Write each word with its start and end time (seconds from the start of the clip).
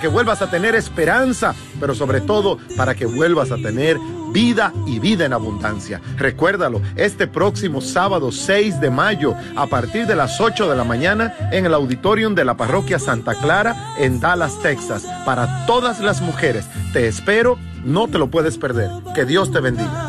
que 0.00 0.08
vuelvas 0.08 0.42
a 0.42 0.50
tener 0.50 0.74
esperanza, 0.74 1.54
pero 1.78 1.94
sobre 1.94 2.20
todo 2.20 2.58
para 2.76 2.94
que 2.94 3.06
vuelvas 3.06 3.52
a 3.52 3.56
tener 3.56 3.98
vida 4.32 4.72
y 4.86 4.98
vida 4.98 5.24
en 5.24 5.32
abundancia. 5.32 6.00
Recuérdalo, 6.16 6.80
este 6.96 7.26
próximo 7.26 7.80
sábado 7.80 8.32
6 8.32 8.80
de 8.80 8.90
mayo, 8.90 9.34
a 9.56 9.66
partir 9.66 10.06
de 10.06 10.16
las 10.16 10.40
8 10.40 10.68
de 10.68 10.76
la 10.76 10.84
mañana, 10.84 11.34
en 11.52 11.66
el 11.66 11.74
auditorium 11.74 12.34
de 12.34 12.44
la 12.44 12.56
parroquia 12.56 12.98
Santa 12.98 13.34
Clara, 13.34 13.94
en 13.98 14.20
Dallas, 14.20 14.60
Texas, 14.62 15.06
para 15.24 15.66
todas 15.66 16.00
las 16.00 16.20
mujeres. 16.20 16.66
Te 16.92 17.06
espero, 17.06 17.58
no 17.84 18.08
te 18.08 18.18
lo 18.18 18.30
puedes 18.30 18.58
perder. 18.58 18.90
Que 19.14 19.24
Dios 19.24 19.50
te 19.50 19.60
bendiga. 19.60 20.08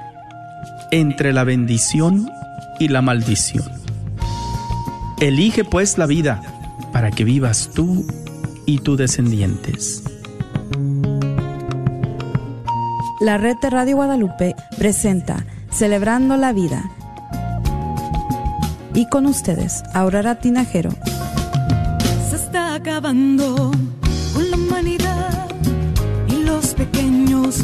entre 0.91 1.33
la 1.33 1.43
bendición 1.43 2.29
y 2.79 2.89
la 2.89 3.01
maldición. 3.01 3.65
Elige 5.19 5.63
pues 5.63 5.97
la 5.97 6.05
vida 6.05 6.41
para 6.91 7.11
que 7.11 7.23
vivas 7.23 7.71
tú 7.73 8.05
y 8.65 8.79
tus 8.79 8.97
descendientes. 8.97 10.03
La 13.21 13.37
red 13.37 13.55
de 13.61 13.69
Radio 13.69 13.95
Guadalupe 13.97 14.55
presenta 14.77 15.45
Celebrando 15.71 16.37
la 16.37 16.53
Vida. 16.53 16.89
Y 18.93 19.07
con 19.07 19.25
ustedes, 19.25 19.83
Aurora 19.93 20.39
Tinajero. 20.39 20.89
Se 22.29 22.35
está 22.35 22.73
acabando 22.73 23.71
con 24.33 24.51
la 24.51 24.57
humanidad 24.57 25.47
y 26.27 26.43
los 26.43 26.73
pequeños 26.73 27.63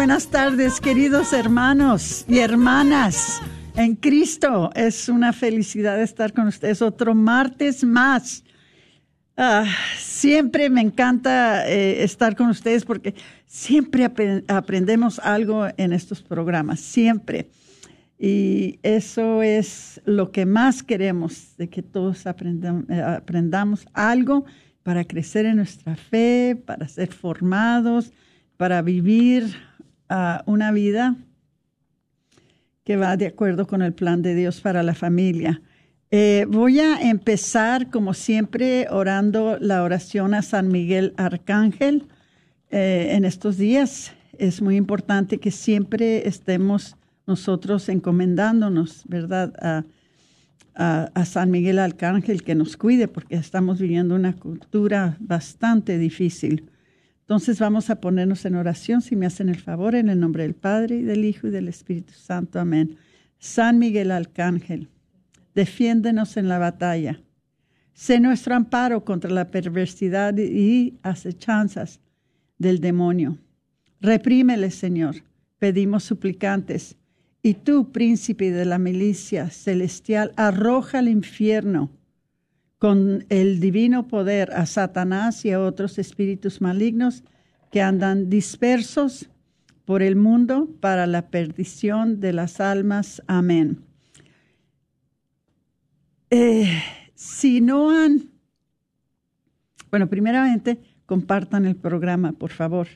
buenas 0.00 0.28
tardes, 0.28 0.80
queridos 0.80 1.34
hermanos 1.34 2.24
y 2.26 2.38
hermanas 2.38 3.42
en 3.76 3.96
Cristo. 3.96 4.70
Es 4.74 5.10
una 5.10 5.34
felicidad 5.34 6.00
estar 6.00 6.32
con 6.32 6.46
ustedes 6.46 6.80
otro 6.80 7.14
martes 7.14 7.84
más. 7.84 8.42
Ah, 9.36 9.66
siempre 9.98 10.70
me 10.70 10.80
encanta 10.80 11.68
eh, 11.68 12.02
estar 12.02 12.34
con 12.34 12.48
ustedes 12.48 12.86
porque 12.86 13.14
siempre 13.44 14.10
aprendemos 14.48 15.18
algo 15.18 15.66
en 15.76 15.92
estos 15.92 16.22
programas, 16.22 16.80
siempre. 16.80 17.50
Y 18.18 18.78
eso 18.82 19.42
es 19.42 20.00
lo 20.06 20.32
que 20.32 20.46
más 20.46 20.82
queremos, 20.82 21.58
de 21.58 21.68
que 21.68 21.82
todos 21.82 22.24
eh, 22.24 23.02
aprendamos 23.02 23.86
algo 23.92 24.46
para 24.82 25.04
crecer 25.04 25.44
en 25.44 25.56
nuestra 25.56 25.94
fe, 25.94 26.56
para 26.64 26.88
ser 26.88 27.12
formados, 27.12 28.14
para 28.56 28.80
vivir 28.80 29.68
ah, 30.10 30.42
una 30.44 30.72
vida 30.72 31.16
que 32.84 32.96
va 32.96 33.16
de 33.16 33.28
acuerdo 33.28 33.66
con 33.66 33.80
el 33.80 33.94
plan 33.94 34.20
de 34.20 34.34
Dios 34.34 34.60
para 34.60 34.82
la 34.82 34.94
familia. 34.94 35.62
Eh, 36.10 36.44
voy 36.48 36.80
a 36.80 37.00
empezar, 37.08 37.88
como 37.88 38.14
siempre, 38.14 38.88
orando 38.90 39.58
la 39.60 39.84
oración 39.84 40.34
a 40.34 40.42
San 40.42 40.68
Miguel 40.68 41.14
Arcángel 41.16 42.08
eh, 42.70 43.10
en 43.12 43.24
estos 43.24 43.56
días. 43.56 44.12
Es 44.36 44.60
muy 44.60 44.74
importante 44.74 45.38
que 45.38 45.52
siempre 45.52 46.26
estemos 46.26 46.96
nosotros 47.28 47.88
encomendándonos, 47.88 49.04
¿verdad? 49.06 49.52
A, 49.62 49.84
San 51.26 51.50
Miguel 51.50 51.78
Arcángel 51.78 52.42
que 52.42 52.54
nos 52.54 52.76
cuide 52.78 53.06
porque 53.06 53.34
estamos 53.34 53.78
viviendo 53.78 54.14
una 54.14 54.32
cultura 54.32 55.16
bastante 55.20 55.98
difícil. 55.98 56.70
Entonces 57.30 57.60
vamos 57.60 57.90
a 57.90 58.00
ponernos 58.00 58.44
en 58.44 58.56
oración, 58.56 59.02
si 59.02 59.14
me 59.14 59.24
hacen 59.24 59.48
el 59.48 59.60
favor, 59.60 59.94
en 59.94 60.08
el 60.08 60.18
nombre 60.18 60.42
del 60.42 60.56
Padre 60.56 60.96
y 60.96 61.02
del 61.04 61.24
Hijo 61.24 61.46
y 61.46 61.50
del 61.50 61.68
Espíritu 61.68 62.12
Santo. 62.12 62.58
Amén. 62.58 62.96
San 63.38 63.78
Miguel 63.78 64.10
Arcángel, 64.10 64.88
defiéndenos 65.54 66.36
en 66.36 66.48
la 66.48 66.58
batalla. 66.58 67.20
Sé 67.92 68.18
nuestro 68.18 68.56
amparo 68.56 69.04
contra 69.04 69.30
la 69.30 69.48
perversidad 69.48 70.36
y 70.38 70.98
acechanzas 71.04 72.00
del 72.58 72.80
demonio. 72.80 73.38
Reprímele, 74.00 74.72
Señor. 74.72 75.22
Pedimos 75.60 76.02
suplicantes 76.02 76.96
y 77.44 77.54
tú, 77.54 77.92
príncipe 77.92 78.50
de 78.50 78.64
la 78.64 78.78
milicia 78.80 79.50
celestial, 79.50 80.32
arroja 80.34 80.98
al 80.98 81.06
infierno 81.06 81.92
con 82.80 83.26
el 83.28 83.60
divino 83.60 84.08
poder 84.08 84.54
a 84.54 84.64
Satanás 84.64 85.44
y 85.44 85.52
a 85.52 85.60
otros 85.60 85.98
espíritus 85.98 86.62
malignos 86.62 87.22
que 87.70 87.82
andan 87.82 88.30
dispersos 88.30 89.28
por 89.84 90.00
el 90.00 90.16
mundo 90.16 90.66
para 90.80 91.06
la 91.06 91.28
perdición 91.28 92.20
de 92.20 92.32
las 92.32 92.58
almas. 92.58 93.22
Amén. 93.26 93.84
Eh, 96.30 96.82
si 97.14 97.60
no 97.60 97.90
han, 97.90 98.30
bueno, 99.90 100.08
primeramente, 100.08 100.80
compartan 101.04 101.66
el 101.66 101.76
programa, 101.76 102.32
por 102.32 102.50
favor. 102.50 102.88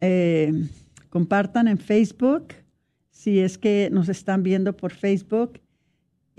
Eh, 0.00 0.66
compartan 1.10 1.68
en 1.68 1.78
Facebook, 1.78 2.54
si 3.12 3.38
es 3.38 3.56
que 3.56 3.88
nos 3.92 4.08
están 4.08 4.42
viendo 4.42 4.76
por 4.76 4.90
Facebook 4.92 5.60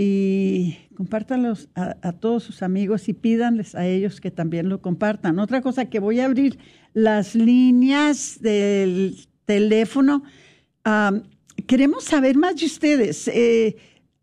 y 0.03 0.79
compártanlos 0.95 1.69
a, 1.75 2.11
todos 2.13 2.41
sus 2.41 2.63
amigos 2.63 3.07
y 3.07 3.13
pídanles 3.13 3.75
a 3.75 3.85
ellos 3.85 4.19
que 4.19 4.31
también 4.31 4.67
lo 4.67 4.81
compartan. 4.81 5.37
Otra 5.37 5.61
cosa 5.61 5.85
que 5.85 5.99
voy 5.99 6.19
a 6.19 6.25
abrir 6.25 6.57
las 6.95 7.35
líneas 7.35 8.39
del 8.41 9.15
teléfono. 9.45 10.23
queremos 11.67 12.03
saber 12.03 12.35
más 12.35 12.55
de 12.55 12.65
ustedes. 12.65 13.27
Eh, 13.27 13.77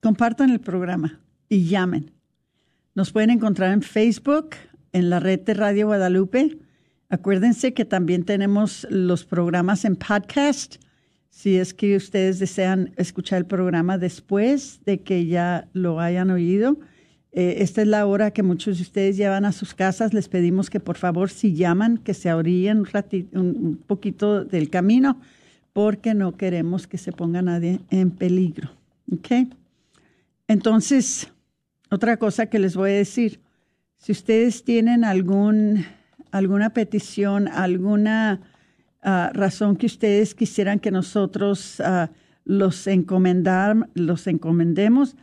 compartan 0.01 0.49
el 0.51 0.59
programa 0.59 1.19
y 1.49 1.65
llamen. 1.65 2.11
Nos 2.95 3.11
pueden 3.11 3.29
encontrar 3.29 3.71
en 3.73 3.81
Facebook, 3.81 4.51
en 4.91 5.09
la 5.09 5.19
red 5.19 5.39
de 5.41 5.53
Radio 5.53 5.87
Guadalupe. 5.87 6.57
Acuérdense 7.09 7.73
que 7.73 7.85
también 7.85 8.23
tenemos 8.23 8.85
los 8.89 9.23
programas 9.23 9.85
en 9.85 9.95
podcast. 9.95 10.75
Si 11.29 11.57
es 11.57 11.73
que 11.73 11.95
ustedes 11.95 12.39
desean 12.39 12.93
escuchar 12.97 13.39
el 13.39 13.45
programa 13.45 13.97
después 13.97 14.81
de 14.85 15.03
que 15.03 15.25
ya 15.27 15.69
lo 15.73 15.99
hayan 15.99 16.31
oído, 16.31 16.79
eh, 17.39 17.61
esta 17.61 17.83
es 17.83 17.87
la 17.87 18.07
hora 18.07 18.31
que 18.31 18.41
muchos 18.41 18.77
de 18.77 18.81
ustedes 18.81 19.15
llevan 19.15 19.45
a 19.45 19.51
sus 19.51 19.75
casas. 19.75 20.11
Les 20.11 20.27
pedimos 20.27 20.71
que 20.71 20.79
por 20.79 20.97
favor, 20.97 21.29
si 21.29 21.53
llaman, 21.53 21.99
que 21.99 22.15
se 22.15 22.33
orillen 22.33 22.83
un, 23.33 23.79
poquito 23.85 24.43
del 24.43 24.71
camino, 24.71 25.21
porque 25.71 26.15
no 26.15 26.35
queremos 26.35 26.87
que 26.87 26.97
se 26.97 27.11
ponga 27.11 27.43
nadie 27.43 27.79
en 27.91 28.09
peligro. 28.09 28.71
¿Ok? 29.13 29.49
Entonces, 30.47 31.31
otra 31.91 32.17
cosa 32.17 32.47
que 32.47 32.57
les 32.57 32.75
voy 32.75 32.89
a 32.89 32.93
decir, 32.93 33.39
si 33.99 34.13
ustedes 34.13 34.63
tienen 34.63 35.03
algún 35.03 35.85
alguna 36.31 36.71
petición, 36.71 37.47
alguna 37.49 38.41
ah, 39.03 39.29
razón 39.31 39.75
que 39.75 39.85
ustedes 39.85 40.33
quisieran 40.33 40.79
que 40.79 40.89
nosotros 40.89 41.79
uh, 41.81 42.07
los, 42.45 42.87
encomendar, 42.87 43.89
los 43.93 44.25
encomendemos, 44.25 45.15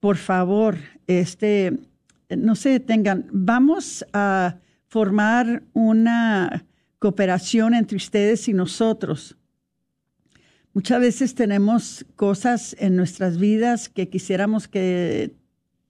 por 0.00 0.18
favor, 0.18 0.76
este, 1.06 1.78
no 2.28 2.54
se 2.54 2.70
detengan. 2.70 3.26
Vamos 3.32 4.04
a 4.12 4.56
formar 4.88 5.62
una 5.72 6.64
cooperación 6.98 7.74
entre 7.74 7.96
ustedes 7.96 8.48
y 8.48 8.52
nosotros. 8.52 9.36
Muchas 10.74 11.00
veces 11.00 11.34
tenemos 11.34 12.06
cosas 12.16 12.74
en 12.78 12.96
nuestras 12.96 13.38
vidas 13.38 13.88
que 13.88 14.08
quisiéramos 14.08 14.68
que 14.68 15.34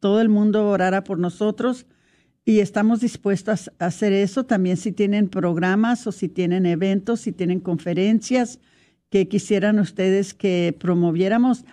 todo 0.00 0.20
el 0.20 0.28
mundo 0.28 0.68
orara 0.68 1.04
por 1.04 1.18
nosotros, 1.18 1.86
y 2.44 2.58
estamos 2.58 3.00
dispuestos 3.00 3.70
a 3.78 3.86
hacer 3.86 4.12
eso 4.12 4.44
también 4.44 4.76
si 4.76 4.90
tienen 4.90 5.28
programas 5.28 6.06
o 6.06 6.12
si 6.12 6.28
tienen 6.28 6.66
eventos, 6.66 7.20
si 7.20 7.32
tienen 7.32 7.60
conferencias 7.60 8.58
que 9.10 9.28
quisieran 9.28 9.78
ustedes 9.78 10.34
que 10.34 10.76
promoviéramos. 10.78 11.64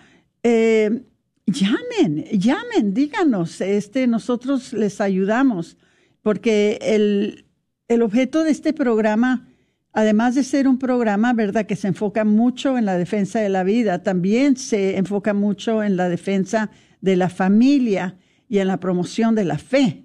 Eh, 0.42 1.02
llamen, 1.52 2.24
llamen, 2.32 2.94
díganos, 2.94 3.60
este, 3.60 4.06
nosotros 4.06 4.72
les 4.72 5.00
ayudamos, 5.00 5.76
porque 6.22 6.78
el, 6.82 7.46
el 7.88 8.02
objeto 8.02 8.44
de 8.44 8.50
este 8.50 8.72
programa, 8.72 9.48
además 9.92 10.34
de 10.34 10.44
ser 10.44 10.68
un 10.68 10.78
programa, 10.78 11.32
¿verdad?, 11.32 11.66
que 11.66 11.76
se 11.76 11.88
enfoca 11.88 12.24
mucho 12.24 12.78
en 12.78 12.84
la 12.84 12.96
defensa 12.96 13.40
de 13.40 13.48
la 13.48 13.64
vida, 13.64 14.02
también 14.02 14.56
se 14.56 14.96
enfoca 14.96 15.34
mucho 15.34 15.82
en 15.82 15.96
la 15.96 16.08
defensa 16.08 16.70
de 17.00 17.16
la 17.16 17.28
familia 17.28 18.16
y 18.48 18.58
en 18.58 18.68
la 18.68 18.80
promoción 18.80 19.34
de 19.34 19.44
la 19.44 19.58
fe. 19.58 20.04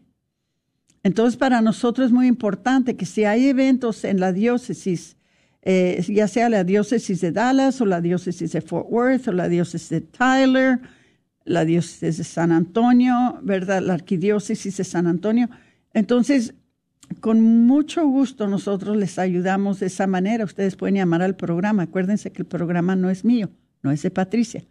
Entonces, 1.04 1.38
para 1.38 1.62
nosotros 1.62 2.08
es 2.08 2.12
muy 2.12 2.26
importante 2.28 2.96
que 2.96 3.06
si 3.06 3.26
hay 3.26 3.48
eventos 3.48 4.04
en 4.06 4.20
la 4.20 4.34
diócesis, 4.34 5.18
eh, 5.62 6.04
ya 6.08 6.28
sea 6.28 6.50
la 6.50 6.64
diócesis 6.64 7.22
de 7.22 7.32
Dallas 7.32 7.80
o 7.82 7.86
la 7.86 8.02
diócesis 8.02 8.52
de 8.52 8.62
Fort 8.62 8.88
Worth 8.90 9.28
o 9.28 9.32
la 9.32 9.48
diócesis 9.48 9.90
de 9.90 10.02
Tyler, 10.02 10.80
la 11.46 11.64
diócesis 11.64 12.18
de 12.18 12.24
San 12.24 12.52
Antonio, 12.52 13.38
¿verdad? 13.42 13.82
La 13.82 13.94
arquidiócesis 13.94 14.78
de 14.78 14.84
San 14.84 15.06
Antonio. 15.08 15.50
Entonces, 15.94 16.56
con 17.22 17.40
mucho 17.42 18.06
gusto 18.08 18.48
nosotros 18.48 18.98
les 18.98 19.20
ayudamos 19.20 19.80
de 19.80 19.86
esa 19.86 20.08
manera. 20.08 20.44
Ustedes 20.44 20.76
pueden 20.76 20.96
llamar 20.96 21.22
al 21.22 21.36
programa. 21.36 21.84
Acuérdense 21.84 22.32
que 22.32 22.42
el 22.42 22.48
programa 22.48 22.96
no 22.96 23.12
es 23.12 23.24
mío, 23.24 23.52
no 23.84 23.92
es 23.92 24.02
de 24.02 24.10
Patricia. 24.10 24.66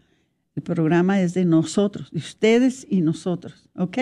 El 0.56 0.62
programa 0.62 1.20
es 1.20 1.34
de 1.34 1.44
nosotros, 1.44 2.10
de 2.10 2.18
ustedes 2.18 2.86
y 2.88 3.00
nosotros, 3.00 3.68
¿ok? 3.74 3.98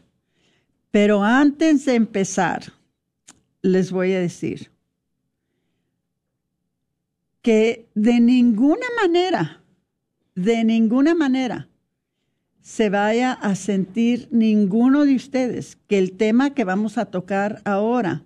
Pero 0.90 1.22
antes 1.22 1.84
de 1.84 1.94
empezar, 1.94 2.72
les 3.62 3.92
voy 3.92 4.12
a 4.12 4.20
decir 4.20 4.70
que 7.42 7.88
de 7.94 8.20
ninguna 8.20 8.86
manera, 9.00 9.62
de 10.34 10.64
ninguna 10.64 11.14
manera, 11.14 11.68
se 12.60 12.90
vaya 12.90 13.32
a 13.32 13.54
sentir 13.54 14.28
ninguno 14.30 15.04
de 15.04 15.16
ustedes 15.16 15.78
que 15.86 15.98
el 15.98 16.12
tema 16.12 16.50
que 16.50 16.64
vamos 16.64 16.98
a 16.98 17.06
tocar 17.06 17.62
ahora 17.64 18.24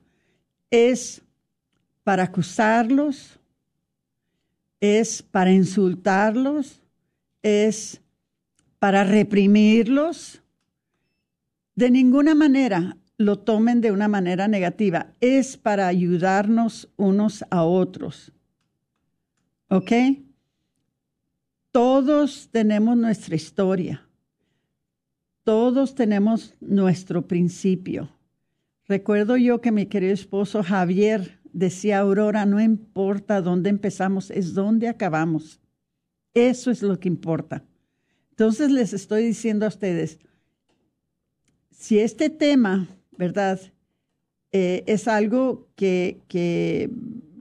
es 0.71 1.23
para 2.03 2.25
acusarlos, 2.25 3.39
es 4.81 5.23
para 5.23 5.53
insultarlos, 5.53 6.84
es 7.45 8.01
para 8.81 9.05
reprimirlos. 9.05 10.43
De 11.77 11.93
ninguna 11.93 12.35
manera 12.35 12.97
lo 13.17 13.39
tomen 13.39 13.81
de 13.81 13.93
una 13.93 14.09
manera 14.09 14.49
negativa, 14.49 15.13
es 15.21 15.57
para 15.57 15.87
ayudarnos 15.87 16.91
unos 16.97 17.45
a 17.51 17.63
otros. 17.63 18.33
¿Ok? 19.69 19.93
Todos 21.71 22.49
tenemos 22.51 22.97
nuestra 22.97 23.37
historia 23.37 24.05
todos 25.45 25.95
tenemos 25.95 26.55
nuestro 26.61 27.29
principio. 27.29 28.09
Recuerdo 28.89 29.37
yo 29.37 29.61
que 29.61 29.73
mi 29.73 29.87
querido 29.87 30.13
esposo 30.13 30.63
Javier 30.63 31.39
decía, 31.53 32.01
Aurora, 32.01 32.47
no 32.47 32.61
importa 32.61 33.43
dónde 33.43 33.71
empezamos, 33.71 34.31
es 34.31 34.55
dónde 34.55 34.89
acabamos. 34.89 35.61
Eso 36.35 36.71
es 36.71 36.83
lo 36.83 36.99
que 36.99 37.09
importa. 37.09 37.65
Entonces 38.31 38.71
les 38.71 38.93
estoy 38.93 39.25
diciendo 39.25 39.65
a 39.65 39.69
ustedes, 39.69 40.19
si 41.71 41.99
este 41.99 42.31
tema, 42.31 42.89
¿verdad? 43.17 43.61
Eh, 44.53 44.83
es 44.87 45.09
algo 45.09 45.69
que, 45.77 46.21
que 46.29 46.91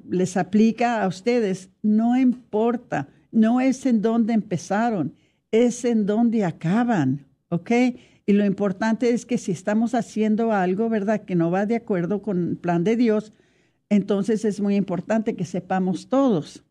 les 0.09 0.37
aplica 0.37 1.03
a 1.03 1.07
ustedes, 1.07 1.69
no 1.81 2.17
importa, 2.17 3.09
no 3.31 3.59
es 3.61 3.85
en 3.85 4.01
dónde 4.01 4.33
empezaron, 4.33 5.15
es 5.51 5.85
en 5.85 6.05
dónde 6.05 6.45
acaban. 6.45 7.25
¿ok? 7.53 7.71
Y 8.25 8.33
lo 8.33 8.45
importante 8.45 9.11
es 9.11 9.25
que 9.25 9.37
si 9.37 9.51
estamos 9.51 9.93
haciendo 9.93 10.51
algo, 10.51 10.89
¿verdad?, 10.89 11.21
que 11.21 11.35
no 11.35 11.51
va 11.51 11.65
de 11.65 11.75
acuerdo 11.75 12.21
con 12.21 12.49
el 12.49 12.57
plan 12.57 12.83
de 12.83 12.95
Dios, 12.95 13.31
entonces 13.89 14.43
es 14.43 14.59
muy 14.59 14.75
importante 14.75 15.35
que 15.35 15.45
sepamos 15.45 16.09
todos 16.09 16.63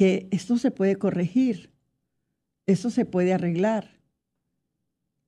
que 0.00 0.28
esto 0.30 0.56
se 0.56 0.70
puede 0.70 0.96
corregir, 0.96 1.68
esto 2.64 2.88
se 2.88 3.04
puede 3.04 3.34
arreglar. 3.34 4.00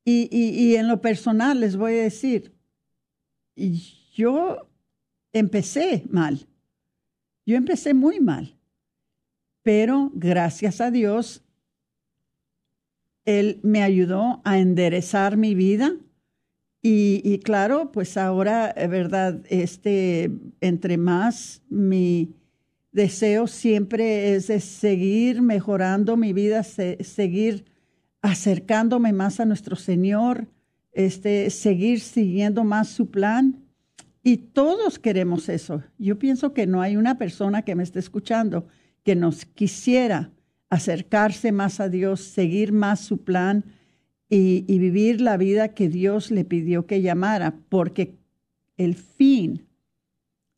Y, 0.02 0.30
y, 0.32 0.48
y 0.58 0.76
en 0.76 0.88
lo 0.88 1.02
personal 1.02 1.60
les 1.60 1.76
voy 1.76 1.92
a 1.92 2.04
decir, 2.04 2.54
yo 4.14 4.66
empecé 5.34 6.04
mal. 6.08 6.48
Yo 7.44 7.58
empecé 7.58 7.92
muy 7.92 8.18
mal. 8.18 8.56
Pero 9.62 10.10
gracias 10.14 10.80
a 10.80 10.90
Dios, 10.90 11.44
Él 13.26 13.60
me 13.62 13.82
ayudó 13.82 14.40
a 14.42 14.58
enderezar 14.58 15.36
mi 15.36 15.54
vida. 15.54 15.94
Y, 16.80 17.40
claro, 17.40 17.92
pues 17.92 18.16
ahora, 18.16 18.72
¿verdad? 18.88 19.44
Este, 19.50 20.30
entre 20.62 20.96
más 20.96 21.60
mi 21.68 22.34
deseo 22.92 23.46
siempre 23.46 24.34
es 24.34 24.46
de 24.46 24.60
seguir 24.60 25.42
mejorando 25.42 26.16
mi 26.16 26.32
vida, 26.32 26.62
seguir 26.62 27.64
acercándome 28.20 29.12
más 29.12 29.40
a 29.40 29.46
nuestro 29.46 29.76
Señor, 29.76 30.46
este, 30.92 31.50
seguir 31.50 32.00
siguiendo 32.00 32.64
más 32.64 32.88
su 32.88 33.10
plan. 33.10 33.56
Y 34.22 34.36
todos 34.36 34.98
queremos 34.98 35.48
eso. 35.48 35.82
Yo 35.98 36.18
pienso 36.18 36.52
que 36.52 36.66
no 36.66 36.80
hay 36.80 36.96
una 36.96 37.18
persona 37.18 37.62
que 37.62 37.74
me 37.74 37.82
esté 37.82 37.98
escuchando 37.98 38.68
que 39.02 39.16
nos 39.16 39.44
quisiera 39.44 40.30
acercarse 40.70 41.50
más 41.50 41.80
a 41.80 41.88
Dios, 41.88 42.20
seguir 42.20 42.72
más 42.72 43.00
su 43.00 43.24
plan 43.24 43.64
y, 44.28 44.64
y 44.68 44.78
vivir 44.78 45.20
la 45.20 45.36
vida 45.36 45.74
que 45.74 45.88
Dios 45.88 46.30
le 46.30 46.44
pidió 46.44 46.86
que 46.86 47.02
llamara, 47.02 47.56
porque 47.68 48.14
el 48.76 48.94
fin, 48.94 49.66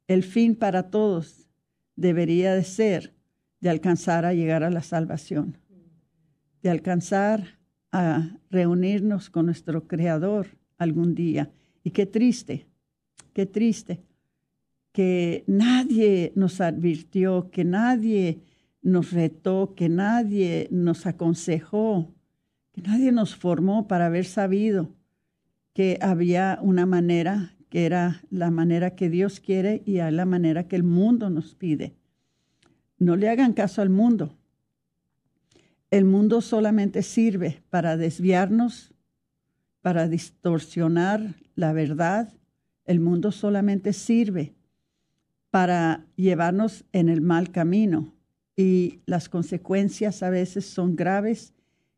el 0.06 0.22
fin 0.22 0.54
para 0.54 0.90
todos 0.90 1.43
debería 1.96 2.54
de 2.54 2.64
ser 2.64 3.14
de 3.60 3.70
alcanzar 3.70 4.26
a 4.26 4.34
llegar 4.34 4.62
a 4.62 4.68
la 4.68 4.82
salvación, 4.82 5.56
de 6.62 6.68
alcanzar 6.68 7.58
a 7.92 8.36
reunirnos 8.50 9.30
con 9.30 9.46
nuestro 9.46 9.86
Creador 9.88 10.48
algún 10.76 11.14
día. 11.14 11.50
Y 11.82 11.90
qué 11.92 12.04
triste, 12.04 12.66
qué 13.32 13.46
triste 13.46 14.02
que 14.92 15.44
nadie 15.46 16.32
nos 16.36 16.60
advirtió, 16.60 17.50
que 17.50 17.64
nadie 17.64 18.42
nos 18.82 19.12
retó, 19.12 19.74
que 19.74 19.88
nadie 19.88 20.68
nos 20.70 21.06
aconsejó, 21.06 22.14
que 22.70 22.82
nadie 22.82 23.12
nos 23.12 23.34
formó 23.34 23.88
para 23.88 24.06
haber 24.06 24.24
sabido 24.24 24.94
que 25.72 25.98
había 26.00 26.60
una 26.62 26.86
manera 26.86 27.53
que 27.74 27.86
era 27.86 28.22
la 28.30 28.52
manera 28.52 28.94
que 28.94 29.10
Dios 29.10 29.40
quiere 29.40 29.82
y 29.84 29.98
a 29.98 30.12
la 30.12 30.26
manera 30.26 30.68
que 30.68 30.76
el 30.76 30.84
mundo 30.84 31.28
nos 31.28 31.56
pide. 31.56 31.96
No 33.00 33.16
le 33.16 33.28
hagan 33.28 33.52
caso 33.52 33.82
al 33.82 33.90
mundo. 33.90 34.38
El 35.90 36.04
mundo 36.04 36.40
solamente 36.40 37.02
sirve 37.02 37.64
para 37.70 37.96
desviarnos, 37.96 38.94
para 39.82 40.06
distorsionar 40.06 41.34
la 41.56 41.72
verdad. 41.72 42.32
El 42.84 43.00
mundo 43.00 43.32
solamente 43.32 43.92
sirve 43.92 44.54
para 45.50 46.06
llevarnos 46.14 46.84
en 46.92 47.08
el 47.08 47.22
mal 47.22 47.50
camino 47.50 48.14
y 48.56 49.00
las 49.04 49.28
consecuencias 49.28 50.22
a 50.22 50.30
veces 50.30 50.64
son 50.64 50.94
graves 50.94 51.54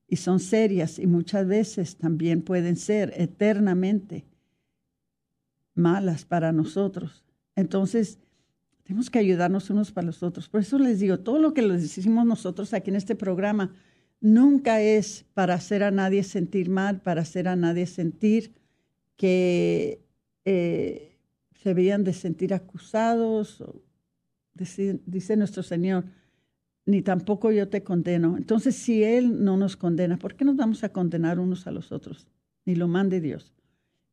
y 0.09 0.17
son 0.17 0.41
serias 0.41 0.99
y 0.99 1.07
muchas 1.07 1.47
veces 1.47 1.99
también 1.99 2.41
pueden 2.41 2.77
ser 2.77 3.13
eternamente 3.15 4.25
malas 5.77 6.25
para 6.25 6.53
nosotros. 6.53 7.25
Entonces, 7.55 8.19
tenemos 8.83 9.11
que 9.11 9.19
ayudarnos 9.19 9.71
unos 9.71 9.93
para 9.93 10.07
los 10.07 10.23
otros. 10.23 10.49
Por 10.49 10.61
eso 10.61 10.79
les 10.79 11.01
digo, 11.01 11.19
todo 11.19 11.39
lo 11.39 11.55
que 11.55 11.63
les 11.63 11.83
decimos 11.83 12.25
nosotros 12.25 12.73
aquí 12.73 12.91
en 12.91 12.97
este 12.97 13.15
programa 13.17 13.75
nunca 14.21 14.81
es 14.81 15.25
para 15.35 15.55
hacer 15.55 15.83
a 15.83 15.91
nadie 15.91 16.23
sentir 16.23 16.69
mal, 16.69 17.01
para 17.01 17.23
hacer 17.23 17.49
a 17.49 17.57
nadie 17.57 17.87
sentir 17.87 18.55
que 19.17 20.05
eh, 20.45 21.19
se 21.55 21.75
veían 21.75 22.05
de 22.05 22.13
sentir 22.13 22.55
acusados. 22.55 23.65
Dice, 24.55 25.01
dice 25.05 25.37
nuestro 25.37 25.63
Señor, 25.63 26.05
ni 26.87 27.03
tampoco 27.03 27.51
yo 27.51 27.69
te 27.69 27.83
condeno. 27.83 28.37
Entonces, 28.37 28.77
si 28.77 29.03
Él 29.03 29.45
no 29.45 29.57
nos 29.57 29.77
condena, 29.77 30.17
¿por 30.17 30.37
qué 30.37 30.45
nos 30.45 30.57
vamos 30.57 30.85
a 30.85 30.91
condenar 30.91 31.41
unos 31.41 31.67
a 31.67 31.73
los 31.73 31.91
otros? 31.91 32.29
Ni 32.65 32.77
lo 32.77 32.87
mande 32.87 33.21
Dios. 33.21 33.53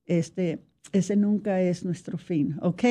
Este, 0.05 0.65
ese 0.91 1.15
nunca 1.15 1.61
es 1.61 1.85
nuestro 1.85 2.17
fin, 2.17 2.57
¿ok? 2.61 2.83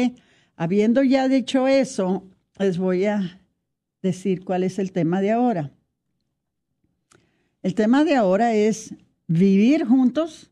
Habiendo 0.57 1.03
ya 1.03 1.29
dicho 1.29 1.67
eso, 1.69 2.25
les 2.59 2.79
voy 2.79 3.05
a 3.05 3.41
decir 4.03 4.45
cuál 4.45 4.65
es 4.65 4.79
el 4.79 4.93
tema 4.93 5.21
de 5.21 5.33
ahora. 5.33 5.73
El 7.63 7.75
tema 7.75 8.05
de 8.05 8.17
ahora 8.17 8.55
es 8.55 8.95
vivir 9.27 9.85
juntos, 9.85 10.51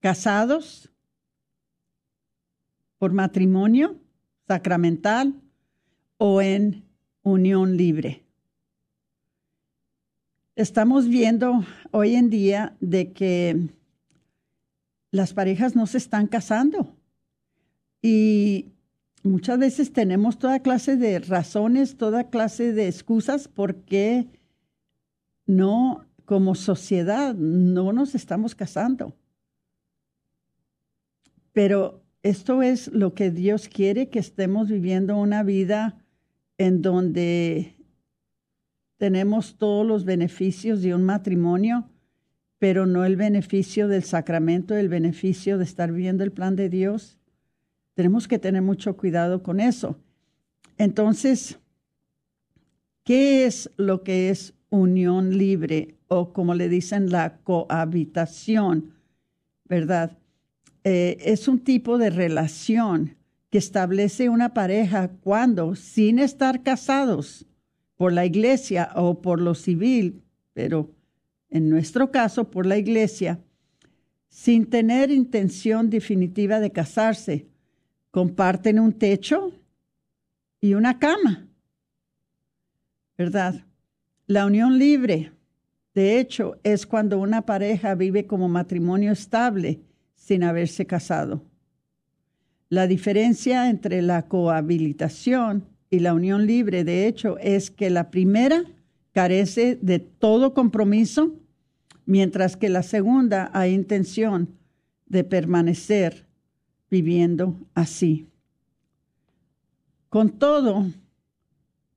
casados, 0.00 0.90
por 2.98 3.12
matrimonio 3.12 3.96
sacramental 4.46 5.34
o 6.16 6.40
en 6.40 6.84
unión 7.22 7.76
libre. 7.76 8.24
Estamos 10.56 11.08
viendo 11.08 11.64
hoy 11.90 12.14
en 12.14 12.30
día 12.30 12.76
de 12.80 13.12
que 13.12 13.68
las 15.14 15.32
parejas 15.32 15.76
no 15.76 15.86
se 15.86 15.98
están 15.98 16.26
casando. 16.26 16.96
Y 18.02 18.72
muchas 19.22 19.60
veces 19.60 19.92
tenemos 19.92 20.40
toda 20.40 20.58
clase 20.58 20.96
de 20.96 21.20
razones, 21.20 21.96
toda 21.96 22.30
clase 22.30 22.72
de 22.72 22.88
excusas 22.88 23.46
por 23.46 23.76
qué 23.84 24.26
no, 25.46 26.04
como 26.24 26.56
sociedad, 26.56 27.32
no 27.36 27.92
nos 27.92 28.16
estamos 28.16 28.56
casando. 28.56 29.14
Pero 31.52 32.02
esto 32.24 32.62
es 32.62 32.88
lo 32.88 33.14
que 33.14 33.30
Dios 33.30 33.68
quiere, 33.68 34.08
que 34.08 34.18
estemos 34.18 34.68
viviendo 34.68 35.16
una 35.16 35.44
vida 35.44 36.04
en 36.58 36.82
donde 36.82 37.76
tenemos 38.96 39.58
todos 39.58 39.86
los 39.86 40.04
beneficios 40.04 40.82
de 40.82 40.92
un 40.92 41.04
matrimonio, 41.04 41.88
pero 42.64 42.86
no 42.86 43.04
el 43.04 43.16
beneficio 43.16 43.88
del 43.88 44.04
sacramento, 44.04 44.74
el 44.74 44.88
beneficio 44.88 45.58
de 45.58 45.64
estar 45.64 45.92
viviendo 45.92 46.24
el 46.24 46.32
plan 46.32 46.56
de 46.56 46.70
Dios. 46.70 47.18
Tenemos 47.92 48.26
que 48.26 48.38
tener 48.38 48.62
mucho 48.62 48.96
cuidado 48.96 49.42
con 49.42 49.60
eso. 49.60 49.98
Entonces, 50.78 51.58
¿qué 53.02 53.44
es 53.44 53.70
lo 53.76 54.02
que 54.02 54.30
es 54.30 54.54
unión 54.70 55.36
libre 55.36 55.98
o 56.08 56.32
como 56.32 56.54
le 56.54 56.70
dicen 56.70 57.10
la 57.10 57.36
cohabitación? 57.44 58.94
¿Verdad? 59.66 60.16
Eh, 60.84 61.18
es 61.20 61.48
un 61.48 61.58
tipo 61.58 61.98
de 61.98 62.08
relación 62.08 63.14
que 63.50 63.58
establece 63.58 64.30
una 64.30 64.54
pareja 64.54 65.08
cuando, 65.20 65.74
sin 65.74 66.18
estar 66.18 66.62
casados 66.62 67.44
por 67.96 68.14
la 68.14 68.24
iglesia 68.24 68.88
o 68.96 69.20
por 69.20 69.38
lo 69.38 69.54
civil, 69.54 70.22
pero 70.54 70.94
en 71.54 71.70
nuestro 71.70 72.10
caso 72.10 72.50
por 72.50 72.66
la 72.66 72.76
iglesia, 72.76 73.38
sin 74.28 74.66
tener 74.66 75.12
intención 75.12 75.88
definitiva 75.88 76.58
de 76.58 76.72
casarse, 76.72 77.46
comparten 78.10 78.80
un 78.80 78.92
techo 78.92 79.52
y 80.60 80.74
una 80.74 80.98
cama. 80.98 81.46
¿Verdad? 83.16 83.64
La 84.26 84.46
unión 84.46 84.80
libre, 84.80 85.30
de 85.94 86.18
hecho, 86.18 86.56
es 86.64 86.86
cuando 86.86 87.20
una 87.20 87.46
pareja 87.46 87.94
vive 87.94 88.26
como 88.26 88.48
matrimonio 88.48 89.12
estable 89.12 89.80
sin 90.16 90.42
haberse 90.42 90.86
casado. 90.86 91.44
La 92.68 92.88
diferencia 92.88 93.70
entre 93.70 94.02
la 94.02 94.26
cohabilitación 94.26 95.68
y 95.88 96.00
la 96.00 96.14
unión 96.14 96.48
libre, 96.48 96.82
de 96.82 97.06
hecho, 97.06 97.38
es 97.38 97.70
que 97.70 97.90
la 97.90 98.10
primera 98.10 98.64
carece 99.12 99.78
de 99.80 100.00
todo 100.00 100.52
compromiso, 100.52 101.36
mientras 102.06 102.56
que 102.56 102.68
la 102.68 102.82
segunda 102.82 103.50
hay 103.52 103.72
intención 103.72 104.56
de 105.06 105.24
permanecer 105.24 106.26
viviendo 106.90 107.58
así. 107.74 108.28
Con 110.08 110.38
todo, 110.38 110.86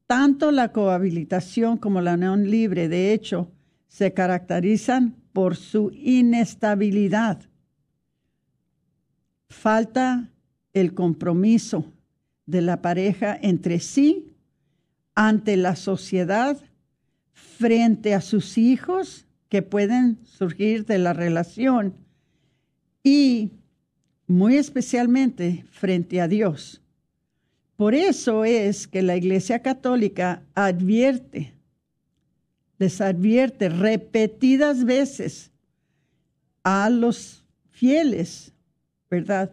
tanto 0.08 0.52
la 0.52 0.72
cohabilitación 0.72 1.78
como 1.78 2.02
la 2.02 2.16
unión 2.16 2.50
libre, 2.50 2.88
de 2.90 3.14
hecho, 3.14 3.52
se 3.88 4.14
caracterizan 4.14 5.16
por 5.34 5.56
su 5.56 5.92
inestabilidad. 5.94 7.42
Falta 9.50 10.32
el 10.74 10.94
compromiso 10.94 11.86
de 12.46 12.62
la 12.62 12.82
pareja 12.82 13.38
entre 13.40 13.80
sí, 13.80 14.34
ante 15.14 15.58
la 15.58 15.76
sociedad, 15.76 16.58
frente 17.34 18.14
a 18.14 18.22
sus 18.22 18.58
hijos 18.58 19.27
que 19.50 19.62
pueden 19.62 20.18
surgir 20.24 20.86
de 20.86 20.98
la 20.98 21.14
relación 21.14 21.94
y 23.04 23.52
muy 24.28 24.58
especialmente 24.58 25.66
frente 25.72 26.20
a 26.20 26.28
Dios. 26.28 26.82
Por 27.76 27.94
eso 27.94 28.44
es 28.44 28.88
que 28.88 29.02
la 29.02 29.16
Iglesia 29.16 29.62
Católica 29.62 30.44
advierte, 30.56 31.54
les 32.78 33.00
advierte 33.02 33.70
repetidas 33.70 34.84
veces 34.84 35.52
a 36.64 36.90
los 36.90 37.46
fieles, 37.70 38.54
¿verdad? 39.10 39.52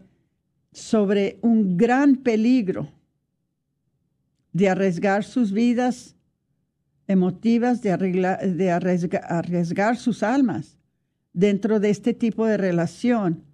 sobre 0.75 1.39
un 1.41 1.77
gran 1.77 2.17
peligro 2.17 2.89
de 4.53 4.69
arriesgar 4.69 5.23
sus 5.23 5.53
vidas 5.53 6.14
emotivas, 7.07 7.83
de, 7.83 7.97
de 7.97 8.71
arriesgar 8.71 9.97
sus 9.97 10.23
almas 10.23 10.79
dentro 11.33 11.81
de 11.81 11.91
este 11.91 12.15
tipo 12.15 12.47
de 12.47 12.57
relación 12.57 13.45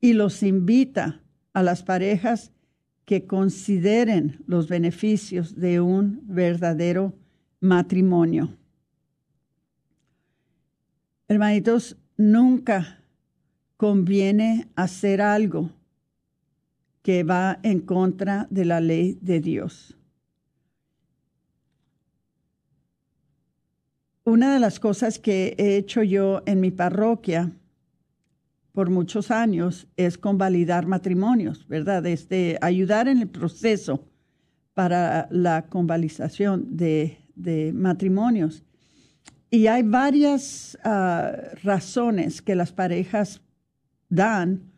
y 0.00 0.12
los 0.12 0.42
invita 0.42 1.22
a 1.52 1.62
las 1.62 1.82
parejas 1.82 2.52
que 3.04 3.26
consideren 3.26 4.42
los 4.46 4.68
beneficios 4.68 5.56
de 5.56 5.80
un 5.80 6.20
verdadero 6.24 7.14
matrimonio. 7.60 8.56
Hermanitos, 11.28 11.96
nunca 12.16 12.98
conviene 13.76 14.68
hacer 14.76 15.20
algo 15.20 15.70
que 17.02 17.24
va 17.24 17.58
en 17.62 17.80
contra 17.80 18.46
de 18.50 18.64
la 18.64 18.80
ley 18.80 19.18
de 19.20 19.40
Dios. 19.40 19.96
Una 24.24 24.54
de 24.54 24.60
las 24.60 24.78
cosas 24.78 25.18
que 25.18 25.56
he 25.58 25.76
hecho 25.76 26.04
yo 26.04 26.42
en 26.46 26.60
mi 26.60 26.70
parroquia 26.70 27.50
por 28.70 28.88
muchos 28.88 29.32
años 29.32 29.88
es 29.96 30.16
convalidar 30.16 30.86
matrimonios, 30.86 31.66
¿verdad? 31.66 32.06
Este, 32.06 32.56
ayudar 32.60 33.08
en 33.08 33.18
el 33.18 33.28
proceso 33.28 34.06
para 34.74 35.26
la 35.30 35.66
convalidación 35.66 36.76
de, 36.76 37.18
matrimonios. 37.74 38.62
Y 39.50 39.66
hay 39.66 39.82
varias 39.82 40.78
ah, 40.84 41.32
razones 41.64 42.40
que 42.40 42.54
las 42.54 42.72
parejas 42.72 43.42
dan 44.08 44.72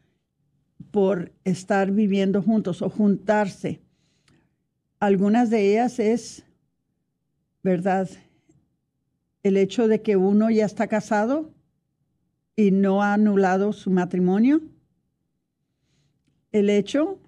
por 0.90 1.32
estar 1.44 1.90
viviendo 1.90 2.40
juntos 2.40 2.80
o 2.80 2.88
juntarse. 2.88 3.82
Algunas 5.00 5.50
de 5.50 5.72
ellas 5.72 5.98
es, 5.98 6.44
¿verdad? 7.62 8.08
El 9.44 9.58
hecho 9.58 9.88
de 9.88 10.00
que 10.00 10.16
uno 10.16 10.50
ya 10.50 10.64
está 10.64 10.86
casado 10.88 11.52
y 12.56 12.70
no 12.70 13.02
ha 13.02 13.12
anulado 13.12 13.74
su 13.74 13.90
matrimonio. 13.90 14.62
El 16.50 16.70
hecho 16.70 17.18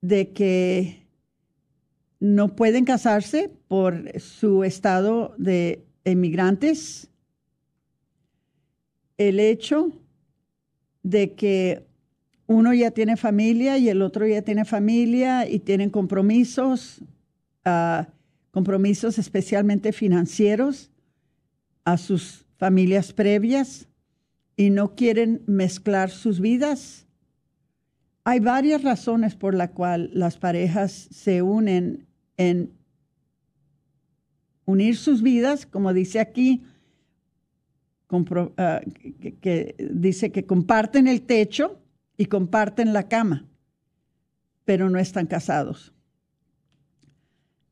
de 0.00 0.32
que 0.32 1.04
no 2.20 2.54
pueden 2.54 2.84
casarse 2.84 3.50
por 3.66 4.20
su 4.20 4.62
estado 4.62 5.34
de 5.36 5.84
emigrantes. 6.04 7.08
El 9.18 9.40
hecho 9.40 9.90
de 11.02 11.32
que 11.32 11.84
uno 12.46 12.72
ya 12.72 12.92
tiene 12.92 13.16
familia 13.16 13.78
y 13.78 13.88
el 13.88 14.00
otro 14.00 14.28
ya 14.28 14.42
tiene 14.42 14.64
familia 14.64 15.48
y 15.50 15.58
tienen 15.58 15.90
compromisos, 15.90 17.02
ah, 17.64 18.06
compromisos 18.52 19.18
especialmente 19.18 19.92
financieros 19.92 20.92
a 21.86 21.96
sus 21.96 22.44
familias 22.58 23.12
previas 23.12 23.88
y 24.56 24.70
no 24.70 24.96
quieren 24.96 25.42
mezclar 25.46 26.10
sus 26.10 26.40
vidas. 26.40 27.06
Hay 28.24 28.40
varias 28.40 28.82
razones 28.82 29.36
por 29.36 29.54
las 29.54 29.70
cuales 29.70 30.10
las 30.12 30.36
parejas 30.36 30.90
se 30.92 31.42
unen 31.42 32.08
en 32.36 32.72
unir 34.64 34.96
sus 34.96 35.22
vidas, 35.22 35.64
como 35.64 35.92
dice 35.92 36.18
aquí, 36.18 36.64
ah, 38.56 38.80
que, 39.40 39.76
dice 39.78 40.32
que 40.32 40.44
comparten 40.44 41.06
el 41.06 41.22
techo 41.22 41.80
y 42.16 42.26
comparten 42.26 42.92
la 42.92 43.06
cama, 43.06 43.46
pero 44.64 44.90
no 44.90 44.98
están 44.98 45.26
casados. 45.26 45.94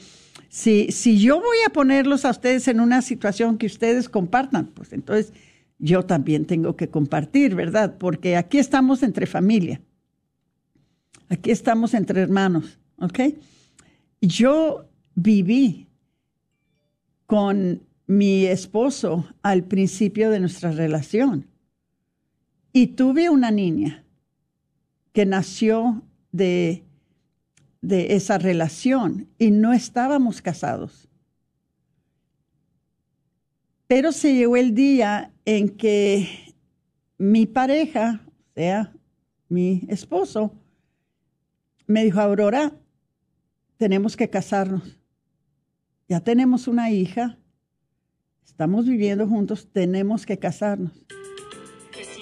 si, 0.48 0.90
si 0.94 1.20
yo 1.20 1.42
voy 1.42 1.58
a 1.68 1.72
ponerlos 1.72 2.24
a 2.24 2.30
ustedes 2.30 2.70
en 2.70 2.80
una 2.80 3.02
situación 3.02 3.58
que 3.58 3.66
ustedes 3.66 4.08
compartan, 4.08 4.68
pues 4.68 4.94
entonces 4.94 5.34
yo 5.78 6.04
también 6.04 6.46
tengo 6.46 6.78
que 6.78 6.88
compartir, 6.88 7.54
¿verdad? 7.54 7.98
Porque 7.98 8.38
aquí 8.38 8.60
estamos 8.60 9.04
entre 9.04 9.26
familia. 9.26 9.82
Aquí 11.28 11.52
estamos 11.52 11.94
entre 11.94 12.22
hermanos, 12.22 12.80
¿ok? 12.96 13.20
Yo 14.22 14.88
viví 15.16 15.90
con 17.26 17.82
mi 18.08 18.46
esposo 18.46 19.28
al 19.42 19.66
principio 19.66 20.30
de 20.30 20.40
nuestra 20.40 20.72
relación 20.72 21.46
y 22.72 22.88
tuve 22.88 23.30
una 23.30 23.52
niña 23.52 24.05
que 25.16 25.26
nació 25.26 26.04
de 26.32 26.86
de 27.88 28.16
esa 28.16 28.40
relación 28.40 29.28
y 29.38 29.52
no 29.52 29.72
estábamos 29.72 30.42
casados. 30.42 31.08
Pero 33.86 34.12
se 34.12 34.34
llegó 34.34 34.58
el 34.58 34.74
día 34.74 35.32
en 35.46 35.70
que 35.70 36.56
mi 37.20 37.46
pareja, 37.46 38.22
o 38.26 38.54
sea, 38.56 38.92
mi 39.50 39.86
esposo, 39.88 40.52
me 41.86 42.04
dijo, 42.04 42.20
Aurora, 42.20 42.74
tenemos 43.78 44.18
que 44.18 44.32
casarnos. 44.32 45.00
Ya 46.10 46.20
tenemos 46.20 46.68
una 46.68 46.90
hija, 46.90 47.38
estamos 48.44 48.88
viviendo 48.88 49.28
juntos, 49.28 49.70
tenemos 49.72 50.26
que 50.26 50.40
casarnos. 50.40 51.06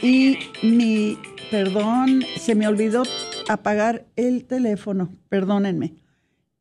Y 0.01 0.37
mi, 0.61 1.17
perdón, 1.53 2.23
se 2.39 2.55
me 2.55 2.67
olvidó 2.67 3.03
apagar 3.47 4.07
el 4.15 4.45
teléfono, 4.45 5.09
perdónenme. 5.29 5.93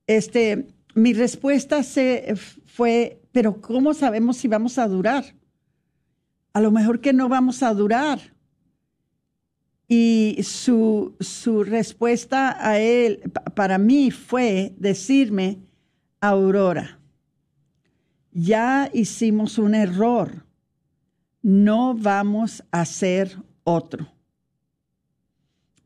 Este, 0.06 0.66
mi 0.94 1.14
respuesta 1.14 1.82
se 1.82 2.34
fue, 2.66 3.22
pero 3.32 3.58
¿cómo 3.62 3.94
sabemos 3.94 4.36
si 4.36 4.48
vamos 4.48 4.76
a 4.76 4.86
durar? 4.86 5.24
A 6.52 6.60
lo 6.60 6.70
mejor 6.70 7.00
que 7.00 7.14
no 7.14 7.30
vamos 7.30 7.62
a 7.62 7.72
durar. 7.72 8.34
Y 9.88 10.36
su, 10.42 11.16
su 11.20 11.64
respuesta 11.64 12.54
a 12.60 12.78
él, 12.78 13.22
para 13.54 13.78
mí, 13.78 14.10
fue 14.10 14.74
decirme, 14.76 15.60
Aurora, 16.20 17.00
ya 18.30 18.90
hicimos 18.92 19.56
un 19.56 19.74
error, 19.74 20.44
no 21.40 21.94
vamos 21.94 22.62
a 22.70 22.82
hacer 22.82 23.38
otro. 23.64 24.12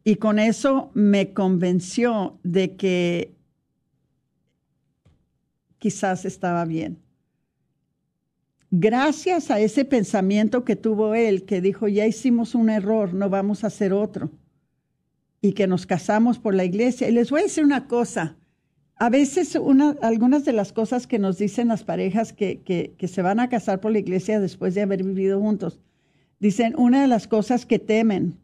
Y 0.09 0.17
con 0.17 0.39
eso 0.39 0.93
me 0.95 1.33
convenció 1.33 2.39
de 2.45 2.77
que 2.77 3.35
quizás 5.81 6.25
estaba 6.25 6.65
bien. 6.65 7.03
Gracias 8.71 9.51
a 9.51 9.59
ese 9.59 9.85
pensamiento 9.85 10.65
que 10.65 10.77
tuvo 10.77 11.17
él, 11.17 11.45
que 11.45 11.61
dijo, 11.61 11.89
ya 11.89 12.07
hicimos 12.07 12.55
un 12.55 12.71
error, 12.71 13.15
no 13.15 13.29
vamos 13.31 13.65
a 13.65 13.67
hacer 13.67 13.93
otro, 13.93 14.31
y 15.41 15.55
que 15.55 15.67
nos 15.67 15.87
casamos 15.87 16.39
por 16.39 16.55
la 16.55 16.65
iglesia. 16.65 17.09
Y 17.09 17.13
les 17.13 17.33
voy 17.33 17.41
a 17.41 17.45
decir 17.45 17.65
una 17.65 17.89
cosa, 17.89 18.37
a 18.95 19.11
veces 19.11 19.57
una, 19.57 19.97
algunas 20.03 20.45
de 20.45 20.53
las 20.53 20.73
cosas 20.73 21.09
que 21.09 21.19
nos 21.19 21.37
dicen 21.37 21.67
las 21.67 21.83
parejas 21.83 22.33
que, 22.33 22.63
que 22.63 23.09
se 23.09 23.23
van 23.23 23.41
a 23.41 23.49
casar 23.49 23.81
por 23.81 23.91
la 23.91 23.99
iglesia 23.99 24.39
después 24.39 24.77
de 24.77 24.83
haber 24.83 25.03
vivido 25.03 25.41
juntos, 25.41 25.81
dicen, 26.39 26.77
una 26.79 27.03
de 27.03 27.09
las 27.09 27.27
cosas 27.27 27.67
que 27.67 27.81
temen 27.81 28.39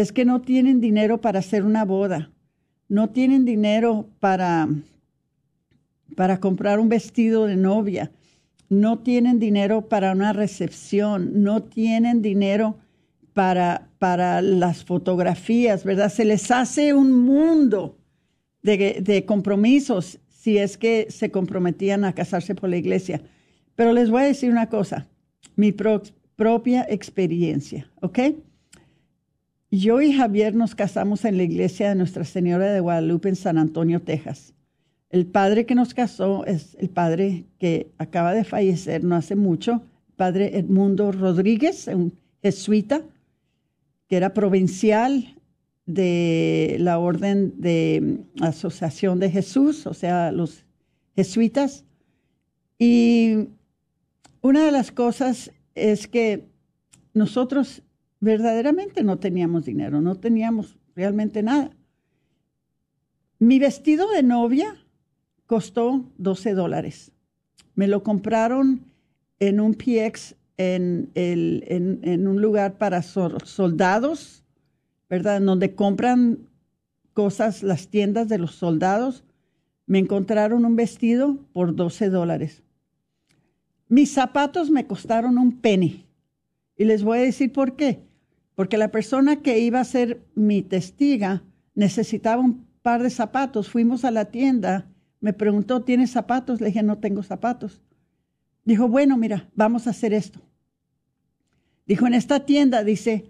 es 0.00 0.12
que 0.12 0.24
no 0.24 0.40
tienen 0.40 0.80
dinero 0.80 1.20
para 1.20 1.40
hacer 1.40 1.64
una 1.64 1.84
boda, 1.84 2.30
no 2.88 3.10
tienen 3.10 3.44
dinero 3.44 4.08
para, 4.20 4.68
para 6.14 6.38
comprar 6.40 6.78
un 6.78 6.88
vestido 6.88 7.46
de 7.46 7.56
novia, 7.56 8.12
no 8.68 9.00
tienen 9.00 9.38
dinero 9.38 9.88
para 9.88 10.12
una 10.12 10.32
recepción, 10.32 11.42
no 11.42 11.62
tienen 11.62 12.22
dinero 12.22 12.76
para, 13.32 13.88
para 13.98 14.40
las 14.40 14.84
fotografías, 14.84 15.84
¿verdad? 15.84 16.12
Se 16.12 16.24
les 16.24 16.50
hace 16.50 16.94
un 16.94 17.12
mundo 17.12 17.98
de, 18.62 19.00
de 19.02 19.24
compromisos 19.24 20.20
si 20.28 20.58
es 20.58 20.76
que 20.76 21.08
se 21.10 21.30
comprometían 21.30 22.04
a 22.04 22.14
casarse 22.14 22.54
por 22.54 22.70
la 22.70 22.76
iglesia. 22.76 23.20
Pero 23.74 23.92
les 23.92 24.10
voy 24.10 24.22
a 24.22 24.26
decir 24.26 24.50
una 24.50 24.68
cosa, 24.68 25.08
mi 25.56 25.72
propia 25.72 26.86
experiencia, 26.88 27.90
¿ok? 28.00 28.18
Yo 29.70 30.00
y 30.00 30.14
Javier 30.14 30.54
nos 30.54 30.74
casamos 30.74 31.26
en 31.26 31.36
la 31.36 31.42
iglesia 31.42 31.90
de 31.90 31.94
Nuestra 31.94 32.24
Señora 32.24 32.72
de 32.72 32.80
Guadalupe 32.80 33.28
en 33.28 33.36
San 33.36 33.58
Antonio, 33.58 34.00
Texas. 34.00 34.54
El 35.10 35.26
padre 35.26 35.66
que 35.66 35.74
nos 35.74 35.92
casó 35.92 36.46
es 36.46 36.74
el 36.80 36.88
padre 36.88 37.44
que 37.58 37.92
acaba 37.98 38.32
de 38.32 38.44
fallecer 38.44 39.04
no 39.04 39.14
hace 39.14 39.36
mucho, 39.36 39.82
padre 40.16 40.56
Edmundo 40.56 41.12
Rodríguez, 41.12 41.86
un 41.88 42.14
jesuita, 42.42 43.02
que 44.08 44.16
era 44.16 44.32
provincial 44.32 45.36
de 45.84 46.76
la 46.80 46.98
Orden 46.98 47.52
de 47.60 48.20
Asociación 48.40 49.18
de 49.18 49.30
Jesús, 49.30 49.86
o 49.86 49.92
sea, 49.92 50.32
los 50.32 50.64
jesuitas. 51.14 51.84
Y 52.78 53.48
una 54.40 54.64
de 54.64 54.72
las 54.72 54.92
cosas 54.92 55.50
es 55.74 56.08
que 56.08 56.48
nosotros 57.12 57.82
verdaderamente 58.20 59.02
no 59.02 59.18
teníamos 59.18 59.64
dinero, 59.64 60.00
no 60.00 60.16
teníamos 60.16 60.76
realmente 60.94 61.42
nada. 61.42 61.70
Mi 63.38 63.58
vestido 63.58 64.10
de 64.10 64.22
novia 64.22 64.76
costó 65.46 66.04
12 66.18 66.54
dólares. 66.54 67.12
Me 67.74 67.86
lo 67.86 68.02
compraron 68.02 68.84
en 69.38 69.60
un 69.60 69.74
PX 69.74 70.34
en, 70.56 72.26
un 72.26 72.42
lugar 72.42 72.78
para 72.78 73.02
soldados, 73.02 74.44
¿verdad? 75.08 75.36
En 75.36 75.46
donde 75.46 75.76
compran 75.76 76.48
cosas 77.12 77.62
las 77.62 77.86
tiendas 77.88 78.28
de 78.28 78.38
los 78.38 78.56
soldados. 78.56 79.24
Me 79.86 80.00
encontraron 80.00 80.64
un 80.64 80.74
vestido 80.74 81.38
por 81.52 81.76
12 81.76 82.10
dólares. 82.10 82.64
Mis 83.88 84.12
zapatos 84.12 84.70
me 84.70 84.86
costaron 84.86 85.38
un 85.38 85.60
penny. 85.60 86.04
Y 86.76 86.84
les 86.84 87.04
voy 87.04 87.18
a 87.18 87.22
decir 87.22 87.52
por 87.52 87.76
qué 87.76 88.07
porque 88.58 88.76
la 88.76 88.90
persona 88.90 89.36
que 89.36 89.60
iba 89.60 89.78
a 89.78 89.84
ser 89.84 90.20
mi 90.34 90.62
testiga 90.62 91.44
necesitaba 91.76 92.42
un 92.42 92.66
par 92.82 93.04
de 93.04 93.10
zapatos. 93.10 93.68
Fuimos 93.68 94.04
a 94.04 94.10
la 94.10 94.24
tienda, 94.24 94.88
me 95.20 95.32
preguntó, 95.32 95.82
¿tienes 95.82 96.10
zapatos? 96.10 96.60
Le 96.60 96.66
dije, 96.66 96.82
no 96.82 96.98
tengo 96.98 97.22
zapatos. 97.22 97.80
Dijo, 98.64 98.88
bueno, 98.88 99.16
mira, 99.16 99.48
vamos 99.54 99.86
a 99.86 99.90
hacer 99.90 100.12
esto. 100.12 100.40
Dijo, 101.86 102.08
en 102.08 102.14
esta 102.14 102.46
tienda, 102.46 102.82
dice, 102.82 103.26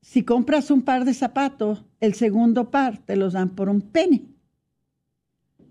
si 0.00 0.24
compras 0.24 0.72
un 0.72 0.82
par 0.82 1.04
de 1.04 1.14
zapatos, 1.14 1.84
el 2.00 2.14
segundo 2.14 2.68
par 2.72 2.98
te 2.98 3.14
los 3.14 3.34
dan 3.34 3.50
por 3.50 3.68
un 3.68 3.80
penny. 3.80 4.26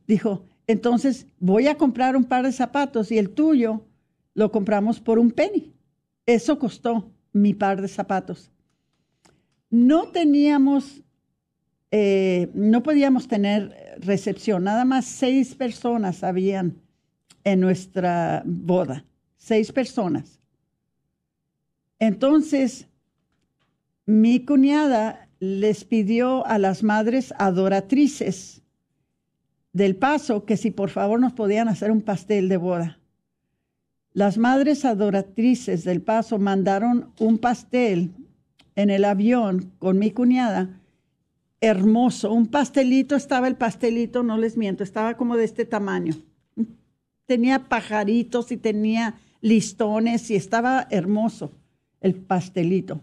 Dijo, 0.08 0.46
entonces 0.66 1.28
voy 1.42 1.68
a 1.68 1.76
comprar 1.76 2.16
un 2.16 2.24
par 2.24 2.46
de 2.46 2.54
zapatos 2.54 3.12
y 3.12 3.18
el 3.18 3.32
tuyo 3.32 3.84
lo 4.34 4.50
compramos 4.50 5.02
por 5.02 5.20
un 5.20 5.32
penny. 5.32 5.74
Eso 6.26 6.58
costó 6.58 7.12
mi 7.34 7.54
par 7.54 7.82
de 7.82 7.90
zapatos 7.90 8.50
no 9.72 10.10
teníamos, 10.10 11.02
eh, 11.90 12.52
no 12.54 12.84
podíamos 12.84 13.28
tener 13.28 13.96
recepción, 14.00 14.66
nada 14.66 14.86
más 14.86 15.06
seis 15.06 15.56
personas 15.56 16.24
habían 16.24 16.76
en 17.44 17.62
nuestra 17.62 18.44
boda, 18.46 19.06
seis 19.38 19.72
personas. 19.72 20.40
Entonces, 21.98 22.88
mi 24.06 24.46
cuñada 24.46 25.30
les 25.40 25.86
pidió 25.86 26.46
a 26.46 26.60
las 26.60 26.84
madres 26.84 27.34
adoratrices 27.38 28.62
del 29.74 29.96
paso 29.96 30.46
que 30.46 30.58
si 30.58 30.70
por 30.70 30.90
favor 30.90 31.20
nos 31.20 31.34
podían 31.34 31.70
hacer 31.70 31.92
un 31.92 32.02
pastel 32.02 32.50
de 32.50 32.58
boda. 32.58 33.00
Las 34.14 34.38
madres 34.38 34.84
adoratrices 34.84 35.86
del 35.86 36.02
paso 36.02 36.38
mandaron 36.38 37.14
un 37.20 37.38
pastel 37.38 38.12
en 38.76 38.90
el 38.90 39.06
avión 39.06 39.72
con 39.80 40.00
mi 40.00 40.12
cuñada, 40.12 40.82
hermoso. 41.60 42.32
Un 42.32 42.48
pastelito, 42.48 43.16
estaba 43.16 43.48
el 43.48 43.56
pastelito, 43.56 44.24
no 44.24 44.38
les 44.38 44.58
miento, 44.58 44.84
estaba 44.84 45.16
como 45.16 45.38
de 45.38 45.46
este 45.46 45.66
tamaño. 45.66 46.16
Tenía 47.26 47.70
pajaritos 47.70 48.52
y 48.52 48.58
tenía 48.58 49.16
listones 49.42 50.30
y 50.32 50.36
estaba 50.36 50.88
hermoso 50.90 51.52
el 52.02 52.16
pastelito. 52.16 53.02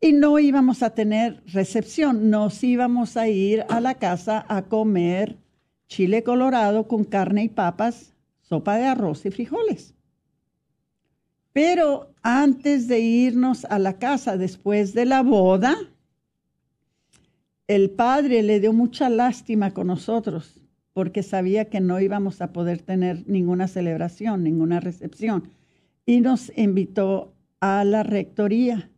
Y 0.00 0.12
no 0.12 0.38
íbamos 0.38 0.82
a 0.82 0.90
tener 0.90 1.42
recepción, 1.46 2.30
nos 2.30 2.62
íbamos 2.62 3.16
a 3.16 3.28
ir 3.28 3.64
a 3.68 3.80
la 3.80 3.94
casa 3.94 4.44
a 4.48 4.62
comer 4.62 5.36
chile 5.88 6.22
colorado 6.22 6.86
con 6.86 7.02
carne 7.04 7.44
y 7.44 7.48
papas, 7.48 8.14
sopa 8.42 8.76
de 8.76 8.84
arroz 8.84 9.26
y 9.26 9.30
frijoles. 9.30 9.94
Pero 11.52 12.07
antes 12.30 12.88
de 12.88 13.00
irnos 13.00 13.64
a 13.64 13.78
la 13.78 13.98
casa 13.98 14.36
después 14.36 14.92
de 14.92 15.06
la 15.06 15.22
boda, 15.22 15.74
el 17.66 17.88
padre 17.88 18.42
le 18.42 18.60
dio 18.60 18.74
mucha 18.74 19.08
lástima 19.08 19.72
con 19.72 19.86
nosotros 19.86 20.60
porque 20.92 21.22
sabía 21.22 21.70
que 21.70 21.80
no 21.80 21.98
íbamos 22.00 22.42
a 22.42 22.52
poder 22.52 22.82
tener 22.82 23.26
ninguna 23.26 23.66
celebración, 23.66 24.44
ninguna 24.44 24.78
recepción, 24.78 25.48
y 26.04 26.20
nos 26.20 26.52
invitó 26.54 27.32
a 27.60 27.82
la 27.84 28.02
rectoría. 28.02 28.90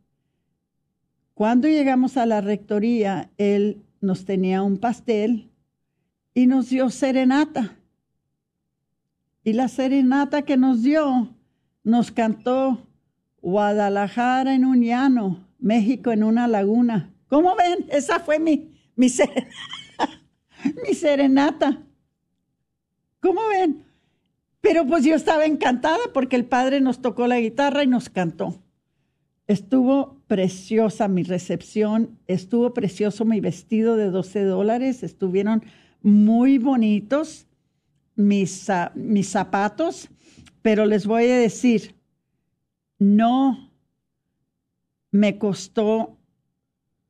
Cuando 1.35 1.69
llegamos 1.69 2.17
a 2.17 2.27
la 2.27 2.41
rectoría, 2.41 3.31
él 3.39 3.81
nos 4.01 4.25
tenía 4.25 4.63
un 4.63 4.77
pastel 4.77 5.53
y 6.35 6.49
nos 6.49 6.69
dio 6.69 6.91
serenata. 6.91 7.77
Y 9.45 9.53
la 9.53 9.69
serenata 9.69 10.43
que 10.43 10.57
nos 10.57 10.83
dio 10.83 11.33
nos 11.85 12.11
cantó 12.11 12.90
Guadalajara 13.43 14.55
en 14.55 14.65
un 14.65 14.83
llano, 14.83 15.47
México 15.59 16.13
en 16.13 16.23
una 16.23 16.49
laguna. 16.49 17.13
¿Cómo 17.29 17.55
ven? 17.57 17.87
Esa 17.91 18.21
fue 18.21 18.39
mi, 18.39 18.71
mi, 18.97 19.09
mi 20.87 20.95
serenata. 20.95 21.83
¿Cómo 23.21 23.41
ven? 23.49 23.85
Pero 24.61 24.87
pues 24.87 25.05
yo 25.05 25.15
estaba 25.15 25.47
encantada 25.47 25.99
porque 26.13 26.37
el 26.37 26.45
padre 26.45 26.81
nos 26.81 27.01
tocó 27.01 27.27
la 27.27 27.41
guitarra 27.41 27.85
y 27.85 27.87
nos 27.87 28.09
cantó. 28.09 28.63
Estuvo 29.47 30.21
preciosa 30.27 31.09
mi 31.09 31.23
recepción, 31.23 32.19
estuvo 32.27 32.73
precioso 32.73 33.25
mi 33.25 33.41
vestido 33.41 33.97
de 33.97 34.11
12 34.11 34.45
dólares, 34.45 35.03
estuvieron 35.03 35.65
muy 36.03 36.59
bonitos 36.59 37.47
mis, 38.15 38.69
mis 38.95 39.29
zapatos 39.29 40.11
pero 40.63 40.85
les 40.87 41.07
voy 41.07 41.25
a 41.25 41.39
decir, 41.39 41.95
no 43.01 43.73
me 45.11 45.39
costó 45.39 46.17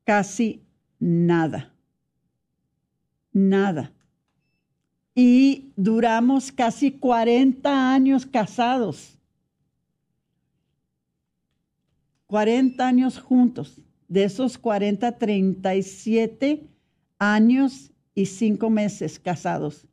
casi 0.05 0.63
nada. 0.99 1.75
Nada. 3.33 3.93
Y 5.15 5.73
duramos 5.77 6.53
casi 6.53 6.93
40 6.93 7.93
años 7.93 8.25
casados. 8.25 9.19
40 12.29 12.87
años 12.87 13.19
juntos. 13.19 13.83
De 14.09 14.25
esos 14.25 14.59
40, 14.59 15.19
37 15.19 16.69
años 17.19 17.91
y 18.15 18.27
5 18.27 18.71
meses 18.71 19.19
casados. 19.19 19.87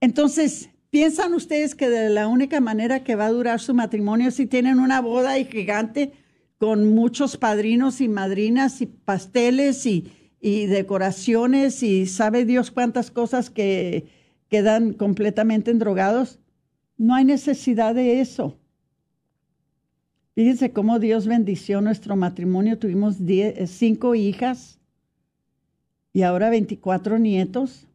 Entonces, 0.00 0.70
¿Piensan 0.90 1.34
ustedes 1.34 1.74
que 1.74 1.90
de 1.90 2.08
la 2.08 2.28
única 2.28 2.60
manera 2.60 3.04
que 3.04 3.14
va 3.14 3.26
a 3.26 3.32
durar 3.32 3.60
su 3.60 3.74
matrimonio 3.74 4.30
si 4.30 4.46
tienen 4.46 4.78
una 4.78 5.02
boda 5.02 5.34
gigante 5.44 6.12
con 6.56 6.94
muchos 6.94 7.36
padrinos 7.36 8.00
y 8.00 8.08
madrinas 8.08 8.80
y 8.80 8.86
pasteles 8.86 9.84
y, 9.86 10.10
decoraciones 10.40 11.82
y 11.82 12.06
sabe 12.06 12.44
Dios 12.44 12.70
cuántas 12.70 13.10
cosas 13.10 13.50
que 13.50 14.06
quedan 14.48 14.94
completamente 14.94 15.70
endrogados. 15.70 16.40
No 16.96 17.14
hay 17.14 17.24
necesidad 17.24 17.94
de 17.94 18.20
eso. 18.20 18.58
Fíjense 20.34 20.72
cómo 20.72 21.00
Dios 21.00 21.26
bendició 21.26 21.80
nuestro 21.80 22.16
matrimonio. 22.16 22.78
Tuvimos 22.78 23.16
cinco 23.66 24.14
hijas 24.14 24.80
y 26.12 26.22
ahora 26.22 26.48
24 26.50 27.18
nietos 27.18 27.88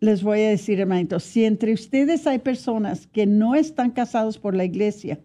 les 0.00 0.22
voy 0.22 0.40
a 0.40 0.50
decir, 0.50 0.80
hermanitos, 0.80 1.24
si 1.24 1.44
entre 1.44 1.72
ustedes 1.72 2.26
hay 2.26 2.38
personas 2.38 3.06
que 3.06 3.26
no 3.26 3.54
están 3.54 3.90
casados 3.90 4.38
por 4.38 4.54
la 4.54 4.64
iglesia, 4.64 5.20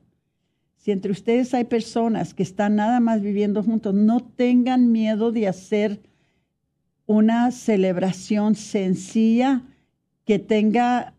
si 0.77 0.91
entre 0.91 1.11
ustedes 1.11 1.53
hay 1.53 1.65
personas 1.65 2.33
que 2.33 2.43
están 2.43 2.75
nada 2.75 2.99
más 2.99 3.21
viviendo 3.21 3.61
juntos, 3.61 3.93
no 3.93 4.19
tengan 4.19 4.91
miedo 4.91 5.31
de 5.31 5.47
hacer 5.47 6.01
una 7.05 7.51
celebración 7.51 8.55
sencilla 8.55 9.63
que 10.25 10.39
tenga, 10.39 11.13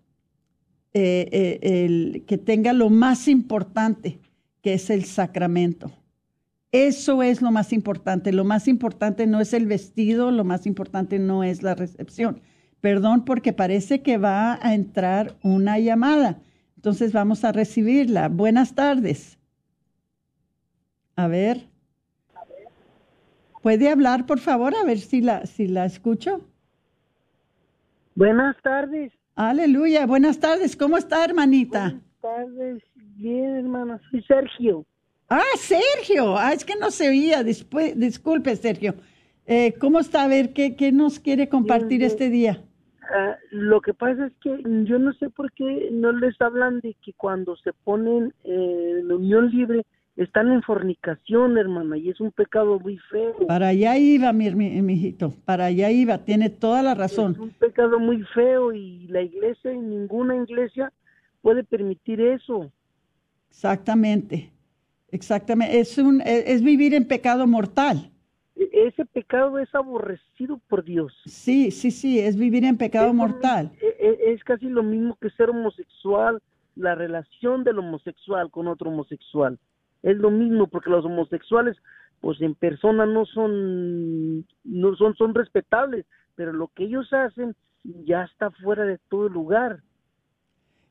eh, 0.95 1.29
eh, 1.31 1.85
el, 1.85 2.25
que 2.27 2.39
tenga 2.39 2.73
lo 2.73 2.91
más 2.91 3.29
importante, 3.29 4.19
que 4.63 4.75
es 4.75 4.91
el 4.91 5.05
sacramento. 5.05 5.93
Eso 6.73 7.23
es 7.23 7.43
lo 7.43 7.51
más 7.51 7.73
importante. 7.73 8.33
Lo 8.33 8.45
más 8.45 8.67
importante 8.67 9.27
no 9.27 9.41
es 9.41 9.53
el 9.53 9.67
vestido, 9.67 10.31
lo 10.31 10.43
más 10.43 10.67
importante 10.67 11.19
no 11.19 11.45
es 11.45 11.63
la 11.63 11.75
recepción. 11.75 12.41
Perdón 12.83 13.25
porque 13.25 13.53
parece 13.53 14.03
que 14.03 14.19
va 14.19 14.59
a 14.61 14.75
entrar 14.75 15.37
una 15.45 15.79
llamada. 15.79 16.41
Entonces 16.75 17.13
vamos 17.13 17.45
a 17.45 17.53
recibirla. 17.53 18.29
Buenas 18.29 18.75
tardes. 18.75 19.39
A 21.15 21.29
ver. 21.29 21.69
¿Puede 23.63 23.89
hablar, 23.89 24.27
por 24.27 24.41
favor? 24.41 24.75
A 24.75 24.83
ver 24.83 24.99
si 24.99 25.21
la, 25.21 25.47
si 25.47 25.69
la 25.69 25.85
escucho. 25.85 26.41
Buenas 28.17 28.57
tardes. 28.65 29.13
Aleluya. 29.37 30.05
Buenas 30.05 30.41
tardes. 30.41 30.75
¿Cómo 30.75 30.97
está, 30.99 31.25
hermanita? 31.25 32.01
Buenas 32.21 32.21
tardes. 32.21 32.83
Bien, 33.15 33.59
hermana. 33.59 34.01
Soy 34.11 34.25
Sergio. 34.25 34.85
Ah, 35.29 35.41
Sergio. 35.57 36.37
Ah, 36.37 36.53
es 36.53 36.65
que 36.65 36.75
no 36.75 36.91
se 36.91 37.09
oía. 37.09 37.45
disculpe, 37.45 38.57
Sergio. 38.57 38.97
Eh, 39.47 39.75
¿Cómo 39.79 40.01
está? 40.01 40.25
A 40.25 40.27
ver, 40.27 40.53
¿qué, 40.53 40.75
qué 40.75 40.91
nos 40.91 41.21
quiere 41.21 41.49
compartir 41.49 42.03
este 42.03 42.29
día? 42.29 42.61
Ah, 43.11 43.37
lo 43.51 43.81
que 43.81 43.95
pasa 43.95 44.27
es 44.27 44.33
que 44.41 44.63
yo 44.85 44.99
no 44.99 45.13
sé 45.15 45.29
por 45.31 45.53
qué 45.53 45.89
no 45.93 46.13
les 46.13 46.41
hablan 46.41 46.81
de 46.81 46.95
que 47.05 47.13
cuando 47.15 47.57
se 47.57 47.73
ponen 47.73 48.33
eh, 48.45 48.99
en 49.01 49.11
unión 49.11 49.51
libre 49.51 49.85
están 50.17 50.53
en 50.53 50.63
fornicación, 50.63 51.59
hermana, 51.59 51.97
y 51.97 52.11
es 52.11 52.21
un 52.21 52.31
pecado 52.31 52.79
muy 52.79 52.99
feo. 53.11 53.47
Para 53.47 53.69
allá 53.69 53.97
iba, 53.97 54.33
mi, 54.33 54.55
mi, 54.55 54.93
hijito, 54.93 55.33
para 55.45 55.67
allá 55.67 55.91
iba, 55.91 56.19
tiene 56.19 56.51
toda 56.51 56.83
la 56.83 56.95
razón. 56.95 57.33
Es 57.33 57.39
un 57.39 57.51
pecado 57.51 57.99
muy 57.99 58.23
feo 58.35 58.73
y 58.73 59.09
la 59.09 59.23
iglesia 59.23 59.73
y 59.73 59.79
ninguna 59.79 60.37
iglesia 60.37 60.93
puede 61.41 61.65
permitir 61.65 62.21
eso. 62.21 62.71
Exactamente, 63.51 64.53
exactamente, 65.11 65.81
es, 65.81 65.99
un, 65.99 66.21
e, 66.21 66.53
es 66.53 66.63
vivir 66.63 66.95
en 66.95 67.07
pecado 67.07 67.47
mortal. 67.47 68.11
Ese 68.73 69.05
pecado 69.05 69.59
es 69.59 69.75
aborrecido 69.75 70.61
por 70.69 70.85
Dios. 70.85 71.13
Sí, 71.27 71.71
sí, 71.71 71.91
sí, 71.91 72.19
es 72.19 72.37
vivir 72.37 72.65
en 72.65 72.77
pecado 72.77 73.13
mortal. 73.13 73.73
E, 73.81 74.33
es 74.33 74.45
casi 74.45 74.69
lo 74.69 74.83
mismo 74.83 75.17
que 75.21 75.31
ser 75.31 75.51
homosexual, 75.51 76.41
la 76.77 76.95
relación 76.95 77.65
del 77.65 77.79
homosexual 77.79 78.51
con 78.51 78.69
otro 78.69 78.91
homosexual 78.91 79.59
es 80.03 80.17
lo 80.17 80.31
mismo 80.31 80.67
porque 80.67 80.91
los 80.91 81.05
homosexuales 81.05 81.77
pues 82.21 82.41
en 82.41 82.55
persona 82.55 83.07
no 83.07 83.25
son 83.27 84.47
no 84.65 84.97
son 84.97 85.15
son 85.17 85.35
respetables 85.35 86.07
pero 86.35 86.53
lo 86.53 86.69
que 86.69 86.85
ellos 86.85 87.13
hacen 87.13 87.55
ya 87.85 88.25
está 88.25 88.51
fuera 88.51 88.85
de 88.85 88.99
todo 89.09 89.29
lugar 89.29 89.83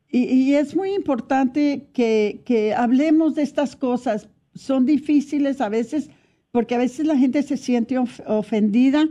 y, 0.10 0.26
y 0.26 0.56
es 0.56 0.76
muy 0.76 0.94
importante 0.94 1.88
que, 1.94 2.42
que 2.46 2.74
hablemos 2.74 3.36
de 3.36 3.44
estas 3.44 3.76
cosas 3.76 4.30
son 4.54 4.86
difíciles 4.86 5.62
a 5.62 5.70
veces 5.70 6.10
porque 6.52 6.76
a 6.76 6.80
veces 6.80 7.06
la 7.06 7.18
gente 7.18 7.44
se 7.44 7.58
siente 7.58 7.98
ofendida 7.98 9.08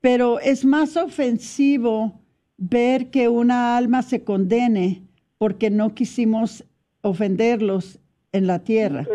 pero 0.00 0.40
es 0.40 0.64
más 0.64 0.96
ofensivo 0.96 2.20
ver 2.56 3.10
que 3.10 3.28
una 3.28 3.76
alma 3.76 4.02
se 4.02 4.24
condene 4.24 5.02
porque 5.38 5.70
no 5.70 5.94
quisimos 5.94 6.64
ofenderlos 7.02 8.00
en 8.32 8.46
la 8.46 8.60
tierra. 8.60 9.06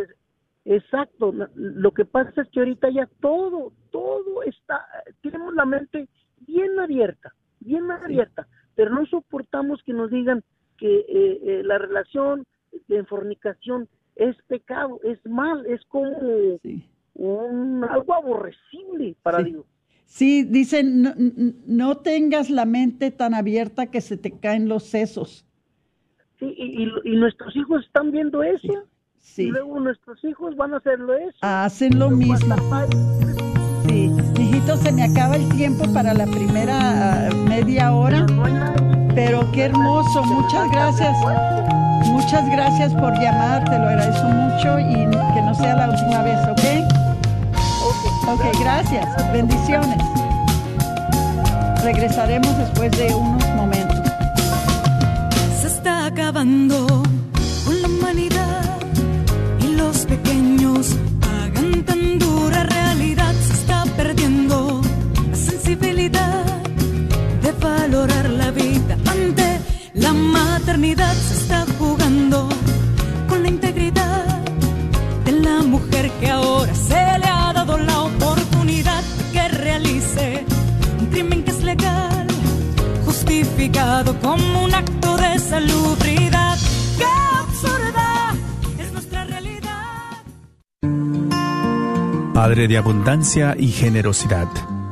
Exacto, 0.65 1.31
lo 1.53 1.91
que 1.91 2.05
pasa 2.05 2.41
es 2.41 2.49
que 2.49 2.59
ahorita 2.59 2.89
ya 2.89 3.07
todo, 3.19 3.71
todo 3.91 4.43
está, 4.43 4.83
tenemos 5.21 5.53
la 5.53 5.65
mente 5.65 6.07
bien 6.39 6.79
abierta, 6.79 7.33
bien 7.59 7.89
abierta, 7.91 8.47
pero 8.73 8.89
no 8.89 9.05
soportamos 9.05 9.81
que 9.83 9.93
nos 9.93 10.09
digan 10.09 10.43
que 10.77 10.97
eh, 10.97 11.39
eh, 11.43 11.61
la 11.63 11.77
relación 11.77 12.45
de 12.87 13.03
fornicación 13.05 13.87
es 14.15 14.35
pecado, 14.47 14.99
es 15.03 15.23
mal, 15.25 15.65
es 15.67 15.81
como 15.85 16.59
un, 17.15 17.83
algo 17.83 18.13
aborrecible 18.13 19.15
para 19.23 19.41
Dios. 19.41 19.65
Sí, 20.05 20.43
dicen, 20.43 21.01
no, 21.01 21.13
no, 21.65 21.97
tengas 21.97 22.49
la 22.49 22.65
mente 22.65 23.11
tan 23.11 23.33
abierta 23.33 23.87
que 23.87 24.01
se 24.01 24.17
te 24.17 24.31
caen 24.31 24.69
los 24.69 24.83
sesos. 24.83 25.45
Sí, 26.39 26.53
y, 26.57 26.83
y, 27.03 27.15
nuestros 27.15 27.55
hijos 27.55 27.83
están 27.85 28.11
viendo 28.11 28.43
eso. 28.43 28.87
Y 29.37 29.47
luego 29.47 29.79
nuestros 29.79 30.23
hijos 30.23 30.55
van 30.55 30.73
a 30.73 30.77
hacerlo 30.77 31.15
eso. 31.15 31.37
Hacen 31.41 31.97
lo 31.97 32.11
mismo. 32.11 32.55
Sí, 33.87 34.11
hijito, 34.39 34.77
se 34.77 34.91
me 34.91 35.03
acaba 35.03 35.35
el 35.35 35.49
tiempo 35.49 35.91
para 35.93 36.13
la 36.13 36.25
primera 36.27 37.27
ah, 37.27 37.29
media 37.49 37.93
hora. 37.93 38.25
Pero 39.15 39.49
qué 39.53 39.63
hermoso, 39.63 40.23
muchas 40.23 40.71
gracias. 40.71 41.15
Muchas 42.11 42.49
gracias 42.51 42.93
por 42.93 43.13
llamar, 43.19 43.63
te 43.65 43.77
lo 43.77 43.87
agradezco 43.87 44.27
mucho 44.27 44.79
y 44.79 44.93
que 45.33 45.41
no 45.41 45.53
sea 45.53 45.75
la 45.75 45.89
última 45.89 46.23
vez, 46.23 46.37
¿ok? 48.27 48.59
Gracias. 48.59 49.31
Bendiciones. 49.31 49.97
Regresaremos 51.83 52.57
después 52.57 52.91
de 52.91 53.13
unos 53.13 53.47
momentos. 53.55 53.97
Se 55.61 55.67
está 55.67 56.05
acabando 56.05 57.03
con 57.65 57.81
la 57.81 57.87
humanidad 57.87 58.65
pequeños 60.03 60.95
pagan 61.21 61.83
tan 61.83 62.19
dura 62.19 62.63
realidad, 62.63 63.33
se 63.47 63.53
está 63.53 63.85
perdiendo 63.95 64.81
la 65.29 65.37
sensibilidad 65.37 66.43
de 67.41 67.51
valorar 67.53 68.29
la 68.29 68.51
vida 68.51 68.97
ante 69.05 69.59
la 69.93 70.11
maternidad, 70.13 71.13
se 71.13 71.35
está 71.35 71.65
jugando 71.79 72.49
con 73.29 73.43
la 73.43 73.49
integridad 73.49 74.25
de 75.23 75.31
la 75.31 75.61
mujer 75.61 76.11
que 76.19 76.29
ahora 76.29 76.73
se 76.75 77.04
como 84.21 84.63
un 84.63 84.73
acto 84.73 85.17
de 85.17 85.39
salubridad. 85.39 86.57
¡Qué 86.97 87.05
absurda! 87.39 88.35
Padre 92.33 92.67
de 92.67 92.77
abundancia 92.77 93.55
y 93.57 93.69
generosidad, 93.69 94.47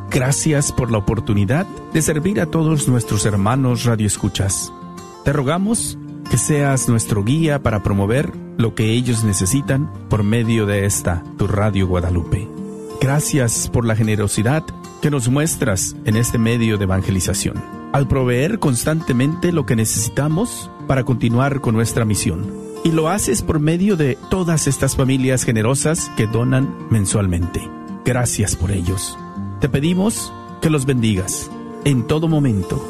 gracias 0.09 0.71
por 0.71 0.91
la 0.91 0.97
oportunidad 0.97 1.67
de 1.93 2.01
servir 2.01 2.39
a 2.39 2.45
todos 2.45 2.87
nuestros 2.87 3.25
hermanos 3.25 3.83
radioescuchas. 3.83 4.71
Te 5.25 5.33
rogamos 5.33 5.97
que 6.31 6.37
seas 6.37 6.87
nuestro 6.87 7.23
guía 7.23 7.61
para 7.61 7.83
promover 7.83 8.31
lo 8.57 8.75
que 8.75 8.91
ellos 8.91 9.23
necesitan 9.23 9.91
por 10.09 10.23
medio 10.23 10.65
de 10.65 10.85
esta, 10.85 11.23
tu 11.37 11.47
Radio 11.47 11.85
Guadalupe. 11.87 12.47
Gracias 13.01 13.69
por 13.69 13.85
la 13.85 13.95
generosidad 13.95 14.63
que 15.01 15.11
nos 15.11 15.27
muestras 15.27 15.95
en 16.05 16.15
este 16.15 16.37
medio 16.37 16.77
de 16.77 16.85
evangelización, 16.85 17.82
al 17.93 18.07
proveer 18.07 18.59
constantemente 18.59 19.53
lo 19.53 19.65
que 19.65 19.75
necesitamos 19.77 20.69
para 20.87 21.05
continuar 21.05 21.61
con 21.61 21.75
nuestra 21.75 22.03
misión 22.03 22.51
Y 22.83 22.91
lo 22.91 23.07
haces 23.07 23.41
por 23.41 23.59
medio 23.59 23.95
de 23.95 24.17
todas 24.29 24.67
estas 24.67 24.97
familias 24.97 25.43
generosas 25.45 26.11
que 26.17 26.27
donan 26.27 26.75
mensualmente. 26.89 27.61
Gracias 28.03 28.57
por 28.57 28.71
ellos. 28.71 29.17
Te 29.61 29.69
pedimos 29.69 30.33
que 30.61 30.69
los 30.69 30.85
bendigas 30.85 31.49
en 31.85 32.05
todo 32.05 32.27
momento. 32.27 32.83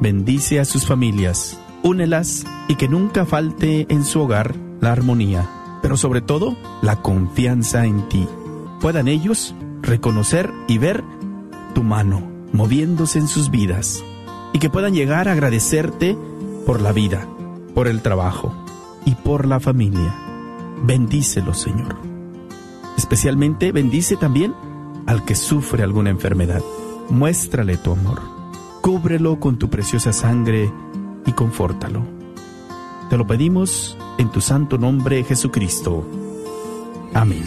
Bendice 0.00 0.60
a 0.60 0.64
sus 0.64 0.86
familias, 0.86 1.60
únelas 1.82 2.46
y 2.68 2.76
que 2.76 2.88
nunca 2.88 3.26
falte 3.26 3.86
en 3.90 4.04
su 4.04 4.22
hogar 4.22 4.54
la 4.80 4.92
armonía, 4.92 5.50
pero 5.82 5.98
sobre 5.98 6.22
todo 6.22 6.56
la 6.80 7.02
confianza 7.02 7.84
en 7.84 8.08
ti. 8.08 8.26
Puedan 8.80 9.08
ellos 9.08 9.54
reconocer 9.82 10.50
y 10.68 10.78
ver 10.78 11.04
tu 11.74 11.82
mano 11.82 12.22
moviéndose 12.52 13.18
en 13.18 13.28
sus 13.28 13.50
vidas 13.50 14.02
y 14.54 14.60
que 14.60 14.70
puedan 14.70 14.94
llegar 14.94 15.28
a 15.28 15.32
agradecerte 15.32 16.16
por 16.64 16.80
la 16.80 16.92
vida, 16.92 17.26
por 17.74 17.88
el 17.88 18.00
trabajo 18.00 18.54
y 19.04 19.16
por 19.16 19.46
la 19.46 19.60
familia. 19.60 20.14
Bendícelo, 20.84 21.52
Señor. 21.52 21.96
Especialmente 22.96 23.72
bendice 23.72 24.16
también 24.16 24.54
al 25.06 25.24
que 25.24 25.34
sufre 25.34 25.82
alguna 25.82 26.10
enfermedad. 26.10 26.62
Muéstrale 27.10 27.76
tu 27.76 27.92
amor. 27.92 28.22
Cúbrelo 28.80 29.40
con 29.40 29.58
tu 29.58 29.68
preciosa 29.68 30.12
sangre 30.12 30.72
y 31.26 31.32
confórtalo. 31.32 32.02
Te 33.10 33.16
lo 33.16 33.26
pedimos 33.26 33.98
en 34.18 34.30
tu 34.30 34.40
santo 34.40 34.78
nombre, 34.78 35.24
Jesucristo. 35.24 36.08
Amén. 37.12 37.44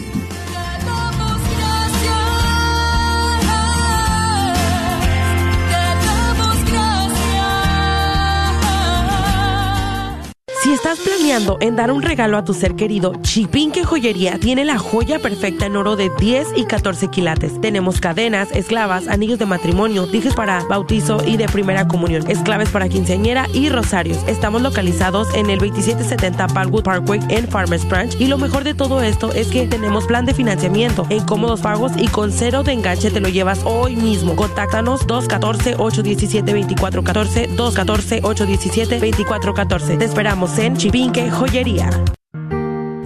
Si 10.68 10.74
estás 10.74 10.98
planeando 10.98 11.56
en 11.62 11.76
dar 11.76 11.90
un 11.90 12.02
regalo 12.02 12.36
a 12.36 12.44
tu 12.44 12.52
ser 12.52 12.76
querido, 12.76 13.14
Chipinque 13.22 13.84
Joyería 13.84 14.38
tiene 14.38 14.66
la 14.66 14.76
joya 14.76 15.18
perfecta 15.18 15.64
en 15.64 15.76
oro 15.76 15.96
de 15.96 16.10
10 16.20 16.48
y 16.56 16.66
14 16.66 17.08
quilates. 17.08 17.58
Tenemos 17.62 18.02
cadenas, 18.02 18.50
esclavas, 18.52 19.08
anillos 19.08 19.38
de 19.38 19.46
matrimonio, 19.46 20.06
dijes 20.06 20.34
para 20.34 20.62
bautizo 20.64 21.24
y 21.24 21.38
de 21.38 21.48
primera 21.48 21.88
comunión, 21.88 22.30
esclaves 22.30 22.68
para 22.68 22.90
quinceañera 22.90 23.46
y 23.54 23.70
rosarios. 23.70 24.18
Estamos 24.26 24.60
localizados 24.60 25.34
en 25.34 25.48
el 25.48 25.58
2770 25.58 26.48
Palwood 26.48 26.82
Parkway 26.82 27.22
en 27.30 27.48
Farmers 27.48 27.88
Branch 27.88 28.14
y 28.20 28.26
lo 28.26 28.36
mejor 28.36 28.62
de 28.62 28.74
todo 28.74 29.00
esto 29.00 29.32
es 29.32 29.48
que 29.48 29.66
tenemos 29.66 30.04
plan 30.04 30.26
de 30.26 30.34
financiamiento 30.34 31.06
en 31.08 31.24
cómodos 31.24 31.62
pagos 31.62 31.92
y 31.96 32.08
con 32.08 32.30
cero 32.30 32.62
de 32.62 32.72
enganche 32.72 33.10
te 33.10 33.20
lo 33.20 33.30
llevas 33.30 33.60
hoy 33.64 33.96
mismo. 33.96 34.36
Contáctanos 34.36 35.06
214-817-2414, 35.06 37.56
214-817-2414. 37.56 39.96
Te 39.96 40.04
esperamos 40.04 40.57
en 40.64 40.76
Chipinque 40.76 41.30
Joyería. 41.30 41.90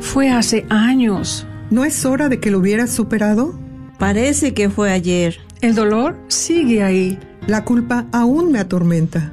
Fue 0.00 0.30
hace 0.30 0.66
años. 0.70 1.46
¿No 1.70 1.84
es 1.84 2.04
hora 2.04 2.28
de 2.28 2.40
que 2.40 2.50
lo 2.50 2.58
hubieras 2.58 2.90
superado? 2.90 3.58
Parece 3.98 4.54
que 4.54 4.70
fue 4.70 4.90
ayer. 4.90 5.38
El 5.60 5.74
dolor 5.74 6.18
sigue 6.28 6.82
ahí. 6.82 7.18
La 7.46 7.64
culpa 7.64 8.06
aún 8.12 8.52
me 8.52 8.58
atormenta. 8.58 9.32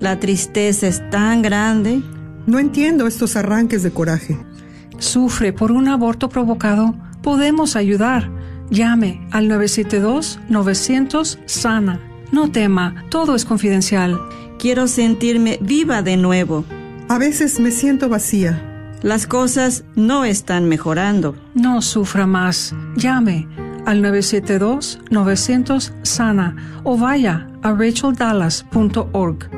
La 0.00 0.20
tristeza 0.20 0.86
es 0.86 1.08
tan 1.10 1.42
grande. 1.42 2.02
No 2.46 2.58
entiendo 2.58 3.06
estos 3.06 3.36
arranques 3.36 3.82
de 3.82 3.90
coraje. 3.90 4.38
Sufre 4.98 5.52
por 5.52 5.72
un 5.72 5.88
aborto 5.88 6.28
provocado. 6.28 6.94
Podemos 7.22 7.74
ayudar. 7.76 8.30
Llame 8.70 9.26
al 9.32 9.48
972-900 9.48 11.38
Sana. 11.46 12.00
No 12.32 12.50
tema, 12.50 13.04
todo 13.08 13.34
es 13.34 13.44
confidencial. 13.44 14.20
Quiero 14.58 14.88
sentirme 14.88 15.58
viva 15.60 16.02
de 16.02 16.16
nuevo. 16.16 16.64
A 17.08 17.18
veces 17.18 17.60
me 17.60 17.70
siento 17.70 18.08
vacía. 18.08 18.60
Las 19.00 19.28
cosas 19.28 19.84
no 19.94 20.24
están 20.24 20.68
mejorando. 20.68 21.36
No 21.54 21.80
sufra 21.80 22.26
más. 22.26 22.74
Llame 22.96 23.46
al 23.86 24.02
972-900 24.02 25.92
Sana 26.02 26.80
o 26.82 26.98
vaya 26.98 27.46
a 27.62 27.72
racheldallas.org. 27.72 29.50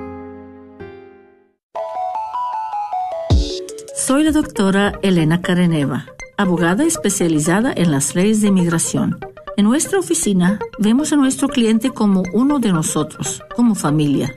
Soy 3.97 4.25
la 4.25 4.33
doctora 4.33 4.99
Elena 5.03 5.41
Careneva, 5.41 6.05
abogada 6.37 6.85
especializada 6.85 7.73
en 7.75 7.91
las 7.91 8.15
leyes 8.15 8.43
de 8.43 8.49
inmigración. 8.49 9.19
En 9.57 9.65
nuestra 9.65 9.99
oficina 9.99 10.59
vemos 10.79 11.15
a 11.15 11.17
nuestro 11.17 11.49
cliente 11.49 11.89
como 11.89 12.25
uno 12.35 12.59
de 12.59 12.73
nosotros, 12.73 13.43
como 13.57 13.75
familia. 13.75 14.37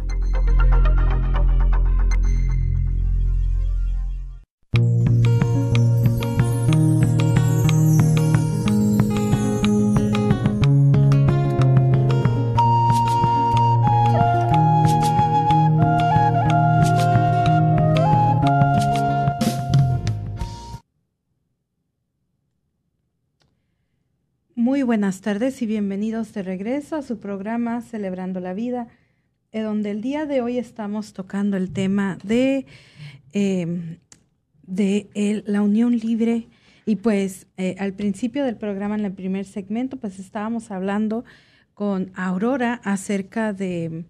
Buenas 24.83 25.21
tardes 25.21 25.61
y 25.61 25.67
bienvenidos 25.67 26.33
de 26.33 26.41
regreso 26.41 26.95
a 26.95 27.03
su 27.03 27.19
programa 27.19 27.81
Celebrando 27.81 28.39
la 28.39 28.53
Vida, 28.53 28.87
eh, 29.51 29.61
donde 29.61 29.91
el 29.91 30.01
día 30.01 30.25
de 30.25 30.41
hoy 30.41 30.57
estamos 30.57 31.13
tocando 31.13 31.55
el 31.55 31.71
tema 31.71 32.17
de, 32.23 32.65
eh, 33.31 33.99
de 34.63 35.43
la 35.45 35.61
unión 35.61 35.95
libre. 35.95 36.47
Y 36.87 36.95
pues 36.95 37.45
eh, 37.57 37.75
al 37.77 37.93
principio 37.93 38.43
del 38.43 38.57
programa, 38.57 38.95
en 38.95 39.05
el 39.05 39.13
primer 39.13 39.45
segmento, 39.45 39.97
pues 39.97 40.17
estábamos 40.17 40.71
hablando 40.71 41.25
con 41.75 42.11
Aurora 42.15 42.81
acerca 42.83 43.53
de, 43.53 44.05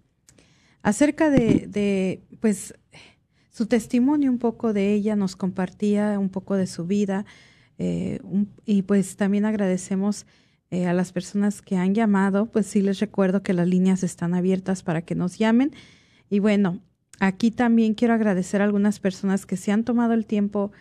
acerca 0.84 1.30
de, 1.30 2.22
pues 2.40 2.76
su 3.50 3.66
testimonio, 3.66 4.32
un 4.32 4.40
poco 4.40 4.72
de 4.72 4.94
ella, 4.94 5.18
nos 5.18 5.36
compartía 5.36 6.18
un 6.18 6.30
poco 6.30 6.56
de 6.56 6.68
su 6.68 6.86
vida. 6.86 7.26
y 7.78 8.82
pues 8.84 9.18
también 9.18 9.44
agradecemos 9.44 10.26
eh, 10.72 10.88
a 10.88 10.94
las 10.94 11.12
personas 11.12 11.62
que 11.62 11.76
han 11.76 11.94
llamado, 11.94 12.46
pues 12.46 12.66
sí 12.66 12.82
les 12.82 13.02
recuerdo 13.02 13.44
que 13.44 13.54
las 13.54 13.68
líneas 13.68 14.04
están 14.04 14.34
abiertas 14.34 14.84
para 14.84 15.02
que 15.02 15.16
nos 15.16 15.38
llamen. 15.38 15.74
Y 16.30 16.40
bueno, 16.40 16.80
aquí 17.20 17.52
también 17.52 17.94
quiero 17.94 18.14
agradecer 18.14 18.62
a 18.62 18.64
algunas 18.64 19.02
personas 19.02 19.46
que 19.46 19.58
se 19.58 19.74
han 19.74 19.84
tomado 19.84 20.14
el 20.14 20.26
tiempo 20.26 20.72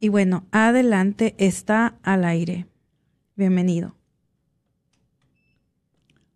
Y 0.00 0.08
bueno, 0.08 0.46
adelante, 0.50 1.34
está 1.36 1.98
al 2.02 2.24
aire. 2.24 2.66
Bienvenido. 3.36 3.94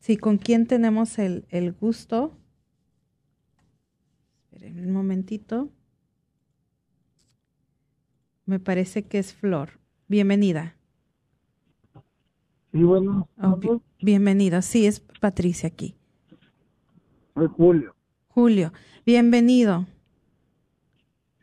Sí, 0.00 0.18
¿con 0.18 0.36
quién 0.36 0.66
tenemos 0.66 1.18
el, 1.18 1.46
el 1.48 1.72
gusto? 1.72 2.36
Momentito. 5.28 5.70
Me 8.44 8.60
parece 8.60 9.04
que 9.04 9.18
es 9.18 9.32
Flor. 9.32 9.70
Bienvenida. 10.06 10.76
Sí, 12.72 12.82
bueno. 12.82 13.26
Oh, 13.42 13.56
bi- 13.56 13.80
bienvenida. 14.02 14.60
Sí, 14.60 14.86
es 14.86 15.00
Patricia 15.00 15.66
aquí. 15.68 15.94
Soy 17.32 17.46
Julio. 17.56 17.94
Julio, 18.28 18.72
bienvenido. 19.06 19.86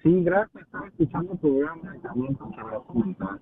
Sí, 0.04 0.24
gracias. 0.24 0.64
Estaba 0.64 0.88
escuchando 0.88 1.34
el 1.34 1.40
programa 1.40 1.98
y 1.98 2.00
también 2.02 2.36
comentar. 2.36 3.40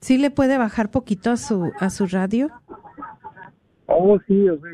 ¿Sí 0.00 0.18
le 0.18 0.32
puede 0.32 0.58
bajar 0.58 0.90
poquito 0.90 1.30
a 1.30 1.36
su, 1.36 1.70
a 1.78 1.90
su 1.90 2.08
radio? 2.08 2.48
Oh, 3.86 4.18
sí, 4.26 4.48
o 4.48 4.58
sea, 4.60 4.70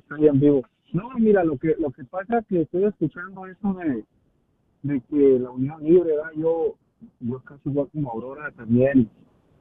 estoy 0.00 0.26
en 0.26 0.40
vivo. 0.40 0.62
No, 0.92 1.10
mira, 1.18 1.42
lo 1.44 1.56
que 1.56 1.74
lo 1.78 1.90
que 1.90 2.04
pasa 2.04 2.38
es 2.38 2.46
que 2.46 2.60
estoy 2.62 2.84
escuchando 2.84 3.46
eso 3.46 3.74
de, 3.74 4.04
de 4.82 5.00
que 5.00 5.38
la 5.40 5.50
unión 5.50 5.82
libre, 5.82 6.16
¿verdad? 6.16 6.30
Yo, 6.36 6.74
yo 7.20 7.40
casi 7.40 7.68
igual 7.68 7.88
como 7.92 8.10
Aurora 8.12 8.50
también, 8.52 9.10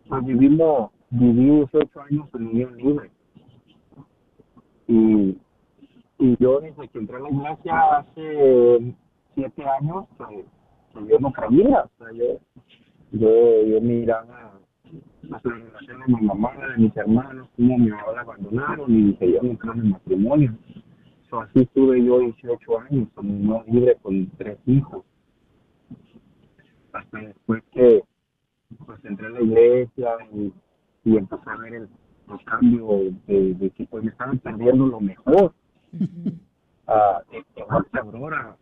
pues 0.07 0.25
vivimos, 0.25 0.91
viví 1.09 1.45
18 1.45 2.01
años 2.01 2.27
en 2.35 2.47
unión 2.47 2.77
libre. 2.77 3.11
Y, 4.87 5.37
y 6.19 6.37
yo 6.39 6.59
desde 6.59 6.87
que 6.89 6.99
entré 6.99 7.15
a 7.15 7.19
la 7.19 7.29
iglesia 7.29 7.97
hace 7.97 8.95
siete 9.33 9.63
años, 9.65 10.05
que, 10.17 10.45
que 10.93 11.07
yo 11.07 11.19
no 11.19 11.31
creía, 11.31 11.83
o 11.83 11.91
sea, 11.97 12.11
yo, 12.11 12.39
yo, 13.11 13.63
yo 13.65 13.81
miraba 13.81 14.59
las 15.23 15.43
relaciones 15.43 16.07
de 16.07 16.13
mi 16.13 16.21
mamá, 16.27 16.51
de 16.67 16.83
mis 16.83 16.95
hermanos, 16.97 17.47
cómo 17.55 17.77
mi 17.77 17.89
mamá 17.89 18.11
la 18.13 18.21
abandonaron 18.21 18.91
y 18.91 19.03
dije, 19.05 19.31
yo 19.33 19.41
no 19.41 19.57
creo 19.57 19.73
en 19.73 19.89
matrimonio. 19.89 20.53
Así 21.41 21.61
estuve 21.61 22.03
yo 22.03 22.19
18 22.19 22.79
años, 22.79 23.07
con 23.15 23.29
unión 23.29 23.63
libre 23.67 23.97
con 24.01 24.29
tres 24.37 24.57
hijos. 24.65 25.03
Hasta 26.91 27.19
después 27.19 27.63
que 27.71 28.03
pues 28.85 29.03
entré 29.05 29.27
a 29.27 29.29
la 29.29 29.41
iglesia 29.41 30.09
y, 30.33 30.53
y 31.05 31.17
empecé 31.17 31.49
a 31.49 31.57
ver 31.57 31.73
el, 31.73 31.89
los 32.27 32.43
cambios 32.43 33.13
de, 33.27 33.53
de 33.55 33.69
que 33.71 33.85
pues 33.85 34.03
me 34.03 34.11
estaban 34.11 34.39
perdiendo 34.39 34.87
lo 34.87 34.99
mejor. 34.99 35.53
Ah, 36.87 37.21
Aurora, 37.93 38.57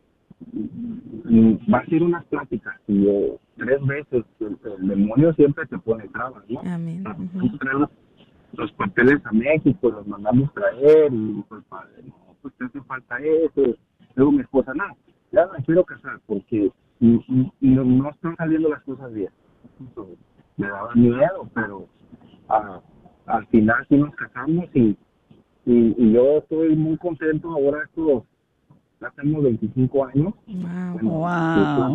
va 1.74 1.78
a 1.78 1.86
ser 1.86 2.04
unas 2.04 2.26
pláticas 2.26 2.76
y 2.88 3.08
eh, 3.08 3.38
tres 3.58 3.86
veces 3.86 4.26
el, 4.40 4.58
el 4.64 4.88
demonio 4.88 5.34
siempre 5.34 5.66
te 5.66 5.78
pone 5.80 6.08
trabas, 6.10 6.44
¿no? 6.50 6.60
Amén. 6.62 7.04
Traemos 7.60 7.90
los 8.54 8.72
papeles 8.74 9.26
a 9.26 9.32
México, 9.32 9.90
los 9.90 10.06
mandamos 10.08 10.54
traer 10.54 11.14
y 11.14 11.44
pues 11.48 11.64
padre, 11.66 12.04
no, 12.06 12.31
pues 12.42 12.54
te 12.56 12.66
hace 12.66 12.82
falta 12.82 13.18
eso. 13.20 13.76
Luego 14.16 14.32
mi 14.32 14.42
esposa, 14.42 14.74
no, 14.74 14.84
ya 15.32 15.48
me 15.48 15.64
quiero 15.64 15.84
casar 15.86 16.20
porque 16.26 16.72
no, 17.00 17.22
no 17.60 18.10
están 18.10 18.36
saliendo 18.38 18.70
las 18.70 18.82
cosas 18.84 19.12
bien. 19.14 19.30
Entonces, 19.80 20.18
me 20.58 20.68
daba 20.68 20.94
miedo, 20.96 21.50
pero 21.54 21.88
ah, 22.50 22.82
al 23.28 23.48
final 23.48 23.86
sí 23.90 23.96
nos 23.98 24.14
casamos 24.16 24.66
y, 24.74 24.98
y, 25.66 25.96
y 25.98 26.12
yo 26.14 26.38
estoy 26.40 26.76
muy 26.76 26.98
contento 26.98 27.50
ahora 27.52 27.84
estos 27.86 28.24
ya 29.00 29.10
tengo 29.12 29.42
25 29.42 30.06
años. 30.06 30.34
Wow. 30.48 30.94
Bueno, 30.94 31.10
Wow. 31.10 31.20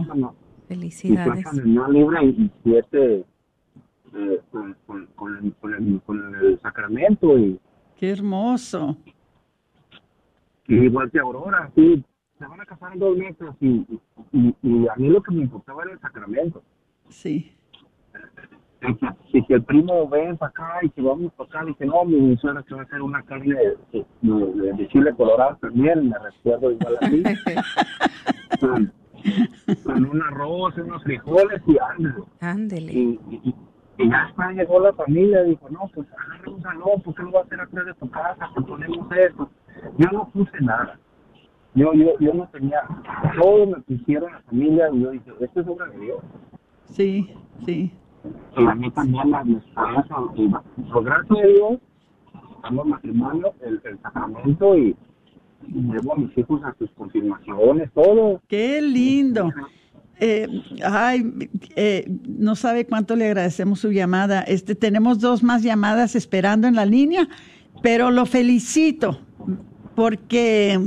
plaza 0.05 0.15
no- 0.17 0.35
Felicidades. 0.67 1.45
libre 1.55 2.25
y 2.25 2.51
siete 2.65 3.25
eh, 4.15 4.41
con, 4.51 4.75
con, 4.87 5.07
con, 5.15 5.37
el, 5.37 5.53
con, 5.55 5.75
el, 5.75 6.01
con 6.03 6.35
el 6.35 6.61
sacramento 6.61 7.39
y, 7.39 7.61
Qué 7.97 8.11
hermoso. 8.11 8.97
Y 10.69 10.75
igual 10.75 11.11
que 11.11 11.19
Aurora, 11.19 11.71
sí, 11.75 12.05
se 12.39 12.47
van 12.47 12.61
a 12.61 12.67
casar 12.67 12.93
en 12.93 12.99
dos 12.99 13.17
meses 13.17 13.49
y, 13.61 13.87
y, 14.33 14.55
y 14.63 14.89
a 14.89 14.95
mí 14.97 15.09
lo 15.09 15.23
que 15.23 15.33
me 15.33 15.43
importaba 15.43 15.83
era 15.85 15.93
el 15.93 16.01
sacramento. 16.01 16.63
Sí. 17.09 17.53
Y 18.83 18.95
que, 18.95 19.07
y 19.33 19.47
que 19.47 19.55
el 19.55 19.65
primo 19.65 20.09
ven 20.09 20.37
para 20.37 20.51
acá 20.51 20.79
y 20.83 20.91
que 20.91 21.01
vamos 21.01 21.33
para 21.33 21.49
acá, 21.49 21.65
dije, 21.65 21.87
no, 21.87 22.05
mi 22.05 22.37
suegra 22.37 22.63
que 22.63 22.75
va 22.75 22.83
a 22.83 22.85
hacer 22.85 23.01
una 23.01 23.23
carne 23.23 23.55
de, 23.55 24.05
de, 24.23 24.73
de 24.73 24.89
chile 24.89 25.15
colorado 25.17 25.57
también, 25.61 26.09
me 26.11 26.19
recuerdo 26.19 26.73
igual 26.73 26.99
así. 27.01 27.23
con, 28.61 28.93
con 29.85 30.05
un 30.05 30.23
arroz, 30.23 30.77
unos 30.77 31.03
frijoles 31.03 31.63
y 31.67 31.77
ándale. 31.79 32.25
Ándele. 32.41 32.93
Y, 32.93 33.55
y, 33.99 34.11
ya 34.11 34.25
después 34.27 34.57
llegó 34.57 34.81
la 34.81 34.93
familia 34.93 35.45
y 35.45 35.51
dijo, 35.51 35.69
no, 35.71 35.91
pues 35.95 36.07
agarra 36.13 36.51
un 36.51 36.63
salón, 36.63 37.03
¿por 37.03 37.15
qué 37.15 37.23
lo 37.23 37.33
va 37.33 37.41
a 37.41 37.43
hacer 37.45 37.61
atrás 37.61 37.87
de 37.87 37.95
tu 37.95 38.11
casa? 38.11 38.51
Te 38.55 38.63
ponemos 38.63 39.11
esto. 39.13 39.49
Yo 39.99 40.09
no 40.13 40.29
puse 40.31 40.61
nada. 40.61 40.99
Yo, 41.75 41.93
yo, 41.93 42.19
yo 42.21 42.33
no 42.33 42.49
tenía, 42.49 42.81
todo 43.41 43.67
me 43.67 43.81
pusieron 43.83 44.33
la 44.33 44.41
familia 44.41 44.89
y 44.93 45.03
yo 45.03 45.11
dije, 45.11 45.31
esto 45.41 45.61
es 45.61 45.69
obra 45.69 45.87
de 45.89 45.99
Dios. 45.99 46.19
Sí, 46.85 47.35
sí. 47.65 47.93
Y 48.57 48.67
a 48.67 48.75
mí 48.75 48.91
también 48.91 49.31
la 49.31 49.43
esposa, 49.43 50.17
y 50.35 50.49
por 50.91 51.05
gracias 51.05 51.39
a 51.39 51.47
Dios, 51.47 51.79
estamos 52.57 52.87
matrimonio, 52.87 53.53
el, 53.61 53.81
el 53.85 53.99
sacramento 54.01 54.77
y 54.77 54.97
llevo 55.69 56.15
a 56.15 56.17
mis 56.17 56.37
hijos 56.37 56.63
a 56.65 56.75
sus 56.79 56.91
confirmaciones, 56.93 57.91
todo. 57.93 58.41
Qué 58.49 58.81
lindo. 58.83 59.51
Eh, 60.19 60.49
ay, 60.83 61.51
eh, 61.77 62.11
no 62.27 62.57
sabe 62.57 62.87
cuánto 62.87 63.17
le 63.17 63.27
agradecemos 63.27 63.81
su 63.81 63.93
llamada. 63.93 64.43
Este, 64.43 64.75
tenemos 64.75 65.21
dos 65.21 65.43
más 65.43 65.63
llamadas 65.63 66.17
esperando 66.17 66.67
en 66.67 66.75
la 66.75 66.87
línea, 66.87 67.29
pero 67.83 68.11
lo 68.11 68.25
felicito 68.25 69.21
porque 69.95 70.81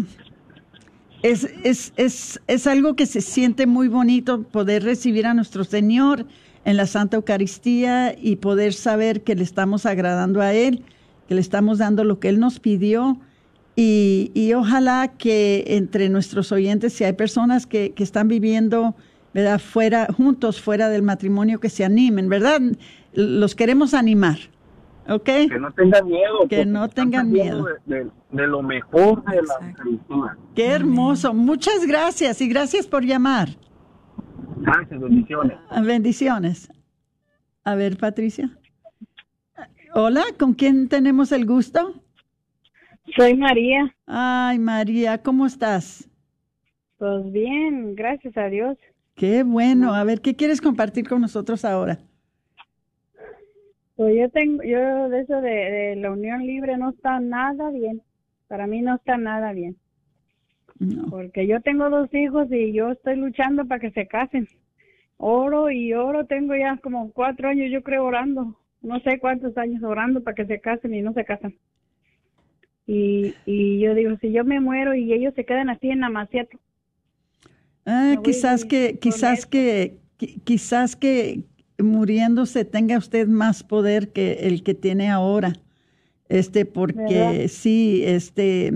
es, 1.22 1.50
es, 1.64 1.94
es, 1.98 2.42
es 2.48 2.68
algo 2.68 2.96
que 2.96 3.06
se 3.06 3.22
siente 3.22 3.68
muy 3.68 3.88
bonito 3.88 4.44
poder 4.44 4.84
recibir 4.84 5.28
a 5.28 5.34
nuestro 5.34 5.64
Señor 5.64 6.26
en 6.66 6.78
la 6.78 6.88
Santa 6.88 7.18
Eucaristía 7.18 8.16
y 8.20 8.38
poder 8.38 8.74
saber 8.74 9.24
que 9.24 9.36
le 9.36 9.44
estamos 9.44 9.86
agradando 9.86 10.42
a 10.42 10.54
Él, 10.54 10.84
que 11.28 11.36
le 11.36 11.42
estamos 11.42 11.78
dando 11.78 12.04
lo 12.04 12.20
que 12.20 12.30
Él 12.30 12.40
nos 12.40 12.60
pidió. 12.60 13.20
Y, 13.82 14.32
y 14.34 14.54
ojalá 14.56 15.14
que 15.18 15.64
entre 15.68 16.10
nuestros 16.10 16.52
oyentes, 16.52 16.92
si 16.92 17.06
hay 17.06 17.14
personas 17.14 17.66
que, 17.66 17.92
que 17.94 18.04
están 18.04 18.28
viviendo 18.28 18.94
¿verdad? 19.34 19.58
fuera, 19.60 20.08
juntos, 20.08 20.60
fuera 20.62 20.90
del 20.90 21.02
matrimonio, 21.02 21.60
que 21.62 21.70
se 21.70 21.86
animen, 21.86 22.28
¿verdad? 22.28 22.60
Los 23.14 23.56
queremos 23.56 23.94
animar, 23.94 24.38
¿ok? 25.08 25.24
Que 25.24 25.60
no 25.60 25.72
tengan 25.72 26.06
miedo. 26.08 26.48
Que 26.50 26.66
no 26.66 26.90
tengan 26.90 27.32
miedo. 27.32 27.66
De, 27.86 27.96
de- 28.04 28.12
de 28.32 28.46
lo 28.48 28.62
mejor 28.62 29.24
de 29.26 29.42
la 29.42 29.68
Eucaristía. 29.70 30.38
Qué 30.56 30.68
hermoso. 30.68 31.34
Muchas 31.34 31.88
gracias 31.88 32.42
y 32.42 32.48
gracias 32.50 32.86
por 32.86 33.04
llamar. 33.04 33.50
Gracias, 34.58 35.00
bendiciones. 35.00 35.58
Ah, 35.70 35.82
Bendiciones. 35.82 36.70
A 37.64 37.76
ver, 37.76 37.98
Patricia. 37.98 38.52
Hola, 39.96 40.24
¿con 40.38 40.54
quién 40.54 40.90
tenemos 40.90 41.32
el 41.32 41.46
gusto? 41.48 42.04
Soy 43.20 43.36
María. 43.36 43.94
Ay, 44.08 44.58
María, 44.60 45.22
¿cómo 45.22 45.46
estás? 45.46 46.10
Pues 46.98 47.30
bien, 47.34 47.94
gracias 47.94 48.38
a 48.38 48.46
Dios. 48.46 48.78
Qué 49.18 49.44
bueno. 49.44 49.94
A 49.94 50.06
ver, 50.06 50.22
¿qué 50.22 50.38
quieres 50.38 50.62
compartir 50.62 51.06
con 51.06 51.20
nosotros 51.20 51.66
ahora? 51.66 51.98
Pues 53.98 54.16
yo 54.18 54.30
tengo, 54.30 54.64
yo 54.64 55.10
de 55.10 55.20
eso 55.20 55.42
de, 55.42 55.50
de 55.50 55.96
la 55.98 56.12
unión 56.12 56.48
libre 56.48 56.78
no 56.78 56.92
está 56.92 57.20
nada 57.20 57.70
bien. 57.72 58.02
Para 58.48 58.68
mí 58.68 58.82
no 58.82 58.96
está 58.96 59.18
nada 59.18 59.52
bien. 59.52 59.76
Porque 61.10 61.46
yo 61.46 61.60
tengo 61.60 61.90
dos 61.90 62.08
hijos 62.14 62.48
y 62.50 62.72
yo 62.72 62.92
estoy 62.92 63.18
luchando 63.18 63.66
para 63.66 63.82
que 63.82 63.92
se 63.92 64.08
casen. 64.08 64.48
Oro 65.18 65.70
y 65.70 65.92
oro, 65.92 66.26
tengo 66.26 66.56
ya 66.56 66.78
como 66.78 67.12
cuatro 67.12 67.50
años, 67.50 67.70
yo 67.70 67.84
creo, 67.84 68.06
orando. 68.06 68.58
No 68.82 68.98
sé 69.02 69.20
cuántos 69.20 69.58
años 69.58 69.84
orando 69.84 70.24
para 70.24 70.36
que 70.36 70.46
se 70.46 70.62
casen 70.62 70.94
y 70.94 71.02
no 71.02 71.12
se 71.12 71.26
casan. 71.26 71.54
Y, 72.90 73.38
y 73.46 73.80
yo 73.80 73.94
digo, 73.96 74.18
si 74.22 74.32
yo 74.34 74.44
me 74.44 74.60
muero 74.60 74.96
y 74.96 75.14
ellos 75.14 75.34
se 75.36 75.46
quedan 75.46 75.70
así 75.70 75.90
en 75.92 76.04
Amaciato. 76.04 76.58
Ah, 77.86 78.18
quizás 78.24 78.66
que, 78.66 79.00
quizás 79.00 79.46
que, 79.46 79.98
qui- 80.20 80.42
quizás 80.44 80.96
que 80.96 81.44
muriéndose 81.80 82.66
tenga 82.66 82.98
usted 82.98 83.28
más 83.28 83.64
poder 83.64 84.10
que 84.12 84.34
el 84.48 84.64
que 84.64 84.74
tiene 84.74 85.10
ahora. 85.10 85.54
Este, 86.30 86.66
porque 86.66 86.96
¿Verdad? 86.96 87.50
sí, 87.50 88.04
este, 88.06 88.74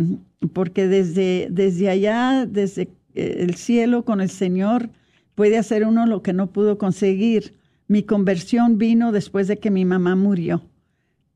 porque 0.53 0.87
desde, 0.87 1.47
desde 1.51 1.89
allá, 1.89 2.47
desde 2.49 2.83
eh, 3.15 3.37
el 3.39 3.55
cielo 3.55 4.05
con 4.05 4.21
el 4.21 4.29
Señor, 4.29 4.89
puede 5.35 5.57
hacer 5.57 5.85
uno 5.85 6.05
lo 6.07 6.23
que 6.23 6.33
no 6.33 6.47
pudo 6.51 6.77
conseguir. 6.77 7.55
Mi 7.87 8.03
conversión 8.03 8.77
vino 8.79 9.11
después 9.11 9.47
de 9.47 9.59
que 9.59 9.71
mi 9.71 9.85
mamá 9.85 10.15
murió. 10.15 10.63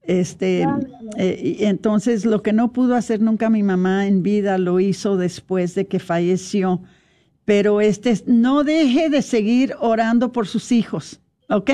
Este, 0.07 0.65
eh, 1.17 1.57
entonces 1.59 2.25
lo 2.25 2.41
que 2.41 2.53
no 2.53 2.71
pudo 2.71 2.95
hacer 2.95 3.21
nunca 3.21 3.49
mi 3.49 3.61
mamá 3.61 4.07
en 4.07 4.23
vida 4.23 4.57
lo 4.57 4.79
hizo 4.79 5.17
después 5.17 5.75
de 5.75 5.87
que 5.87 5.99
falleció. 5.99 6.81
Pero 7.43 7.81
este, 7.81 8.23
no 8.25 8.63
deje 8.63 9.09
de 9.09 9.21
seguir 9.21 9.75
orando 9.79 10.31
por 10.31 10.47
sus 10.47 10.71
hijos, 10.71 11.19
¿ok? 11.49 11.71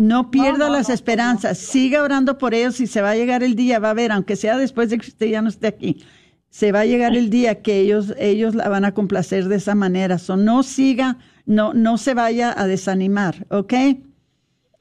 No 0.00 0.30
pierda 0.30 0.68
las 0.68 0.90
esperanzas, 0.90 1.58
siga 1.58 2.02
orando 2.02 2.36
por 2.36 2.52
ellos 2.54 2.78
y 2.80 2.86
se 2.86 3.00
va 3.00 3.10
a 3.10 3.16
llegar 3.16 3.42
el 3.42 3.54
día, 3.54 3.78
va 3.78 3.90
a 3.90 3.94
ver, 3.94 4.12
aunque 4.12 4.36
sea 4.36 4.56
después 4.56 4.90
de 4.90 4.98
que 4.98 5.08
usted 5.08 5.26
ya 5.26 5.40
no 5.40 5.48
esté 5.48 5.66
aquí, 5.66 6.04
se 6.50 6.72
va 6.72 6.80
a 6.80 6.86
llegar 6.86 7.16
el 7.16 7.30
día 7.30 7.62
que 7.62 7.80
ellos, 7.80 8.14
ellos 8.18 8.54
la 8.54 8.68
van 8.68 8.84
a 8.84 8.92
complacer 8.92 9.48
de 9.48 9.56
esa 9.56 9.74
manera. 9.74 10.18
So, 10.18 10.36
no 10.36 10.62
siga, 10.62 11.18
no, 11.46 11.74
no 11.74 11.96
se 11.96 12.14
vaya 12.14 12.54
a 12.56 12.66
desanimar, 12.66 13.46
¿ok? 13.50 13.74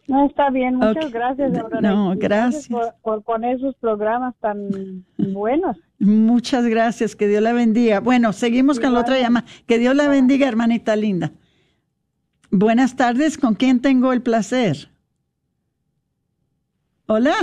No, 0.08 0.26
está 0.26 0.49
bien, 0.49 0.76
muchas 0.76 1.12
gracias. 1.12 1.51
No, 1.51 1.60
Aurora, 1.60 1.82
no, 1.82 2.14
gracias. 2.18 2.68
Por, 2.70 2.95
por 3.01 3.24
poner 3.24 3.60
sus 3.60 3.76
programas 3.76 4.36
tan 4.39 5.05
buenos. 5.18 5.78
Muchas 5.99 6.66
gracias, 6.66 7.16
que 7.16 7.28
Dios 7.28 7.41
la 7.41 7.53
bendiga. 7.53 7.99
Bueno, 7.99 8.32
seguimos 8.32 8.80
con 8.80 8.93
la 8.93 9.01
otra 9.01 9.20
llamada. 9.20 9.45
Que 9.66 9.78
Dios 9.78 9.95
la 9.95 10.08
bendiga, 10.08 10.47
hermanita 10.47 10.95
linda. 10.95 11.32
Buenas 12.51 12.95
tardes, 12.95 13.38
¿con 13.38 13.55
quién 13.55 13.82
tengo 13.82 14.14
el 14.14 14.22
placer? 14.22 14.89
Hola, 17.08 17.36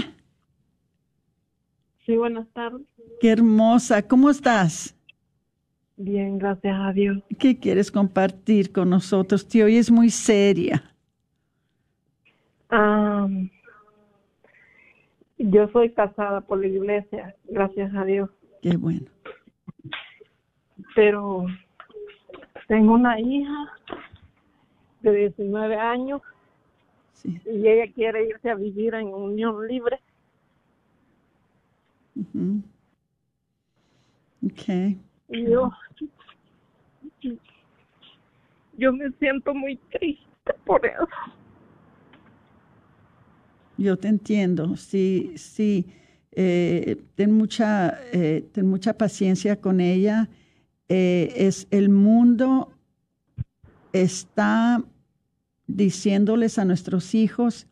Sí, 2.06 2.16
buenas 2.16 2.46
tardes. 2.52 2.82
qué 3.20 3.30
hermosa, 3.30 4.02
¿cómo 4.06 4.28
estás? 4.30 4.94
Bien, 5.96 6.38
gracias 6.38 6.76
a 6.78 6.92
Dios. 6.92 7.22
¿Qué 7.38 7.58
quieres 7.58 7.90
compartir 7.90 8.72
con 8.72 8.90
nosotros? 8.90 9.46
Te 9.48 9.62
oyes 9.64 9.90
muy 9.90 10.10
seria. 10.10 10.93
Ah, 12.76 13.28
yo 15.38 15.68
soy 15.68 15.92
casada 15.92 16.40
por 16.40 16.58
la 16.58 16.66
iglesia, 16.66 17.36
gracias 17.44 17.94
a 17.94 18.04
Dios, 18.04 18.28
Qué 18.62 18.76
bueno. 18.76 19.06
pero 20.96 21.46
tengo 22.66 22.94
una 22.94 23.20
hija 23.20 23.72
de 25.02 25.12
19 25.12 25.76
años 25.76 26.20
y 27.24 27.68
ella 27.68 27.92
quiere 27.92 28.26
irse 28.26 28.50
a 28.50 28.56
vivir 28.56 28.94
en 28.94 29.14
unión 29.14 29.68
libre. 29.68 30.00
Ujú. 32.16 32.60
Ok. 34.46 34.96
Y 35.28 35.44
yo, 35.48 35.70
yo 38.76 38.92
me 38.92 39.12
siento 39.12 39.54
muy 39.54 39.76
triste 39.76 40.54
por 40.64 40.84
eso. 40.84 41.06
Yo 43.76 43.96
te 43.96 44.08
entiendo, 44.08 44.76
sí, 44.76 45.32
sí. 45.36 45.86
eh, 46.36 46.96
ten 47.14 47.32
mucha, 47.32 47.98
eh, 48.12 48.44
ten 48.52 48.66
mucha 48.66 48.94
paciencia 48.96 49.60
con 49.60 49.80
ella. 49.80 50.28
Eh, 50.88 51.32
es 51.36 51.66
el 51.70 51.88
mundo 51.88 52.72
está 53.92 54.82
diciéndoles 55.66 56.58
a 56.58 56.64
nuestros 56.64 57.14
hijos 57.14 57.66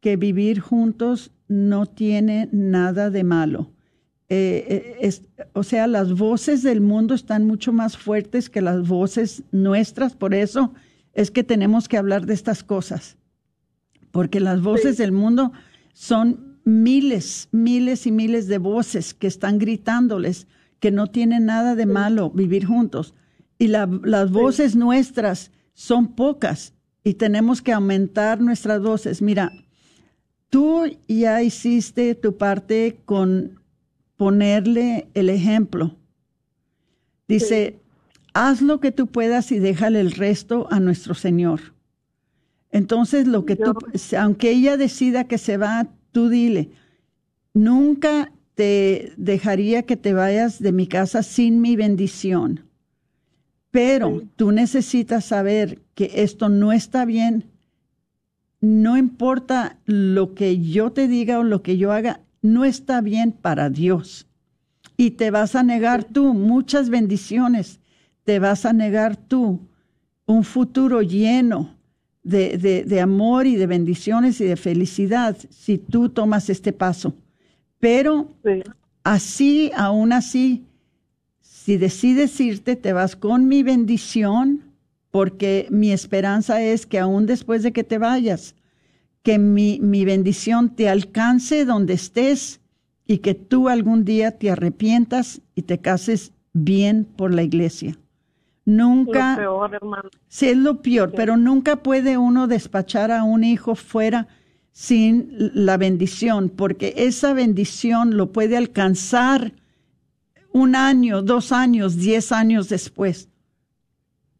que 0.00 0.16
vivir 0.16 0.60
juntos 0.60 1.30
no 1.48 1.86
tiene 1.86 2.48
nada 2.52 3.10
de 3.10 3.22
malo. 3.24 3.70
Eh, 4.28 4.64
eh, 4.68 4.96
es- 5.00 5.22
o 5.52 5.62
sea, 5.62 5.86
las 5.86 6.12
voces 6.14 6.62
del 6.62 6.80
mundo 6.80 7.14
están 7.14 7.46
mucho 7.46 7.72
más 7.72 7.96
fuertes 7.98 8.48
que 8.48 8.62
las 8.62 8.86
voces 8.88 9.42
nuestras, 9.52 10.14
por 10.14 10.34
eso 10.34 10.72
es 11.12 11.30
que 11.30 11.44
tenemos 11.44 11.88
que 11.88 11.98
hablar 11.98 12.24
de 12.26 12.34
estas 12.34 12.62
cosas 12.62 13.16
porque 14.10 14.40
las 14.40 14.60
voces 14.62 14.96
del 14.98 15.12
mundo 15.12 15.52
son 15.92 16.58
miles, 16.64 17.48
miles 17.52 18.06
y 18.06 18.12
miles 18.12 18.46
de 18.48 18.58
voces 18.58 19.14
que 19.14 19.26
están 19.26 19.58
gritándoles 19.58 20.46
que 20.78 20.90
no 20.90 21.06
tiene 21.08 21.40
nada 21.40 21.74
de 21.74 21.86
malo 21.86 22.30
vivir 22.30 22.64
juntos. 22.66 23.14
Y 23.58 23.68
la- 23.68 23.88
las 24.04 24.30
voces 24.30 24.76
nuestras 24.76 25.50
son 25.74 26.14
pocas 26.14 26.72
y 27.04 27.14
tenemos 27.14 27.60
que 27.62 27.72
aumentar 27.72 28.40
nuestras 28.40 28.80
voces. 28.80 29.20
Mira, 29.22 29.52
tú 30.48 30.84
ya 31.08 31.42
hiciste 31.42 32.14
tu 32.14 32.36
parte 32.36 32.98
con 33.04 33.60
ponerle 34.16 35.08
el 35.14 35.28
ejemplo. 35.30 35.96
Dice, 37.28 37.78
haz 38.34 38.60
lo 38.60 38.80
que 38.80 38.92
tú 38.92 39.06
puedas 39.06 39.52
y 39.52 39.58
déjale 39.58 40.00
el 40.00 40.12
resto 40.12 40.66
a 40.70 40.80
nuestro 40.80 41.14
Señor. 41.14 41.60
Entonces, 42.72 43.26
lo 43.26 43.44
que 43.44 43.56
tú, 43.56 43.74
aunque 44.16 44.50
ella 44.50 44.76
decida 44.76 45.24
que 45.24 45.38
se 45.38 45.56
va, 45.56 45.88
tú 46.12 46.28
dile, 46.28 46.70
nunca 47.52 48.32
te 48.54 49.12
dejaría 49.16 49.82
que 49.82 49.96
te 49.96 50.12
vayas 50.12 50.60
de 50.60 50.72
mi 50.72 50.86
casa 50.86 51.22
sin 51.22 51.60
mi 51.60 51.76
bendición. 51.76 52.64
Pero 53.70 54.22
tú 54.36 54.52
necesitas 54.52 55.24
saber 55.24 55.80
que 55.94 56.10
esto 56.16 56.48
no 56.48 56.72
está 56.72 57.04
bien. 57.04 57.44
No 58.60 58.96
importa 58.96 59.78
lo 59.84 60.34
que 60.34 60.60
yo 60.60 60.92
te 60.92 61.08
diga 61.08 61.38
o 61.38 61.44
lo 61.44 61.62
que 61.62 61.76
yo 61.76 61.92
haga, 61.92 62.20
no 62.42 62.64
está 62.64 63.00
bien 63.00 63.32
para 63.32 63.70
Dios. 63.70 64.26
Y 64.96 65.12
te 65.12 65.30
vas 65.30 65.54
a 65.54 65.62
negar 65.62 66.04
tú 66.04 66.34
muchas 66.34 66.90
bendiciones. 66.90 67.80
Te 68.24 68.38
vas 68.38 68.64
a 68.66 68.72
negar 68.72 69.16
tú 69.16 69.60
un 70.26 70.44
futuro 70.44 71.00
lleno 71.02 71.79
de, 72.30 72.56
de- 72.58 72.84
de 72.84 73.00
amor 73.00 73.46
y 73.46 73.56
de 73.56 73.66
bendiciones 73.66 74.40
y 74.40 74.44
de 74.44 74.56
felicidad 74.56 75.36
si 75.50 75.78
tú 75.78 76.08
tomas 76.08 76.48
este 76.50 76.72
paso. 76.72 77.14
Pero 77.78 78.12
así, 79.04 79.70
aún 79.76 80.12
así, 80.12 80.64
si 81.40 81.76
decides 81.76 82.40
irte, 82.40 82.76
te 82.76 82.92
vas 82.92 83.16
con 83.16 83.48
mi 83.48 83.62
bendición, 83.62 84.62
porque 85.10 85.66
mi 85.70 85.90
esperanza 85.92 86.62
es 86.62 86.86
que 86.86 86.98
aún 86.98 87.26
después 87.26 87.62
de 87.62 87.72
que 87.72 87.84
te 87.84 87.98
vayas, 87.98 88.54
que 89.22 89.38
mi, 89.38 89.78
mi 89.80 90.04
bendición 90.04 90.74
te 90.76 90.88
alcance 90.88 91.64
donde 91.64 91.94
estés 91.94 92.60
y 93.06 93.18
que 93.18 93.34
tú 93.34 93.68
algún 93.68 94.04
día 94.04 94.38
te 94.38 94.50
arrepientas 94.50 95.40
y 95.54 95.62
te 95.62 95.78
cases 95.78 96.32
bien 96.52 97.04
por 97.04 97.34
la 97.34 97.42
iglesia. 97.42 97.98
Nunca, 98.64 99.32
Lo 99.32 99.38
peor, 99.38 99.74
hermano. 99.74 100.10
Sí, 100.28 100.48
es 100.48 100.56
lo 100.56 100.82
peor, 100.82 101.12
pero 101.16 101.36
nunca 101.36 101.76
puede 101.76 102.18
uno 102.18 102.46
despachar 102.46 103.10
a 103.10 103.24
un 103.24 103.42
hijo 103.44 103.74
fuera 103.74 104.28
sin 104.72 105.28
la 105.54 105.76
bendición, 105.76 106.48
porque 106.48 106.94
esa 106.96 107.34
bendición 107.34 108.16
lo 108.16 108.32
puede 108.32 108.56
alcanzar 108.56 109.52
un 110.52 110.76
año, 110.76 111.22
dos 111.22 111.52
años, 111.52 111.96
diez 111.96 112.32
años 112.32 112.68
después. 112.68 113.28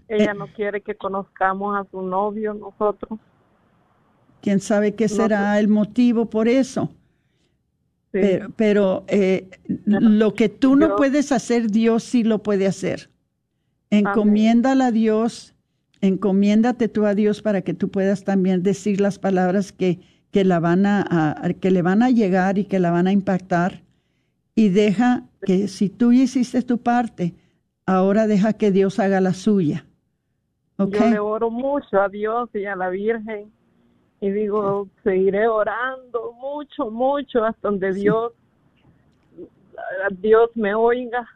Ella 0.09 0.35
no 0.35 0.49
quiere 0.49 0.81
que 0.81 0.95
conozcamos 0.95 1.77
a 1.77 1.89
su 1.91 2.03
novio, 2.03 2.55
nosotros. 2.55 3.19
¿Quién 4.41 4.61
sabe 4.61 4.95
qué 4.95 5.09
será 5.09 5.59
el 5.59 5.69
motivo 5.69 6.27
por 6.27 6.49
eso? 6.49 6.91
Pero, 8.11 8.49
pero, 8.57 9.05
eh, 9.07 9.49
lo 9.87 10.35
que 10.35 10.49
tú 10.49 10.75
no 10.75 10.97
puedes 10.97 11.31
hacer, 11.31 11.71
Dios 11.71 12.03
sí 12.03 12.25
lo 12.25 12.43
puede 12.43 12.67
hacer. 12.67 13.10
Encomiéndala 13.91 14.87
a 14.87 14.93
Dios, 14.93 15.55
encomiéndate 16.01 16.89
tú 16.89 17.07
a 17.07 17.15
Dios 17.15 17.43
para 17.43 17.63
que 17.63 17.75
tú 17.75 17.91
puedas 17.91 18.25
también 18.25 18.63
decir 18.63 19.01
las 19.01 19.19
palabras 19.19 19.73
que, 19.73 19.99
que, 20.31 20.45
la 20.45 20.61
van 20.61 20.87
a, 20.87 21.05
a- 21.11 21.53
que 21.55 21.71
le 21.71 21.83
van 21.83 22.03
a 22.03 22.11
llegar 22.11 22.59
y 22.59 22.65
que 22.65 22.79
la 22.79 22.91
van 22.91 23.07
a 23.07 23.13
impactar. 23.13 23.83
Y 24.55 24.69
deja 24.69 25.25
que 25.45 25.69
si 25.69 25.89
tú 25.89 26.13
hiciste 26.13 26.63
tu 26.63 26.79
parte, 26.79 27.35
ahora 27.87 28.27
deja 28.27 28.53
que 28.53 28.71
Dios 28.71 28.99
haga 28.99 29.21
la 29.21 29.35
suya. 29.35 29.87
Yo 30.79 31.07
le 31.07 31.19
oro 31.19 31.51
mucho 31.51 32.01
a 32.01 32.09
Dios 32.09 32.49
y 32.55 32.65
a 32.65 32.77
la 32.77 32.89
Virgen 32.89 33.51
y 34.21 34.31
digo, 34.31 34.89
seguiré 35.03 35.49
orando 35.49 36.33
mucho, 36.41 36.91
mucho 36.91 37.45
hasta 37.45 37.69
donde 37.69 37.93
Dios, 37.93 38.33
Dios 40.21 40.51
me 40.55 40.75
oiga. 40.75 41.27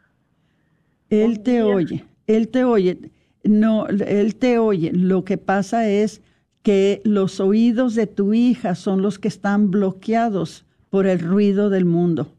Él 1.09 1.39
te 1.41 1.61
oye, 1.63 2.05
Él 2.27 2.49
te 2.49 2.63
oye. 2.63 3.11
No, 3.43 3.87
Él 3.87 4.35
te 4.35 4.57
oye. 4.57 4.91
Lo 4.91 5.23
que 5.23 5.37
pasa 5.37 5.89
es 5.89 6.21
que 6.63 7.01
los 7.03 7.39
oídos 7.39 7.93
de 7.93 8.07
tu 8.07 8.33
hija 8.33 8.75
son 8.75 9.01
los 9.01 9.19
que 9.19 9.27
están 9.27 9.69
bloqueados 9.69 10.65
por 10.89 11.05
el 11.05 11.19
ruido 11.19 11.69
del 11.69 11.85
mundo. 11.85 12.31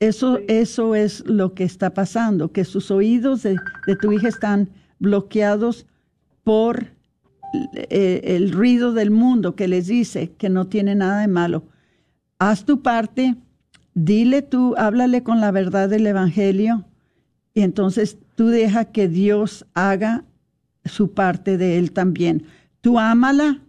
Eso, 0.00 0.40
eso 0.48 0.94
es 0.94 1.24
lo 1.26 1.54
que 1.54 1.64
está 1.64 1.94
pasando, 1.94 2.50
que 2.50 2.64
sus 2.64 2.90
oídos 2.90 3.44
de, 3.44 3.56
tu 4.00 4.12
hija 4.12 4.28
están 4.28 4.68
bloqueados 4.98 5.86
por 6.42 6.88
eh, 7.88 8.20
el 8.24 8.50
ruido 8.50 8.92
del 8.92 9.12
mundo 9.12 9.54
que 9.54 9.68
les 9.68 9.86
dice 9.86 10.32
que 10.36 10.48
no 10.48 10.66
tiene 10.66 10.96
nada 10.96 11.20
de 11.20 11.28
malo. 11.28 11.62
Haz 12.40 12.64
tu 12.64 12.82
parte, 12.82 13.36
dile 13.94 14.42
tú, 14.42 14.74
háblale 14.76 15.22
con 15.22 15.40
la 15.40 15.52
verdad 15.52 15.88
del 15.88 16.06
Evangelio 16.06 16.84
y 17.54 17.62
entonces 17.62 18.18
tú 18.34 18.48
deja 18.48 18.86
que 18.86 19.08
Dios 19.08 19.64
haga 19.74 20.24
su 20.84 21.12
parte 21.12 21.56
de 21.56 21.78
él 21.78 21.92
también. 21.92 22.46
Tú 22.80 22.98
ámala, 22.98 23.62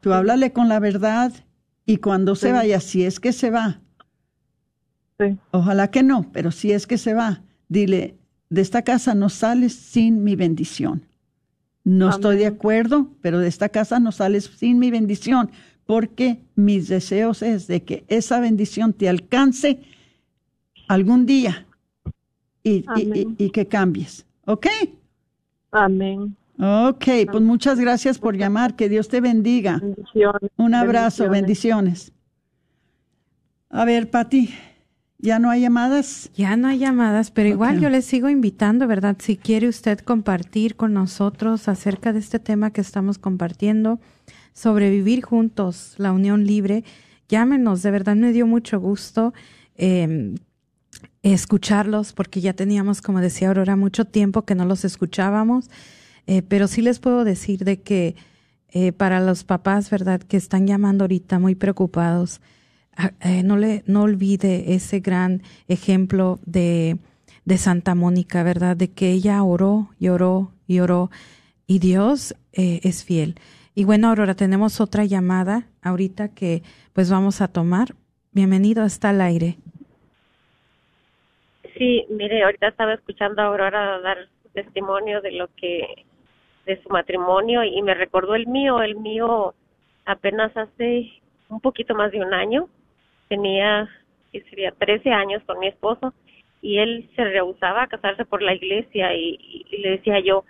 tú 0.00 0.12
háblale 0.12 0.52
con 0.52 0.68
la 0.68 0.78
verdad 0.78 1.32
y 1.86 1.96
cuando 1.96 2.36
se 2.36 2.52
vaya, 2.52 2.80
si 2.80 3.04
es 3.04 3.18
que 3.18 3.32
se 3.32 3.50
va, 3.50 3.80
ojalá 5.50 5.90
que 5.90 6.02
no, 6.02 6.30
pero 6.32 6.50
si 6.50 6.72
es 6.72 6.86
que 6.86 6.98
se 6.98 7.14
va, 7.14 7.42
dile, 7.68 8.18
de 8.50 8.60
esta 8.60 8.82
casa 8.82 9.14
no 9.14 9.30
sales 9.30 9.74
sin 9.74 10.22
mi 10.22 10.36
bendición. 10.36 11.06
No 11.82 12.10
estoy 12.10 12.36
de 12.36 12.46
acuerdo, 12.46 13.10
pero 13.20 13.40
de 13.40 13.48
esta 13.48 13.68
casa 13.68 14.00
no 14.00 14.12
sales 14.12 14.50
sin 14.56 14.78
mi 14.78 14.90
bendición, 14.90 15.50
porque 15.86 16.40
mis 16.54 16.88
deseos 16.88 17.42
es 17.42 17.66
de 17.66 17.82
que 17.82 18.04
esa 18.08 18.40
bendición 18.40 18.92
te 18.92 19.08
alcance 19.08 19.80
algún 20.88 21.26
día 21.26 21.66
y, 22.64 22.84
y, 23.38 23.50
que 23.50 23.66
cambies. 23.66 24.26
¿Ok? 24.46 24.66
Amén. 25.70 26.34
Ok, 26.58 27.04
pues 27.30 27.42
muchas 27.42 27.78
gracias 27.78 28.18
por 28.18 28.36
llamar. 28.36 28.74
Que 28.74 28.88
Dios 28.88 29.08
te 29.08 29.20
bendiga. 29.20 29.82
Un 30.56 30.74
abrazo, 30.74 31.28
bendiciones. 31.28 32.12
A 33.68 33.84
ver, 33.84 34.08
Pati, 34.10 34.54
¿ya 35.18 35.38
no 35.38 35.50
hay 35.50 35.62
llamadas? 35.62 36.30
Ya 36.34 36.56
no 36.56 36.68
hay 36.68 36.78
llamadas, 36.78 37.30
pero 37.30 37.48
igual 37.48 37.80
yo 37.80 37.90
le 37.90 38.02
sigo 38.02 38.28
invitando, 38.28 38.86
¿verdad? 38.86 39.16
Si 39.18 39.36
quiere 39.36 39.68
usted 39.68 39.98
compartir 39.98 40.76
con 40.76 40.94
nosotros 40.94 41.68
acerca 41.68 42.12
de 42.12 42.20
este 42.20 42.38
tema 42.38 42.70
que 42.70 42.80
estamos 42.80 43.18
compartiendo, 43.18 44.00
sobrevivir 44.52 45.22
juntos, 45.22 45.94
la 45.98 46.12
unión 46.12 46.46
libre, 46.46 46.84
llámenos, 47.28 47.82
de 47.82 47.90
verdad 47.90 48.16
me 48.16 48.32
dio 48.32 48.46
mucho 48.46 48.78
gusto. 48.78 49.34
Eh, 49.76 50.36
escucharlos 51.32 52.12
porque 52.12 52.42
ya 52.42 52.52
teníamos, 52.52 53.00
como 53.00 53.20
decía 53.20 53.48
Aurora, 53.48 53.76
mucho 53.76 54.04
tiempo 54.04 54.42
que 54.42 54.54
no 54.54 54.66
los 54.66 54.84
escuchábamos, 54.84 55.70
eh, 56.26 56.42
pero 56.42 56.68
sí 56.68 56.82
les 56.82 56.98
puedo 56.98 57.24
decir 57.24 57.64
de 57.64 57.80
que 57.80 58.14
eh, 58.68 58.92
para 58.92 59.20
los 59.20 59.42
papás, 59.42 59.88
¿verdad?, 59.88 60.20
que 60.20 60.36
están 60.36 60.66
llamando 60.66 61.04
ahorita 61.04 61.38
muy 61.38 61.54
preocupados, 61.54 62.42
eh, 63.20 63.42
no, 63.42 63.56
le, 63.56 63.82
no 63.86 64.02
olvide 64.02 64.74
ese 64.74 65.00
gran 65.00 65.42
ejemplo 65.66 66.40
de, 66.44 66.98
de 67.46 67.58
Santa 67.58 67.94
Mónica, 67.94 68.42
¿verdad?, 68.42 68.76
de 68.76 68.90
que 68.90 69.10
ella 69.10 69.42
oró 69.42 69.88
y 69.98 70.08
oró 70.08 70.52
y 70.66 70.80
oró 70.80 71.10
y 71.66 71.78
Dios 71.78 72.34
es 72.52 73.02
fiel. 73.02 73.36
Y 73.74 73.84
bueno, 73.84 74.08
Aurora, 74.08 74.34
tenemos 74.34 74.80
otra 74.80 75.04
llamada 75.04 75.66
ahorita 75.82 76.28
que 76.28 76.62
pues 76.92 77.10
vamos 77.10 77.40
a 77.40 77.48
tomar. 77.48 77.96
Bienvenido 78.32 78.82
hasta 78.82 79.10
el 79.10 79.20
aire. 79.22 79.58
Sí, 81.76 82.06
mire, 82.08 82.44
ahorita 82.44 82.68
estaba 82.68 82.94
escuchando 82.94 83.42
a 83.42 83.46
Aurora 83.46 84.00
dar 84.00 84.28
testimonio 84.52 85.20
de 85.20 85.32
lo 85.32 85.48
que, 85.56 86.04
de 86.66 86.82
su 86.82 86.88
matrimonio 86.88 87.64
y 87.64 87.82
me 87.82 87.94
recordó 87.94 88.34
el 88.34 88.46
mío, 88.46 88.80
el 88.82 88.96
mío 88.96 89.54
apenas 90.04 90.56
hace 90.56 91.10
un 91.48 91.60
poquito 91.60 91.94
más 91.94 92.12
de 92.12 92.20
un 92.20 92.32
año, 92.32 92.68
tenía, 93.28 93.88
que 94.32 94.42
sería 94.42 94.72
13 94.72 95.10
años 95.10 95.42
con 95.44 95.58
mi 95.58 95.68
esposo 95.68 96.14
y 96.62 96.78
él 96.78 97.10
se 97.16 97.24
rehusaba 97.24 97.82
a 97.82 97.86
casarse 97.88 98.24
por 98.24 98.40
la 98.40 98.54
iglesia 98.54 99.14
y, 99.14 99.66
le 99.70 99.90
decía 99.90 100.20
yo, 100.20 100.44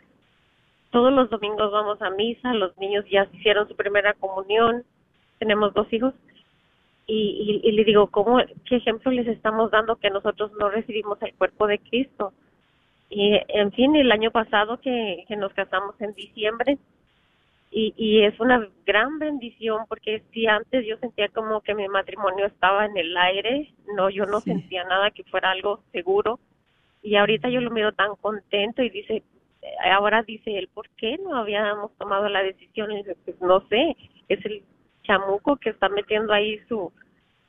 todos 0.91 1.13
los 1.13 1.31
domingos 1.31 1.73
vamos 1.73 2.01
a 2.03 2.11
misa, 2.11 2.55
los 2.55 2.77
niños 2.79 3.05
ya 3.11 3.27
hicieron 3.33 3.67
su 3.67 3.75
primera 3.75 4.13
comunión, 4.15 4.85
tenemos 5.39 5.75
dos 5.75 5.93
hijos 5.93 6.15
y, 7.07 7.61
y, 7.63 7.73
le 7.73 7.85
digo, 7.85 8.07
¿cómo, 8.07 8.39
¿qué 8.65 8.77
ejemplo 8.77 9.11
les 9.13 9.27
estamos 9.27 9.71
dando 9.71 9.97
que 9.97 10.11
nosotros 10.11 10.53
no 10.59 10.71
recibimos 10.71 11.21
el 11.23 11.35
cuerpo 11.35 11.67
de 11.67 11.79
Cristo? 11.79 12.33
Y 13.11 13.39
en 13.49 13.73
fin, 13.73 13.95
el 13.97 14.11
año 14.11 14.31
pasado 14.31 14.81
que, 14.81 15.25
que 15.29 15.37
nos 15.37 15.53
casamos 15.53 16.01
en 16.01 16.15
diciembre, 16.15 16.79
y, 17.71 17.93
y 17.97 18.23
es 18.23 18.39
una 18.41 18.69
gran 18.87 19.19
bendición 19.19 19.85
porque 19.89 20.23
si 20.33 20.47
antes 20.47 20.87
yo 20.87 20.97
sentía 20.99 21.29
como 21.29 21.61
que 21.61 21.75
mi 21.75 21.89
matrimonio 21.89 22.47
estaba 22.47 22.87
en 22.87 22.97
el 22.97 23.17
aire, 23.17 23.73
no, 23.97 24.09
yo 24.11 24.27
no 24.27 24.41
sentía 24.41 24.85
nada 24.85 25.11
que 25.11 25.25
fuera 25.25 25.51
algo 25.51 25.83
seguro, 25.93 26.39
y 27.03 27.17
ahorita 27.17 27.51
yo 27.51 27.61
lo 27.61 27.71
miro 27.71 27.93
tan 27.93 28.17
contento 28.17 28.83
y 28.83 28.89
dice, 28.89 29.23
ahora 29.93 30.23
dice 30.23 30.57
él, 30.59 30.69
¿por 30.73 30.89
qué 30.91 31.19
no 31.19 31.37
habíamos 31.37 31.93
tomado 31.97 32.29
la 32.29 32.43
decisión? 32.43 32.93
Y 32.93 32.99
dice, 32.99 33.17
pues 33.25 33.41
no 33.43 33.61
sé, 33.69 33.97
es 34.29 34.45
el 34.47 34.63
chamuco 35.05 35.57
que 35.57 35.71
está 35.71 35.89
metiendo 35.89 36.33
ahí 36.33 36.59
su 36.69 36.93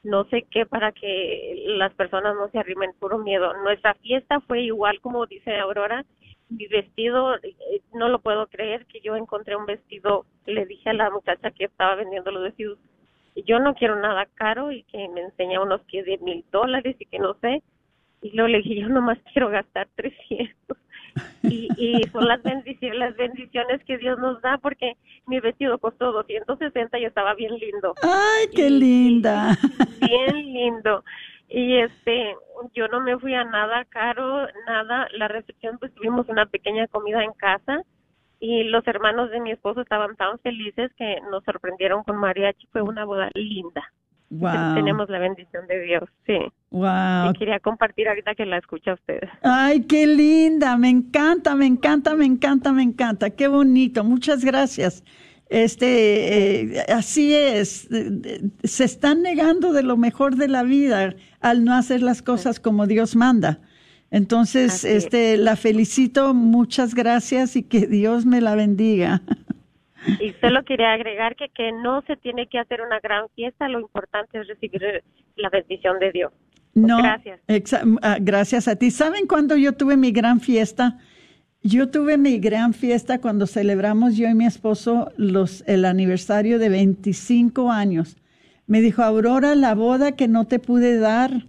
no 0.03 0.23
sé 0.25 0.45
qué 0.51 0.67
para 0.67 0.91
que 0.91 1.63
las 1.65 1.91
personas 1.95 2.35
no 2.35 2.47
se 2.49 2.59
arrimen 2.59 2.91
puro 2.99 3.17
miedo. 3.17 3.53
Nuestra 3.63 3.95
fiesta 3.95 4.39
fue 4.41 4.61
igual 4.61 5.01
como 5.01 5.25
dice 5.25 5.57
Aurora, 5.57 6.05
mi 6.49 6.67
vestido, 6.67 7.35
eh, 7.37 7.81
no 7.93 8.07
lo 8.09 8.19
puedo 8.19 8.45
creer 8.47 8.85
que 8.85 9.01
yo 9.01 9.15
encontré 9.15 9.55
un 9.55 9.65
vestido, 9.65 10.25
le 10.45 10.65
dije 10.67 10.91
a 10.91 10.93
la 10.93 11.09
muchacha 11.09 11.49
que 11.51 11.65
estaba 11.65 11.95
vendiendo 11.95 12.29
los 12.31 12.43
vestidos, 12.43 12.77
yo 13.47 13.59
no 13.59 13.73
quiero 13.73 13.95
nada 13.99 14.27
caro 14.35 14.71
y 14.71 14.83
que 14.83 15.09
me 15.09 15.21
enseña 15.21 15.61
unos 15.61 15.81
que 15.87 16.03
de 16.03 16.17
mil 16.19 16.45
dólares 16.51 16.95
y 16.99 17.05
que 17.05 17.19
no 17.19 17.33
sé, 17.41 17.63
y 18.21 18.31
luego 18.31 18.47
le 18.47 18.59
dije, 18.59 18.81
yo 18.81 18.89
nomás 18.89 19.17
quiero 19.33 19.49
gastar 19.49 19.87
300 19.95 20.77
y, 21.43 21.69
y 21.77 22.03
son 22.11 22.27
las 22.27 22.41
bendiciones, 22.43 22.99
las 22.99 23.15
bendiciones 23.15 23.83
que 23.85 23.97
Dios 23.97 24.19
nos 24.19 24.41
da 24.41 24.57
porque 24.57 24.97
mi 25.27 25.39
vestido 25.39 25.77
costó 25.77 26.11
260 26.11 26.99
y 26.99 27.05
estaba 27.05 27.33
bien 27.35 27.57
lindo. 27.57 27.93
Ay, 28.01 28.47
qué 28.55 28.69
linda. 28.69 29.57
bien 30.01 30.53
lindo. 30.53 31.03
Y 31.47 31.77
este, 31.77 32.35
yo 32.73 32.87
no 32.87 33.01
me 33.01 33.17
fui 33.19 33.33
a 33.33 33.43
nada 33.43 33.85
caro, 33.85 34.47
nada. 34.67 35.07
La 35.13 35.27
recepción, 35.27 35.77
pues 35.77 35.93
tuvimos 35.93 36.27
una 36.27 36.45
pequeña 36.47 36.87
comida 36.87 37.23
en 37.23 37.33
casa 37.33 37.83
y 38.39 38.63
los 38.63 38.85
hermanos 38.87 39.29
de 39.31 39.39
mi 39.39 39.51
esposo 39.51 39.81
estaban 39.81 40.15
tan 40.15 40.39
felices 40.39 40.91
que 40.97 41.21
nos 41.31 41.43
sorprendieron 41.43 42.03
con 42.03 42.17
mariachi. 42.17 42.67
Fue 42.71 42.81
una 42.81 43.05
boda 43.05 43.29
linda. 43.33 43.91
Tenemos 44.29 45.09
la 45.09 45.19
bendición 45.19 45.67
de 45.67 45.81
Dios, 45.81 46.03
sí. 46.25 46.37
Wow. 46.71 47.31
Y 47.31 47.37
quería 47.37 47.59
compartir 47.59 48.07
ahorita 48.07 48.35
que 48.35 48.45
la 48.45 48.57
escucha 48.57 48.93
usted. 48.93 49.21
Ay, 49.43 49.81
qué 49.81 50.07
linda, 50.07 50.77
me 50.77 50.89
encanta, 50.89 51.55
me 51.55 51.65
encanta, 51.65 52.15
me 52.15 52.25
encanta, 52.25 52.73
me 52.73 52.83
encanta, 52.83 53.29
qué 53.29 53.47
bonito, 53.47 54.03
muchas 54.03 54.43
gracias. 54.43 55.03
Este, 55.47 56.77
eh, 56.77 56.85
así 56.89 57.33
es, 57.35 57.87
se 58.63 58.83
están 58.83 59.21
negando 59.21 59.73
de 59.73 59.83
lo 59.83 59.95
mejor 59.95 60.35
de 60.35 60.47
la 60.47 60.63
vida 60.63 61.13
al 61.39 61.63
no 61.63 61.75
hacer 61.75 62.01
las 62.01 62.21
cosas 62.21 62.59
como 62.59 62.87
Dios 62.87 63.15
manda. 63.15 63.59
Entonces, 64.11 64.83
este, 64.85 65.37
la 65.37 65.55
felicito, 65.55 66.33
muchas 66.33 66.95
gracias 66.95 67.55
y 67.55 67.63
que 67.63 67.85
Dios 67.85 68.25
me 68.25 68.41
la 68.41 68.55
bendiga. 68.55 69.21
Y 70.19 70.33
solo 70.41 70.63
quería 70.63 70.93
agregar 70.93 71.35
que, 71.35 71.49
que 71.49 71.71
no 71.71 72.01
se 72.03 72.15
tiene 72.17 72.47
que 72.47 72.59
hacer 72.59 72.81
una 72.81 72.99
gran 72.99 73.29
fiesta, 73.35 73.67
lo 73.67 73.79
importante 73.79 74.39
es 74.39 74.47
recibir 74.47 75.03
la 75.35 75.49
bendición 75.49 75.99
de 75.99 76.11
Dios. 76.11 76.33
No, 76.75 76.97
gracias. 76.97 77.39
Ah, 78.01 78.17
gracias 78.19 78.67
a 78.67 78.75
ti. 78.75 78.91
¿Saben 78.91 79.27
cuándo 79.27 79.55
yo 79.55 79.73
tuve 79.73 79.95
mi 79.95 80.11
gran 80.11 80.41
fiesta? 80.41 80.99
Yo 81.63 81.89
tuve 81.89 82.17
mi 82.17 82.37
gran 82.37 82.73
fiesta 82.73 83.19
cuando 83.19 83.47
celebramos 83.47 84.15
yo 84.17 84.27
y 84.27 84.35
mi 84.35 84.45
esposo 84.45 85.11
los, 85.17 85.63
el 85.67 85.85
aniversario 85.85 86.59
de 86.59 86.69
25 86.69 87.71
años. 87.71 88.17
Me 88.67 88.81
dijo, 88.81 89.03
Aurora, 89.03 89.55
la 89.55 89.73
boda 89.73 90.11
que 90.11 90.27
no 90.27 90.45
te 90.45 90.59
pude 90.59 90.99
dar 90.99 91.45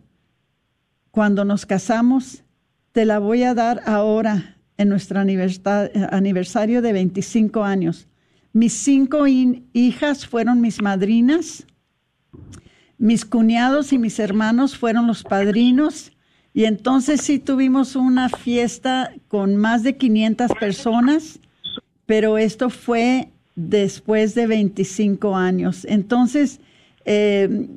cuando 1.10 1.44
nos 1.44 1.66
casamos, 1.66 2.44
te 2.92 3.04
la 3.04 3.18
voy 3.18 3.42
a 3.42 3.54
dar 3.54 3.82
ahora 3.84 4.56
en 4.78 4.88
nuestro 4.88 5.18
aniversario 5.18 6.82
de 6.82 6.92
25 6.92 7.64
años. 7.64 8.08
Mis 8.56 8.72
cinco 8.72 9.26
hijas 9.26 10.26
fueron 10.26 10.62
mis 10.62 10.80
madrinas, 10.80 11.66
mis 12.96 13.26
cuñados 13.26 13.92
y 13.92 13.98
mis 13.98 14.18
hermanos 14.18 14.78
fueron 14.78 15.06
los 15.06 15.24
padrinos. 15.24 16.10
Y 16.54 16.64
entonces 16.64 17.20
sí 17.20 17.38
tuvimos 17.38 17.96
una 17.96 18.30
fiesta 18.30 19.12
con 19.28 19.56
más 19.56 19.82
de 19.82 19.98
500 19.98 20.52
personas, 20.58 21.38
pero 22.06 22.38
esto 22.38 22.70
fue 22.70 23.28
después 23.56 24.34
de 24.34 24.46
25 24.46 25.36
años. 25.36 25.84
Entonces, 25.86 26.58
eh, 27.04 27.68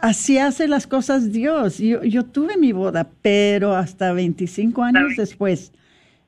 así 0.00 0.38
hace 0.38 0.68
las 0.68 0.86
cosas 0.86 1.32
Dios. 1.32 1.76
Yo, 1.76 2.02
yo 2.02 2.24
tuve 2.24 2.56
mi 2.56 2.72
boda, 2.72 3.10
pero 3.20 3.74
hasta 3.74 4.14
25 4.14 4.82
años 4.82 5.16
después. 5.18 5.70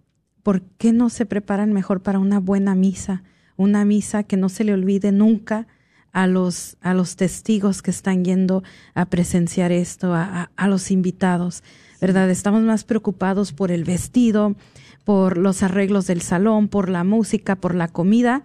¿por 0.43 0.61
qué 0.61 0.93
no 0.93 1.09
se 1.09 1.25
preparan 1.25 1.73
mejor 1.73 2.01
para 2.01 2.19
una 2.19 2.39
buena 2.39 2.73
misa? 2.75 3.23
Una 3.55 3.85
misa 3.85 4.23
que 4.23 4.37
no 4.37 4.49
se 4.49 4.63
le 4.63 4.73
olvide 4.73 5.11
nunca 5.11 5.67
a 6.11 6.27
los, 6.27 6.77
a 6.81 6.93
los 6.93 7.15
testigos 7.15 7.81
que 7.81 7.91
están 7.91 8.25
yendo 8.25 8.63
a 8.95 9.05
presenciar 9.05 9.71
esto, 9.71 10.15
a, 10.15 10.49
a 10.55 10.67
los 10.67 10.91
invitados, 10.91 11.63
¿verdad? 12.01 12.29
Estamos 12.29 12.61
más 12.61 12.83
preocupados 12.83 13.53
por 13.53 13.71
el 13.71 13.83
vestido, 13.83 14.55
por 15.03 15.37
los 15.37 15.63
arreglos 15.63 16.07
del 16.07 16.21
salón, 16.21 16.67
por 16.67 16.89
la 16.89 17.03
música, 17.03 17.55
por 17.55 17.75
la 17.75 17.87
comida, 17.87 18.43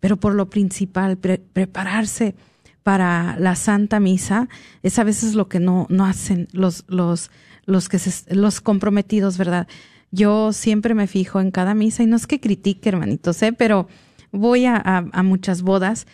pero 0.00 0.16
por 0.16 0.34
lo 0.34 0.50
principal, 0.50 1.18
prepararse 1.18 2.34
para 2.82 3.38
la 3.38 3.56
Santa 3.56 4.00
Misa, 4.00 4.48
es 4.82 4.98
a 4.98 5.04
veces 5.04 5.34
lo 5.34 5.48
que 5.48 5.60
no, 5.60 5.86
no 5.90 6.06
hacen 6.06 6.48
los, 6.52 6.84
los, 6.88 7.30
los, 7.66 7.88
que 7.88 7.98
los 8.30 8.60
comprometidos, 8.60 9.36
¿verdad? 9.38 9.68
Yo 10.10 10.52
siempre 10.52 10.94
me 10.94 11.06
fijo 11.06 11.40
en 11.40 11.50
cada 11.50 11.74
misa 11.74 12.02
y 12.02 12.06
no 12.06 12.16
es 12.16 12.26
que 12.26 12.40
critique, 12.40 12.88
hermanitos, 12.88 13.40
¿eh? 13.42 13.52
pero 13.52 13.86
voy 14.32 14.64
a, 14.64 14.76
a, 14.76 15.22
muchas 15.22 15.62
bodas 15.62 16.06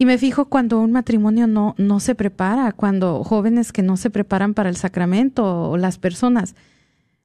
y 0.00 0.06
me 0.06 0.16
fijo 0.16 0.46
cuando 0.46 0.80
un 0.80 0.92
matrimonio 0.92 1.46
no, 1.46 1.74
no 1.76 2.00
se 2.00 2.14
prepara, 2.14 2.72
cuando 2.72 3.22
jóvenes 3.22 3.70
que 3.70 3.82
no 3.82 3.98
se 3.98 4.08
preparan 4.08 4.54
para 4.54 4.70
el 4.70 4.76
sacramento 4.76 5.44
o 5.44 5.76
las 5.76 5.98
personas 5.98 6.54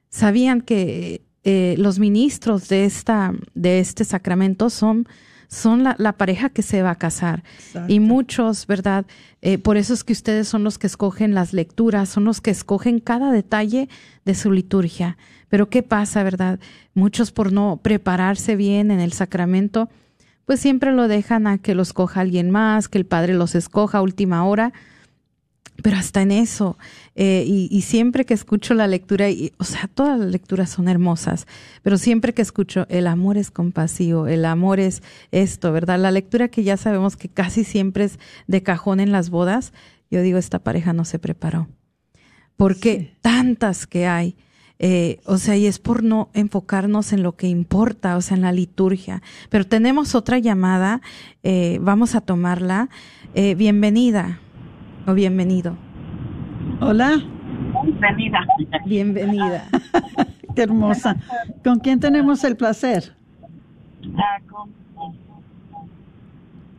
sabían 0.09 0.59
que 0.59 1.21
eh, 1.45 1.76
los 1.78 1.99
ministros 1.99 2.67
de, 2.67 2.84
esta, 2.84 3.34
de 3.53 3.80
este 3.80 4.03
sacramento 4.03 4.69
son, 4.69 5.07
son 5.47 5.86
la, 5.86 5.95
la 5.99 6.17
pareja 6.17 6.49
que 6.49 6.63
se 6.63 6.82
va 6.82 6.89
a 6.91 6.97
casar. 6.97 7.45
Y 7.88 8.01
muchos, 8.01 8.67
¿verdad? 8.67 9.05
Eh, 9.41 9.57
por 9.57 9.78
eso 9.78 9.93
es 9.93 10.03
que 10.03 10.11
ustedes 10.11 10.45
son 10.49 10.65
los 10.65 10.78
que 10.78 10.88
escogen 10.88 11.34
las 11.34 11.53
lecturas, 11.53 12.09
son 12.09 12.26
los 12.26 12.41
que 12.41 12.51
escogen 12.51 12.99
cada 12.99 13.32
detalle 13.32 13.88
de 14.26 14.36
su 14.36 14.51
liturgia. 14.51 15.17
Pero 15.47 15.69
¿qué 15.69 15.82
pasa, 15.82 16.23
verdad? 16.23 16.59
Muchos 16.93 17.32
por 17.32 17.53
no 17.53 17.80
prepararse 17.82 18.57
bien 18.57 18.91
en 18.91 18.99
el 18.99 19.13
sacramento, 19.13 19.88
pues 20.46 20.60
siempre 20.60 20.91
lo 20.91 21.08
dejan 21.08 21.48
a 21.48 21.58
que 21.58 21.76
los 21.76 21.93
coja 21.93 22.22
alguien 22.22 22.52
más, 22.52 22.88
que 22.88 22.98
el 22.98 23.06
padre 23.06 23.34
los 23.34 23.56
escoja 23.56 24.00
a 24.00 24.02
última 24.02 24.46
hora 24.46 24.74
pero 25.82 25.98
hasta 25.98 26.22
en 26.22 26.32
eso, 26.32 26.78
eh, 27.16 27.43
y, 27.46 27.82
siempre 27.82 28.26
que 28.26 28.34
escucho 28.34 28.74
la 28.74 28.88
lectura, 28.88 29.30
y, 29.30 29.52
o 29.58 29.66
sea, 29.66 29.89
todas 29.93 30.20
las 30.20 30.30
lecturas 30.30 30.70
son 30.70 30.88
hermosas, 30.88 31.48
pero 31.84 31.98
siempre 31.98 32.34
que 32.34 32.41
escucho 32.41 32.86
el 32.89 33.08
amor 33.08 33.38
es 33.38 33.52
compasivo, 33.52 34.28
el 34.28 34.46
amor 34.46 34.80
es 34.80 35.04
esto, 35.32 35.72
¿verdad? 35.72 36.00
La 36.00 36.12
lectura 36.12 36.48
que 36.48 36.64
ya 36.64 36.78
sabemos 36.78 37.18
que 37.18 37.28
casi 37.28 37.64
siempre 37.64 38.06
es 38.06 38.20
de 38.48 38.64
cajón 38.64 39.00
en 39.00 39.12
las 39.12 39.30
bodas, 39.30 39.74
yo 40.10 40.22
digo, 40.22 40.38
esta 40.38 40.60
pareja 40.60 40.93
no 40.93 41.04
se 41.04 41.20
preparó. 41.20 41.68
Porque 42.56 43.18
tantas 43.22 43.86
que 43.86 44.08
hay, 44.08 44.38
eh, 44.80 45.19
o 45.26 45.38
sea, 45.38 45.55
y 45.55 45.65
es 45.65 45.80
por 45.80 46.03
no 46.03 46.30
enfocarnos 46.34 47.13
en 47.13 47.23
lo 47.23 47.36
que 47.36 47.47
importa, 47.47 48.17
o 48.17 48.21
sea, 48.21 48.36
en 48.36 48.41
la 48.41 48.51
liturgia. 48.51 49.21
Pero 49.49 49.65
tenemos 49.65 50.15
otra 50.15 50.39
llamada, 50.39 51.01
eh, 51.43 51.80
vamos 51.82 52.15
a 52.15 52.21
tomarla. 52.21 52.89
bienvenida 53.34 54.39
o 55.07 55.13
bienvenido. 55.13 55.78
Hola. 56.80 57.21
Bienvenida. 57.84 58.39
Bienvenida. 58.86 59.69
Qué 60.55 60.63
hermosa. 60.63 61.17
¿Con 61.63 61.80
quién 61.80 61.99
tenemos 61.99 62.43
el 62.43 62.55
placer? 62.55 63.15
Ah, 64.17 64.39
con... 64.49 64.73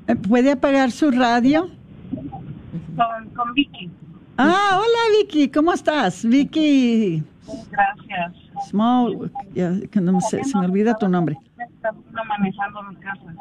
Eh, 0.07 0.16
¿Puede 0.16 0.53
apagar 0.53 0.90
su 0.90 1.11
radio? 1.11 1.68
Con, 2.11 3.30
con 3.34 3.55
Vicky. 3.55 3.90
Ah, 4.38 4.78
hola 4.78 5.18
Vicky, 5.18 5.49
¿cómo 5.49 5.72
estás? 5.72 6.24
Vicky. 6.24 7.22
Gracias. 7.70 8.32
Small, 8.68 9.30
que 9.55 10.01
no 10.01 10.20
se, 10.20 10.42
se, 10.44 10.59
me 10.59 10.66
olvida 10.66 10.94
tu 10.94 11.09
nombre. 11.09 11.36
No 12.12 12.24
manejando 12.24 12.82
mi 12.84 12.97
casa. 12.97 13.34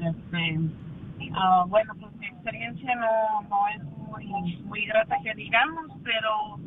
Este, 0.00 0.58
uh, 0.58 1.68
bueno, 1.68 1.94
pues 2.00 2.14
experiencia 2.44 2.94
no, 2.96 3.42
no 3.48 3.68
es 3.68 3.82
muy, 4.08 4.56
muy 4.64 4.84
grata 4.86 5.16
que 5.22 5.34
digamos, 5.34 5.92
pero 6.02 6.58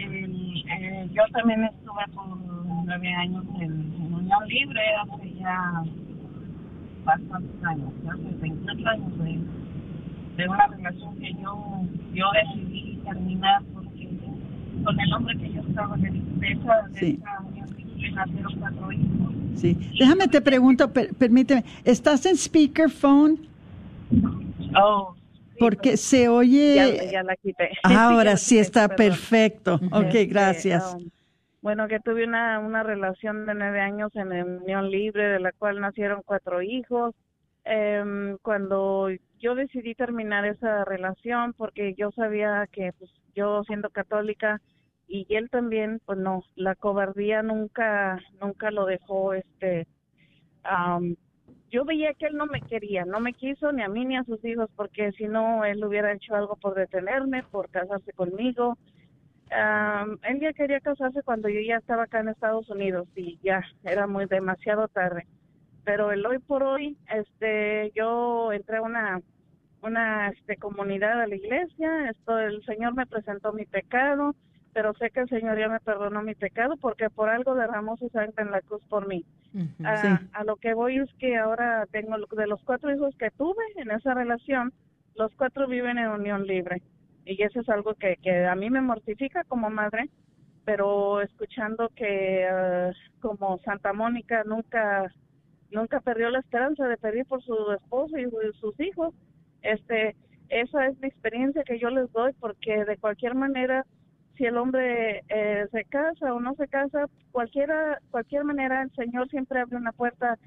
eh, 0.00 1.08
yo 1.12 1.22
también 1.32 1.64
estuve 1.64 2.04
por 2.14 2.26
nueve 2.84 3.14
años 3.14 3.44
en, 3.60 3.92
Unión 4.12 4.46
Libre 4.46 4.80
hace 4.96 5.34
ya 5.34 5.82
bastantes 7.04 7.64
años, 7.64 7.92
hace 8.08 8.36
28 8.40 8.88
años 8.88 9.18
de, 9.18 9.40
de 10.36 10.48
una 10.48 10.66
relación 10.66 11.16
que 11.18 11.32
yo, 11.34 11.82
yo 12.12 12.26
decidí 12.32 13.00
terminar 13.04 13.62
con 14.84 15.00
el 15.00 15.12
hombre 15.12 15.36
que 15.38 15.52
yo 15.52 15.60
estaba 15.60 15.96
de, 15.96 16.08
esa, 16.08 16.88
de 16.88 17.10
esa 17.10 17.40
unión 17.40 17.76
libre 17.76 18.10
nacieron 18.12 18.58
cuatro 18.58 18.92
hijos. 18.92 19.32
Sí, 19.56 19.76
déjame 19.98 20.28
te 20.28 20.40
pregunto, 20.40 20.92
permíteme, 20.92 21.64
¿estás 21.84 22.26
en 22.26 22.36
speakerphone? 22.36 23.38
Oh, 24.76 25.14
porque 25.58 25.96
se 25.96 26.28
oye. 26.28 27.10
Ya, 27.12 27.22
la 27.22 27.36
quité. 27.36 27.70
Ahora 27.84 28.36
sí 28.36 28.58
está 28.58 28.88
perfecto. 28.88 29.80
Ok, 29.92 30.14
gracias. 30.28 30.94
Um, 30.94 31.10
bueno, 31.60 31.86
que 31.86 32.00
tuve 32.00 32.24
una, 32.26 32.58
una 32.58 32.82
relación 32.82 33.46
de 33.46 33.54
nueve 33.54 33.80
años 33.80 34.10
en 34.16 34.32
unión 34.32 34.90
libre, 34.90 35.28
de 35.28 35.38
la 35.38 35.52
cual 35.52 35.80
nacieron 35.80 36.22
cuatro 36.24 36.62
hijos. 36.62 37.14
Eh, 37.64 38.36
cuando 38.42 39.08
yo 39.38 39.54
decidí 39.54 39.94
terminar 39.94 40.44
esa 40.46 40.84
relación, 40.84 41.52
porque 41.54 41.94
yo 41.94 42.10
sabía 42.12 42.66
que 42.72 42.92
pues, 42.98 43.10
yo 43.34 43.62
siendo 43.64 43.90
católica 43.90 44.60
y 45.06 45.26
él 45.34 45.50
también, 45.50 46.00
pues 46.06 46.18
no, 46.18 46.42
la 46.56 46.74
cobardía 46.74 47.42
nunca, 47.42 48.18
nunca 48.40 48.70
lo 48.70 48.86
dejó, 48.86 49.34
este, 49.34 49.86
um, 50.64 51.14
yo 51.70 51.84
veía 51.84 52.14
que 52.14 52.26
él 52.26 52.36
no 52.36 52.46
me 52.46 52.62
quería, 52.62 53.04
no 53.04 53.20
me 53.20 53.32
quiso 53.32 53.72
ni 53.72 53.82
a 53.82 53.88
mí 53.88 54.04
ni 54.04 54.16
a 54.16 54.24
sus 54.24 54.44
hijos, 54.44 54.70
porque 54.76 55.12
si 55.12 55.24
no, 55.24 55.64
él 55.64 55.84
hubiera 55.84 56.12
hecho 56.12 56.34
algo 56.34 56.56
por 56.56 56.74
detenerme, 56.74 57.42
por 57.44 57.70
casarse 57.70 58.12
conmigo. 58.12 58.78
él 59.50 60.40
ya 60.40 60.52
quería 60.52 60.80
casarse 60.80 61.22
cuando 61.22 61.48
yo 61.48 61.60
ya 61.60 61.76
estaba 61.76 62.04
acá 62.04 62.20
en 62.20 62.28
Estados 62.28 62.68
Unidos 62.70 63.08
y 63.16 63.38
ya 63.42 63.62
era 63.84 64.06
muy 64.06 64.26
demasiado 64.26 64.88
tarde. 64.88 65.26
Pero 65.84 66.12
el 66.12 66.24
hoy 66.24 66.38
por 66.38 66.62
hoy, 66.62 66.96
este, 67.12 67.92
yo 67.94 68.52
entré 68.52 68.76
a 68.76 68.82
una, 68.82 69.20
una 69.82 70.28
este, 70.28 70.56
comunidad 70.56 71.20
de 71.20 71.28
la 71.28 71.34
iglesia, 71.34 72.10
esto, 72.10 72.38
el 72.38 72.64
Señor 72.64 72.94
me 72.94 73.06
presentó 73.06 73.52
mi 73.52 73.64
pecado, 73.64 74.34
pero 74.72 74.94
sé 74.94 75.10
que 75.10 75.20
el 75.20 75.28
Señor 75.28 75.58
ya 75.58 75.68
me 75.68 75.80
perdonó 75.80 76.22
mi 76.22 76.34
pecado 76.34 76.76
porque 76.76 77.10
por 77.10 77.28
algo 77.28 77.54
derramó 77.54 77.96
su 77.96 78.08
sangre 78.08 78.42
en 78.42 78.50
la 78.50 78.62
cruz 78.62 78.82
por 78.88 79.06
mí. 79.06 79.24
a, 79.84 80.44
lo 80.44 80.56
que 80.56 80.72
voy 80.72 80.98
es 80.98 81.12
que 81.18 81.36
ahora 81.36 81.86
tengo, 81.90 82.16
de 82.18 82.46
los 82.46 82.62
cuatro 82.62 82.94
hijos 82.94 83.14
que 83.18 83.30
tuve 83.32 83.62
en 83.76 83.90
esa 83.90 84.14
relación, 84.14 84.72
los 85.16 85.32
cuatro 85.34 85.66
viven 85.66 85.98
en 85.98 86.08
unión 86.08 86.46
libre. 86.46 86.80
Y 87.24 87.42
eso 87.42 87.60
es 87.60 87.68
algo 87.68 87.94
que, 87.94 88.16
que 88.22 88.46
a 88.46 88.54
mí 88.54 88.70
me 88.70 88.80
mortifica 88.80 89.44
como 89.44 89.68
madre, 89.68 90.08
pero 90.64 91.20
escuchando 91.20 91.90
que 91.94 92.46
ah, 92.50 92.90
como 93.20 93.58
Santa 93.58 93.92
Mónica 93.92 94.42
nunca 94.44 95.12
nunca 95.72 96.00
perdió 96.00 96.30
la 96.30 96.40
esperanza 96.40 96.86
de 96.86 96.96
pedir 96.96 97.26
por 97.26 97.42
su 97.42 97.54
esposo 97.72 98.16
y 98.18 98.28
sus 98.60 98.78
hijos, 98.80 99.14
este 99.62 100.14
esa 100.48 100.86
es 100.86 101.00
la 101.00 101.08
experiencia 101.08 101.64
que 101.64 101.78
yo 101.78 101.88
les 101.88 102.12
doy 102.12 102.32
porque 102.38 102.84
de 102.84 102.98
cualquier 102.98 103.34
manera 103.34 103.86
si 104.36 104.44
el 104.44 104.56
hombre 104.56 105.22
eh, 105.28 105.66
se 105.70 105.84
casa 105.84 106.34
o 106.34 106.40
no 106.40 106.54
se 106.54 106.68
casa, 106.68 107.06
cualquiera, 107.30 107.98
cualquier 108.10 108.44
manera 108.44 108.82
el 108.82 108.90
Señor 108.92 109.28
siempre 109.28 109.60
abre 109.60 109.76
una 109.76 109.92
puerta 109.92 110.38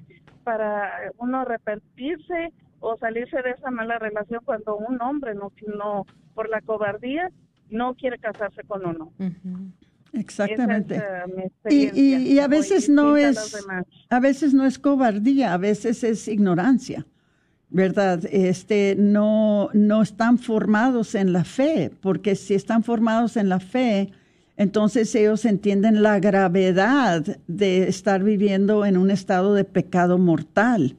para 0.44 1.10
uno 1.18 1.40
arrepentirse 1.40 2.52
o 2.80 2.96
salirse 2.98 3.42
de 3.42 3.50
esa 3.50 3.70
mala 3.70 3.98
relación 3.98 4.40
cuando 4.44 4.76
un 4.76 5.00
hombre 5.02 5.34
no, 5.34 5.52
no 5.76 6.04
por 6.34 6.48
la 6.48 6.60
cobardía 6.60 7.30
no 7.68 7.94
quiere 7.94 8.18
casarse 8.18 8.62
con 8.62 8.86
uno. 8.86 9.12
Exactamente. 10.12 10.96
Es, 10.96 11.02
uh, 11.02 11.36
mi 11.36 11.74
Y, 11.74 12.00
y- 12.00 12.32
y 12.34 12.38
a 12.38 12.48
veces 12.48 12.88
no 12.88 13.14
a 13.14 13.20
es, 13.20 13.56
a 14.08 14.20
veces 14.20 14.54
no 14.54 14.64
es 14.66 14.78
cobardía, 14.78 15.52
a 15.52 15.58
veces 15.58 16.02
es 16.04 16.26
ignorancia, 16.28 17.06
¿verdad? 17.70 18.20
Este, 18.30 18.94
no, 18.98 19.68
no 19.74 20.02
están 20.02 20.38
formados 20.38 21.14
en 21.14 21.32
la 21.32 21.44
fe, 21.44 21.90
porque 22.00 22.34
si 22.34 22.54
están 22.54 22.82
formados 22.82 23.36
en 23.36 23.48
la 23.48 23.60
fe, 23.60 24.10
entonces 24.56 25.14
ellos 25.14 25.44
entienden 25.44 26.02
la 26.02 26.18
gravedad 26.18 27.38
de 27.46 27.88
estar 27.88 28.22
viviendo 28.22 28.86
en 28.86 28.96
un 28.96 29.10
estado 29.10 29.52
de 29.54 29.64
pecado 29.64 30.16
mortal, 30.16 30.96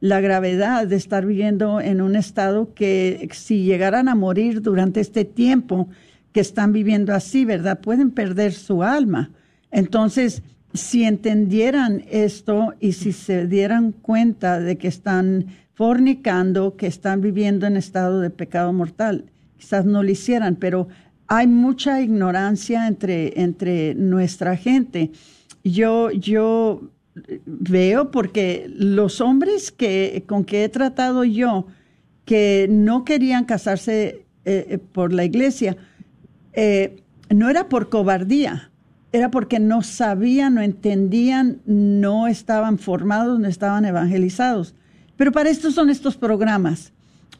la 0.00 0.20
gravedad 0.20 0.86
de 0.86 0.96
estar 0.96 1.24
viviendo 1.26 1.80
en 1.80 2.00
un 2.00 2.16
estado 2.16 2.74
que 2.74 3.28
si 3.32 3.64
llegaran 3.64 4.08
a 4.08 4.14
morir 4.14 4.60
durante 4.62 5.00
este 5.00 5.24
tiempo 5.24 5.88
que 6.32 6.40
están 6.40 6.72
viviendo 6.72 7.14
así, 7.14 7.44
¿verdad? 7.44 7.80
Pueden 7.80 8.10
perder 8.10 8.52
su 8.52 8.82
alma. 8.82 9.30
Entonces, 9.70 10.42
si 10.72 11.04
entendieran 11.04 12.04
esto 12.10 12.74
y 12.80 12.92
si 12.92 13.12
se 13.12 13.46
dieran 13.46 13.92
cuenta 13.92 14.60
de 14.60 14.78
que 14.78 14.88
están 14.88 15.46
fornicando, 15.74 16.76
que 16.76 16.86
están 16.86 17.20
viviendo 17.20 17.66
en 17.66 17.76
estado 17.76 18.20
de 18.20 18.30
pecado 18.30 18.72
mortal, 18.72 19.24
quizás 19.56 19.84
no 19.84 20.02
lo 20.02 20.10
hicieran, 20.10 20.56
pero 20.56 20.88
hay 21.26 21.46
mucha 21.46 22.00
ignorancia 22.00 22.86
entre, 22.86 23.40
entre 23.40 23.94
nuestra 23.94 24.56
gente. 24.56 25.10
Yo, 25.64 26.10
yo 26.10 26.90
veo 27.44 28.10
porque 28.10 28.66
los 28.68 29.20
hombres 29.20 29.70
que, 29.70 30.24
con 30.26 30.44
que 30.44 30.64
he 30.64 30.68
tratado 30.68 31.24
yo, 31.24 31.66
que 32.24 32.68
no 32.70 33.04
querían 33.04 33.44
casarse 33.44 34.26
eh, 34.44 34.66
eh, 34.68 34.78
por 34.78 35.12
la 35.12 35.24
iglesia, 35.24 35.76
eh, 36.52 37.02
no 37.28 37.48
era 37.48 37.68
por 37.68 37.88
cobardía, 37.88 38.70
era 39.12 39.30
porque 39.30 39.58
no 39.58 39.82
sabían, 39.82 40.54
no 40.54 40.62
entendían, 40.62 41.58
no 41.66 42.26
estaban 42.28 42.78
formados, 42.78 43.38
no 43.40 43.48
estaban 43.48 43.84
evangelizados. 43.84 44.74
Pero 45.16 45.32
para 45.32 45.50
esto 45.50 45.70
son 45.70 45.90
estos 45.90 46.16
programas, 46.16 46.92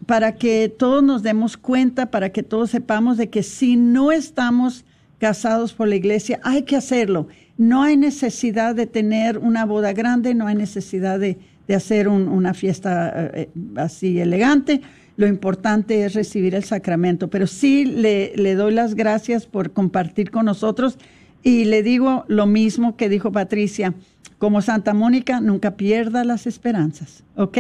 para 0.07 0.35
que 0.37 0.69
todos 0.69 1.03
nos 1.03 1.23
demos 1.23 1.57
cuenta, 1.57 2.11
para 2.11 2.31
que 2.31 2.43
todos 2.43 2.71
sepamos 2.71 3.17
de 3.17 3.29
que 3.31 3.43
si 3.43 3.77
no 3.77 4.11
estamos 4.13 4.85
casados 5.19 5.73
por 5.75 5.89
la 5.89 5.97
iglesia, 5.97 6.41
hay 6.43 6.63
que 6.63 6.77
hacerlo. 6.77 7.29
No 7.59 7.83
hay 7.83 7.97
necesidad 7.97 8.75
de 8.75 8.87
tener 8.87 9.39
una 9.39 9.65
boda 9.67 9.93
grande, 9.93 10.35
no 10.35 10.47
hay 10.47 10.55
necesidad 10.55 11.19
de, 11.21 11.37
de 11.69 11.75
hacer 11.75 12.09
un- 12.09 12.29
una 12.29 12.55
fiesta 12.55 13.31
eh, 13.35 13.51
así 13.77 14.19
elegante. 14.19 14.81
Lo 15.17 15.27
importante 15.27 16.05
es 16.05 16.15
recibir 16.15 16.55
el 16.55 16.65
sacramento. 16.65 17.29
Pero 17.29 17.47
sí 17.47 17.85
le, 17.85 18.33
le 18.37 18.55
doy 18.55 18.73
las 18.73 18.95
gracias 18.95 19.47
por 19.47 19.73
compartir 19.73 20.31
con 20.31 20.47
nosotros 20.47 20.99
y 21.43 21.65
le 21.65 21.83
digo 21.83 22.25
lo 22.29 22.47
mismo 22.47 22.97
que 22.97 23.09
dijo 23.09 23.33
Patricia. 23.33 23.95
Como 24.39 24.63
Santa 24.63 24.95
Mónica, 24.95 25.41
nunca 25.41 25.73
pierda 25.73 26.25
las 26.25 26.47
esperanzas. 26.47 27.25
¿Ok? 27.37 27.59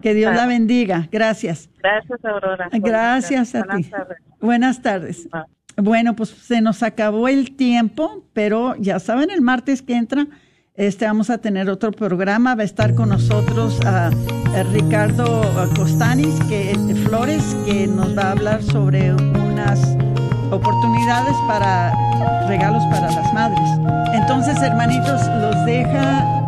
Que 0.00 0.14
Dios 0.14 0.34
la 0.34 0.46
bendiga. 0.46 1.08
Gracias. 1.12 1.68
Gracias, 1.78 2.24
Aurora. 2.24 2.68
Gracias 2.72 3.54
a 3.54 3.60
Buenas 3.64 3.84
ti. 3.84 3.90
tardes. 3.90 4.18
Buenas 4.40 4.82
tardes. 4.82 5.28
Bueno, 5.76 6.16
pues 6.16 6.30
se 6.30 6.60
nos 6.60 6.82
acabó 6.82 7.28
el 7.28 7.56
tiempo, 7.56 8.24
pero 8.32 8.74
ya 8.76 8.98
saben, 8.98 9.30
el 9.30 9.40
martes 9.40 9.80
que 9.80 9.94
entra 9.94 10.26
este, 10.74 11.06
vamos 11.06 11.30
a 11.30 11.38
tener 11.38 11.68
otro 11.70 11.92
programa. 11.92 12.54
Va 12.54 12.62
a 12.62 12.64
estar 12.64 12.94
con 12.94 13.10
nosotros 13.10 13.78
a, 13.84 14.06
a 14.06 14.62
Ricardo 14.72 15.42
Costanis 15.76 16.34
que, 16.48 16.76
de 16.76 16.94
Flores, 16.94 17.42
que 17.66 17.86
nos 17.86 18.16
va 18.16 18.22
a 18.22 18.30
hablar 18.32 18.62
sobre 18.62 19.12
unas 19.12 19.80
oportunidades 20.50 21.34
para 21.46 21.92
regalos 22.48 22.82
para 22.90 23.10
las 23.10 23.32
madres. 23.32 23.68
Entonces, 24.14 24.60
hermanitos, 24.62 25.20
los 25.40 25.66
deja 25.66 26.46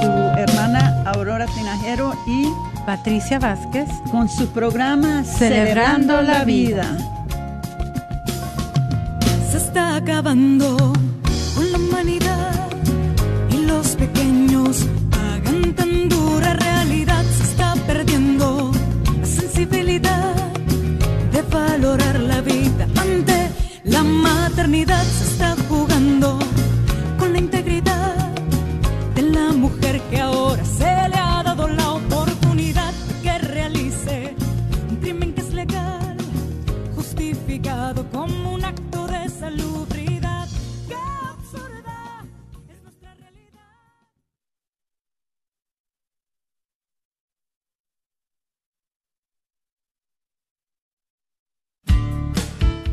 su 0.00 0.08
hermana 0.38 1.02
Aurora 1.06 1.46
Tinajero 1.46 2.14
y 2.26 2.48
Patricia 2.86 3.38
Vázquez 3.38 3.88
con 4.10 4.28
su 4.28 4.48
programa 4.48 5.24
Celebrando 5.24 6.20
la 6.22 6.44
Vida. 6.44 6.84
se 9.50 9.58
está 9.58 9.96
acabando 9.96 10.76
con 11.54 11.72
la 11.72 11.78
humanidad 11.78 12.61
pequeños 14.06 14.84
pagan 15.10 15.74
tan 15.74 16.08
dura 16.08 16.54
realidad. 16.54 17.24
Se 17.36 17.44
está 17.50 17.74
perdiendo 17.86 18.72
la 19.20 19.26
sensibilidad 19.26 20.34
de 21.34 21.40
valorar 21.42 22.18
la 22.32 22.40
vida 22.40 22.84
ante 23.04 23.38
la 23.84 24.02
maternidad. 24.02 25.04
Se 25.18 25.24
está 25.32 25.50
jugando 25.68 26.28
con 27.18 27.32
la 27.32 27.38
integridad 27.38 28.16
de 29.14 29.22
la 29.36 29.52
mujer 29.52 30.00
que 30.10 30.20
ahora 30.20 30.64
se 30.64 31.01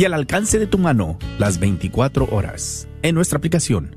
y 0.00 0.06
al 0.06 0.14
alcance 0.14 0.58
de 0.58 0.66
tu 0.66 0.78
mano 0.78 1.18
las 1.38 1.60
24 1.60 2.28
horas 2.30 2.88
en 3.02 3.14
nuestra 3.14 3.36
aplicación. 3.36 3.96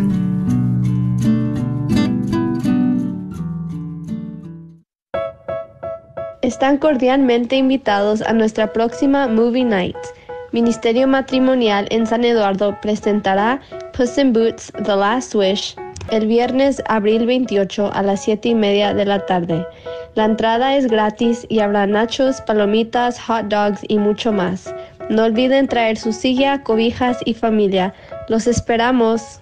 Están 6.41 6.77
cordialmente 6.79 7.57
invitados 7.57 8.23
a 8.23 8.33
nuestra 8.33 8.73
próxima 8.73 9.27
Movie 9.27 9.65
Night. 9.65 9.97
Ministerio 10.51 11.07
Matrimonial 11.07 11.87
en 11.91 12.05
San 12.05 12.23
Eduardo 12.23 12.75
presentará 12.81 13.61
Puss 13.93 14.17
in 14.17 14.33
Boots 14.33 14.71
The 14.83 14.95
Last 14.95 15.35
Wish 15.35 15.75
el 16.11 16.27
viernes 16.27 16.81
abril 16.87 17.25
28 17.25 17.91
a 17.93 18.01
las 18.01 18.23
7 18.23 18.49
y 18.49 18.55
media 18.55 18.93
de 18.93 19.05
la 19.05 19.25
tarde. 19.25 19.65
La 20.15 20.25
entrada 20.25 20.75
es 20.75 20.87
gratis 20.87 21.45
y 21.49 21.59
habrá 21.59 21.85
nachos, 21.85 22.41
palomitas, 22.41 23.19
hot 23.21 23.45
dogs 23.45 23.81
y 23.87 23.99
mucho 23.99 24.31
más. 24.31 24.73
No 25.09 25.23
olviden 25.23 25.67
traer 25.67 25.97
su 25.97 26.11
silla, 26.11 26.63
cobijas 26.63 27.17
y 27.25 27.33
familia. 27.33 27.93
Los 28.27 28.47
esperamos. 28.47 29.41